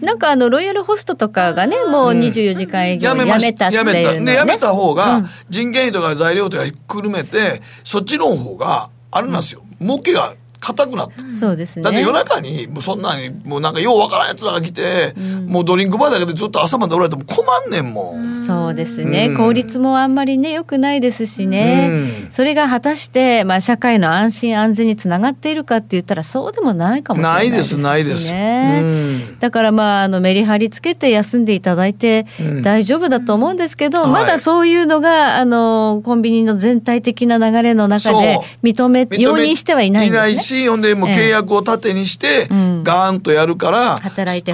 [0.00, 3.68] なんかあのロイヤルホストとかがねもう24時間営業やめた。
[3.68, 4.24] っていうの、ね、やめた。
[4.24, 11.82] でやめた方が人件費とか材料とかひっくるめて、そっちの方があれなんですよ、儲けが硬くなってそうですね。
[11.82, 18.46] だって夜中にもうそんなにもうなんかようわからんやつらが来て、うん、もうドリンクバーだけでずっと朝までおられても困んねんもん。
[18.46, 21.88] そうですね、うん、効率もあんまりねよくないですしね、
[22.24, 27.82] うん、それが果たして、まあ、社会の安心安全につながっているかって言ったらそうでもないかもしれないですね。
[27.82, 29.40] ないですないです。
[29.40, 32.26] だからまああのメリハリつけて休んでいただいて
[32.62, 44.52] 大丈夫だと思うんですけど、まだそういうのがあのコンビニの全体的な流れの中で認め容認してはいないんですねしほんでもう契約を盾にして、ガーンとやるから、働いて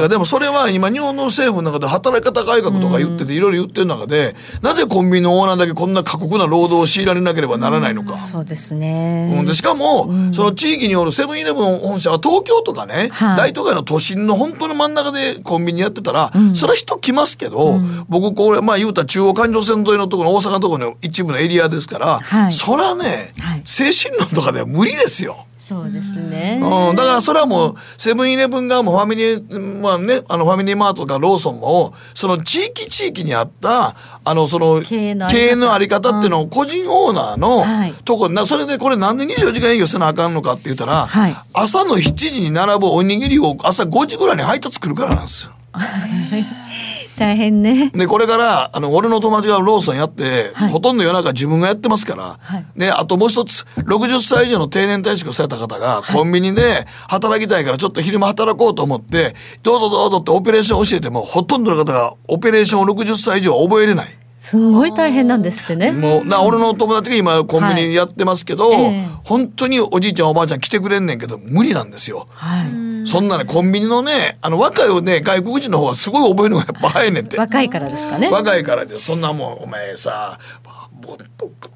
[0.00, 0.08] る。
[0.08, 8.16] でもそれは今日本の政府の中で働き方改革とか言ってていろいろ言ってる中で、なぜコンビニのオーナーだけこんな過酷な労働を強いられなければならないのか。
[8.16, 9.34] そうですね。
[9.38, 9.46] うん。
[9.46, 22.52] でしかも、その地域によるセブンイレブン本社は東京とかね、はい大都会の都心の本当の真ん中でコンビニやってたら、それは人来ますけど、僕これまあ言うたら中央環状線沿いのところの大阪のところの一部のエリアですから、はい。
[22.52, 23.32] それはね、
[23.64, 25.41] 精神論とかでは無理ですよ。
[25.62, 26.58] そうですね。
[26.60, 33.94] うん、だからそれはもうセブンイレブン側もファミリー、まあね、あのファミリーマートとかローソンもその地域地域にあった
[34.24, 45.52] あのその経営のあり方っていうのを個人オーナーのはいとこなそれでこれなんで24時間営業せなあかんのかって言ったら、はい朝の7時に並ぶおにぎりを朝5時ぐらいに配達来るからなんですよ。
[47.18, 47.90] 大変ね。
[47.90, 64.18] でこれからあの俺の友達がローソンやって、ほとんど夜中自分がやってますから、はいであともう一つ60歳以上の定年退職をされた方が、コンビニで働きたいからちょっと昼間働こうと思ってどうぞどうぞってオペレーションを教えてもほとんどの方がオペレーションを60歳以上は覚えれない。
[64.38, 65.92] すんごい大変なんですってね。
[65.92, 72.26] もうな俺の友達が今コンビニやってますけど、はいええ本当におじいちゃんおばあちゃん来てくれんねんけど無理なんですよ。
[72.30, 72.66] はい。
[73.06, 77.38] そんなねコンビニのねあの若いをね外国人の方がすごい覚えるのがやっぱ早いねんって。
[77.38, 78.28] 若いからですかね。
[78.30, 80.38] 若いからでそんなもんお前さ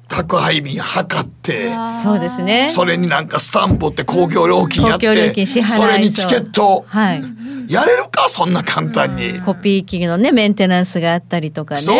[0.07, 1.71] 宅配便測って
[2.01, 2.69] そうですね。
[2.69, 7.23] それになんかスタンプって公共料金やって公共料金支払いそうそれにチケットはい。
[7.67, 8.29] やれるか？
[8.29, 9.39] そんな簡単に。
[9.41, 11.81] コピー機のね、メンテナンスがあったりとかね。
[11.81, 11.93] そ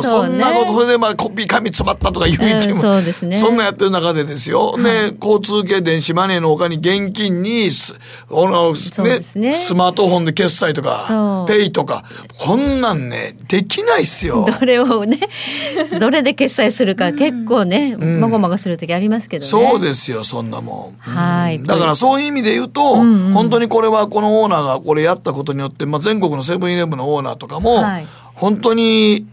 [0.00, 4.76] う、そんなこと、ねそれでまあコピー紙詰まったとか言うても、うんそうですねそんなやってる中でですよ。
[4.76, 12.04] ね、交通系電子マネーの他に現金にす、あの、ねスマートフォンで決済とかペイとか、
[12.38, 14.46] こんなんね、できないっすよ。
[14.60, 15.18] どれをね、
[15.98, 19.48] どれで決済するか結構ね、まごまごする時ありますけどね。
[19.48, 21.10] そうですよ、そんなもん。
[21.10, 21.62] はい。
[21.62, 28.06] だからそういう意味で言うと、本当にこれはこのオーナーがこれやったことによって、まあ、全国のセブンイレブンのオーナーとかも、はい。
[28.34, 29.26] 本当に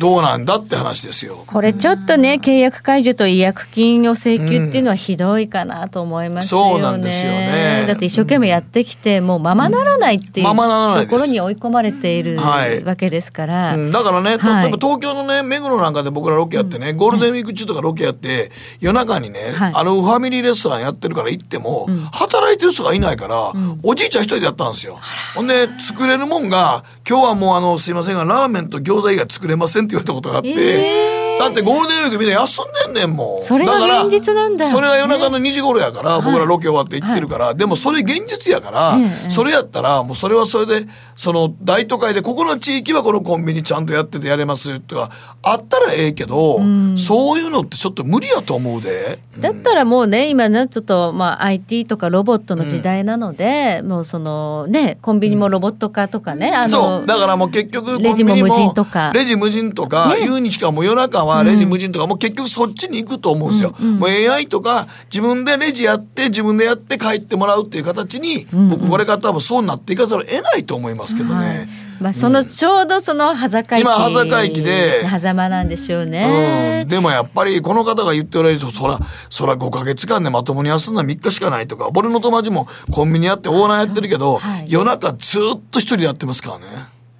[0.00, 1.44] どうなんだって話ですよ。
[1.46, 6.72] これちょっとね、契約解除と違約金を請求っていうのはひどいかなと思いますよね。
[6.72, 7.84] そうなんですよね。
[7.86, 11.10] だって一生懸命やってきて、もうままならないっていうままならないです。
[11.10, 12.82] ところに追い込まれているはい。
[12.82, 13.74] わけですから。
[13.74, 13.92] うん。
[13.92, 14.62] だからね、はい。
[14.62, 18.50] 例えば東京のね、目黒なんかで僕らロケやってね、ゴールデンウィーク中とかロケやって、
[18.80, 19.72] 夜中にね、はい。
[19.74, 23.52] あのファミリーレストランやってるから行っても、働いてる人がいないから、
[23.82, 24.98] おじいちゃん一人でやったんですよ。
[25.34, 33.42] ほんで、作れるもんが、今日はもうあの、すいませんが、ラーメンと餃子以外作れませんって言われたことがあって、だってゴールデンウィークみんな休んでんねんもん。
[33.42, 34.66] それが現実なんだ。
[34.66, 40.86] それが夜中の2時頃やから、僕らロケ終わって行ってるから、でもそれ現実やから、ええそれやったら、もうそれはそれで、
[41.16, 45.10] その大都会で、ここの地域はこのコンビニちゃんとやっててやれますとか、
[45.42, 46.60] あったらええけど、
[46.96, 49.18] そういうのってちょっと無理やと思うで。
[49.38, 57.06] だったらもうね、今ね、ちょっと、まあ、IT とかロボットの時代なので、もうそのね、コンビニもロボット化とかね、あの、そう。
[57.06, 59.12] だからもう結局、レジも無人とか。
[59.14, 63.70] レジ無人とか、言うにしかもう夜中はレジ無人とか、もう結局そっちに行くと思うんですよ。
[63.98, 71.68] もう AI とか、自分でレジやって、自分でやって帰ってもらうっていう形に、僕これから多分そうなっていかざるを得ないと思いますけどね。
[72.00, 76.88] まあ、その、ちょうどその、端境期、今端境期で狭間なんでしょううねん、。
[76.88, 78.98] でもやっぱりこの方が言っておられるとそら
[79.28, 86.64] そら5か月間でまともに休んだ3日しかないとか俺の友達もコンビニやってオーナーやってるけど、夜中ずっと一人でやってますからね。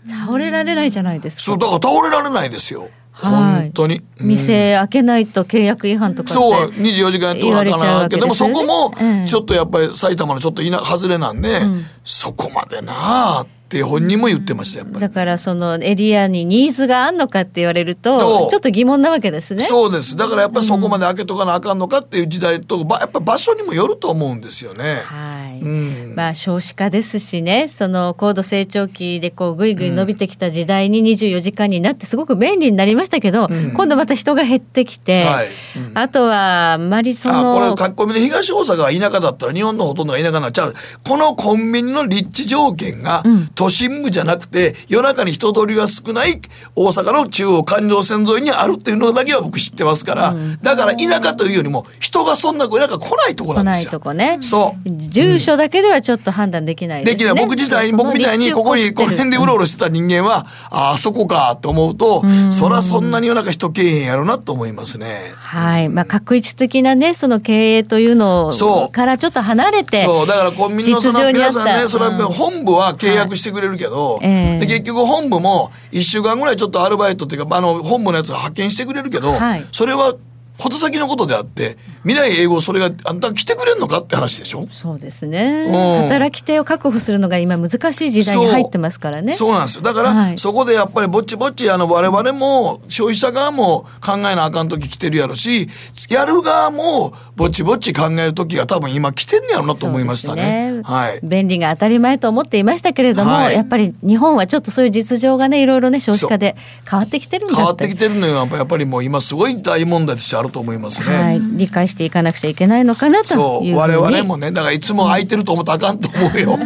[0.06, 1.42] 倒れられないじゃないですか。
[1.42, 2.90] そうだから倒れられないですよ、はい
[3.20, 4.28] 本当に、うん。
[4.28, 7.64] 店開けないと契約違反とかってそう24時間やってもら
[7.94, 11.60] わなけどでもそこもええちょっとやっぱり埼玉のちょっと田外れなんで、
[12.04, 12.92] そこまでな
[13.38, 15.00] あって本人も言ってましたやっぱり。
[15.00, 18.50] だからそのエリアにニーズがあんのかって言われるそとう。
[18.50, 19.62] ちょっと疑問なわけですね。
[19.62, 20.16] そうです。
[20.16, 25.02] だからやっぱりそこまで開けとかなあかんのかっていう時代と、ばやっぱ場所にもよると思うんですよね。
[25.04, 25.60] はい。
[25.60, 26.14] うん。
[26.16, 27.68] まあ少子化ですしね。
[27.68, 35.48] その高度成長期でこうぐいぐい伸びてきた時代に24時間になってすごく便利になりましたけど、今度また人が減ってきて、はい。
[35.94, 40.74] あとはあんまりそあこれの書き込みで東大阪が田舎だったら日本のほとんどが田舎になっちゃう
[41.06, 43.22] このコンビニの立地条件が
[43.60, 46.40] 都心部じゃなくて夜中に人通りが少ない
[46.74, 53.90] 大阪の中央環状線沿いにあるっていうのだけは僕知ってますから、だから田舎というよりも人がそんな田舎来ないとこないなんですよ。
[53.90, 54.38] とこね。
[54.40, 54.90] そう。
[54.90, 57.18] 住所だけではちょっと判断できないでね。
[57.18, 57.44] ですきない。
[57.44, 65.34] 僕自体に僕みたいにここにこの辺でうろうろしてた人間はああそこかと思うとそりゃそんなに夜中人けえへんやろなと思いますね。
[65.36, 68.52] はい、まあ、確一的なね、その経営というの
[68.90, 70.02] からちょっと離れて。
[70.02, 70.26] そう。
[70.26, 72.18] だからコンビニのその皆さんねそれはうん。
[72.32, 74.58] 本部は契約してくれるけど、ええ。
[74.60, 79.66] で結局本部も1週間ぐらいちょっとアルバイトっていうかあの本部のやつが派遣してくれるけど、はい。
[79.72, 80.14] それは
[80.60, 84.66] こと先のことであって未来英語それがあんた来てくれんのかって話でしょ？
[84.70, 86.02] そうですね、うん。
[86.04, 89.32] 働き手を確保するのが今難しい時代に入ってますからね。
[89.32, 89.82] そうなんですよ。
[89.82, 90.38] だから、はい。
[90.38, 95.68] そこでやっぱりぼっちぼっちあの我々も消費者側も考えなあかん時来てるやろし
[96.10, 100.68] やる側もぼっちぼっち考える時が多分今来てんねやろなと思いましたね。
[100.68, 101.20] そうですはい。
[101.22, 103.54] 便利が当たり前と思っていましたけれども、はい。
[103.54, 106.56] やっぱり日本はちょっとそういう実情がねいろいろね少子化で
[106.88, 111.16] 変わってきてるんだ変わってきてるのがやっぱりもう今すごい大問題としてあると思いますね。
[111.16, 115.98] はい、理解していかなくちゃいけないのかなという我々もねだからいつも空いてると思ったらあかん。
[115.98, 116.58] と思うよ。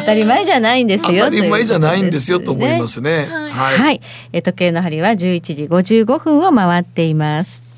[0.00, 1.24] 当たり前じゃないんですよ。
[1.24, 3.28] 当たり前じゃないんですよと思いますね。
[3.30, 4.00] はい、はい。
[4.32, 7.71] えー時計の針は11時55分を回っています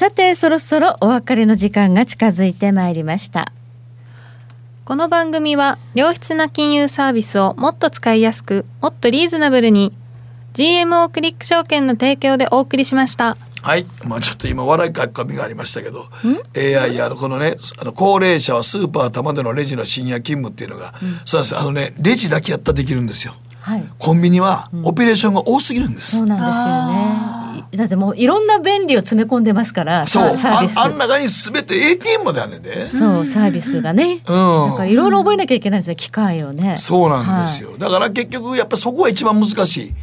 [0.00, 3.52] さてそろそろお別れの時間が近づいてまいりました。
[4.86, 9.92] この番組は良質な金融サービスをもっと使いやすくもっとリーズナブルに
[10.54, 13.36] GMO クリック証券の提供でお送りしました。
[13.60, 16.06] はい、まあちょっと今笑いかっかみがありましたけど
[16.56, 20.94] AI あのこのねあの高齢者はスーパー玉でのレジの深夜勤務っていうのが、
[21.26, 21.58] そうなんです。
[21.58, 23.32] あのねレジだけやったらできるんですよ。
[23.32, 23.49] はい
[23.98, 26.56] コンビニはオペレーションが多すぎるんです、そうなんですよ
[26.92, 27.40] ね。
[27.76, 30.36] だってもういろんな便利を詰め込んでますからそう。
[30.36, 30.76] ササービス。
[30.78, 34.70] ああん中に全て ATM まであんねんで、そうサービスがね、うん。
[34.70, 36.76] だからいろいろ覚えなきゃいけないんですよ機械をね。
[36.78, 39.94] そうなんですよ、だから結局やっぱそこが一番難しい、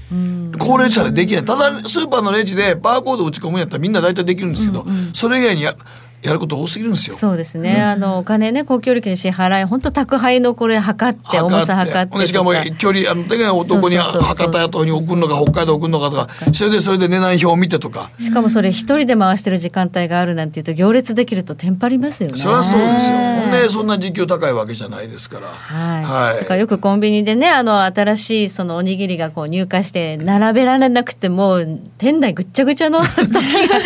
[0.60, 1.46] 高齢者でできない。
[1.46, 5.76] ただスーパーのレジでバーコード打ち込むんやったらみんな大体できるんですけど、それ以外にや
[6.24, 7.16] やること多すぎるんですよ。
[7.16, 18.10] そうですね、あのお金ね公共料金の支払い本当宅配のこれ測って重さ測ってしかも距離あの手が男に博多やに送るのか北海道送るのかとかそれでそれで値段表を見てとか。
[18.18, 22.36] しかもそれ一人で回してる時間帯があるなんていうと行列できるとテンパりますよね。
[22.36, 23.18] そりゃそうですよ。
[23.18, 25.48] ほんでそんな時給高いわけじゃないですから。
[25.48, 26.40] はい、はい。
[26.40, 33.08] だからよくコンビニでねあの新しいそのおにぎりがこう入荷して並べられなくてもう店内ぐっちゃぐちゃの時
[33.68, 33.80] が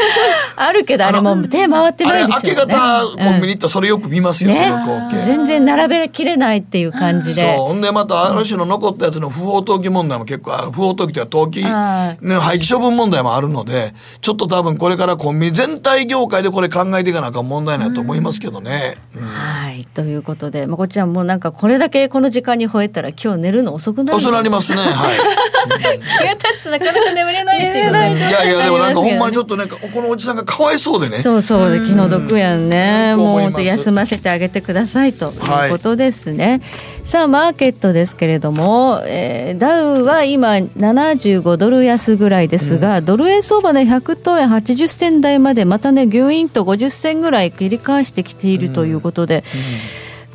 [0.56, 5.26] あるけどあれもう手回ってないで明け方コンビニ行ったらそれよく見ますよ、その光景。
[5.26, 7.56] 全然並べきれないっていう感じで。
[7.56, 7.68] そう。
[7.68, 18.98] ほんでまたある種の残ったやつの不法投棄問題も結構あ不法投棄というか投棄、はね、廃棄処分問題もあるのでちょっと多分これからコンビニ全体業界でこれ考えていかなあかん問題ないと思いますけどね。
[19.16, 19.24] うん。
[19.24, 19.86] はい。
[19.86, 24.18] ということでまこっちゃんもうなんかこれだけこの時間に吠えたら今日寝るの遅くなる。
[24.18, 24.82] 遅なりますね。
[24.82, 26.00] はい。
[26.02, 26.80] 気が立つな。
[26.80, 28.18] かなか眠れないっていうことで。
[28.18, 31.20] いやいやでもなんかほんまにちょっっとなんかこのおじさんがかわいそうでね。
[31.20, 31.72] そうそう。
[31.72, 33.62] で気の毒やんね、もうん思います。
[33.62, 35.70] 休ませてあげてくださいとはい。
[35.70, 36.62] いうことですね、
[37.04, 49.44] さあマーケットですけれども、えーダウは今75ドル安ぐらいですが、ドル円相場で100等円80銭台までまたねギュインと50銭ぐらい切り返してきているということで、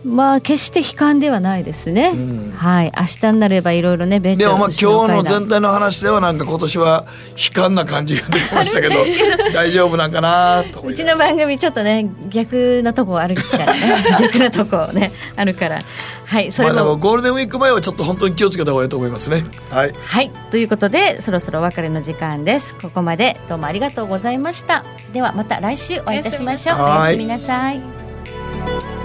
[0.07, 2.13] まあ決して悲観ではないですね、
[2.57, 2.93] はい。
[2.97, 8.95] 明日になればいろいろね米でもまあ今日の全体の話ではなんか今年は悲観な感じが出てましたけど
[9.53, 14.05] 大丈夫なんかなとうちの番組ちょっとね逆なとこあるからね。
[14.21, 15.81] 逆なとこねあるから。
[16.25, 19.45] はいそれも,、まあでもゴールデンウィーク前はちょっと本当に気をつけた方がいいと思いますね。
[19.71, 19.93] はい。
[20.05, 20.31] はい。
[20.51, 22.77] ということでそろそろお別れの時間です。
[22.77, 23.37] ここまで。
[23.49, 24.85] どうもありがとうございました。
[25.13, 26.79] ではまた来週お会いいたしましょう。
[26.79, 27.13] おはい。
[27.13, 28.96] やすみなさい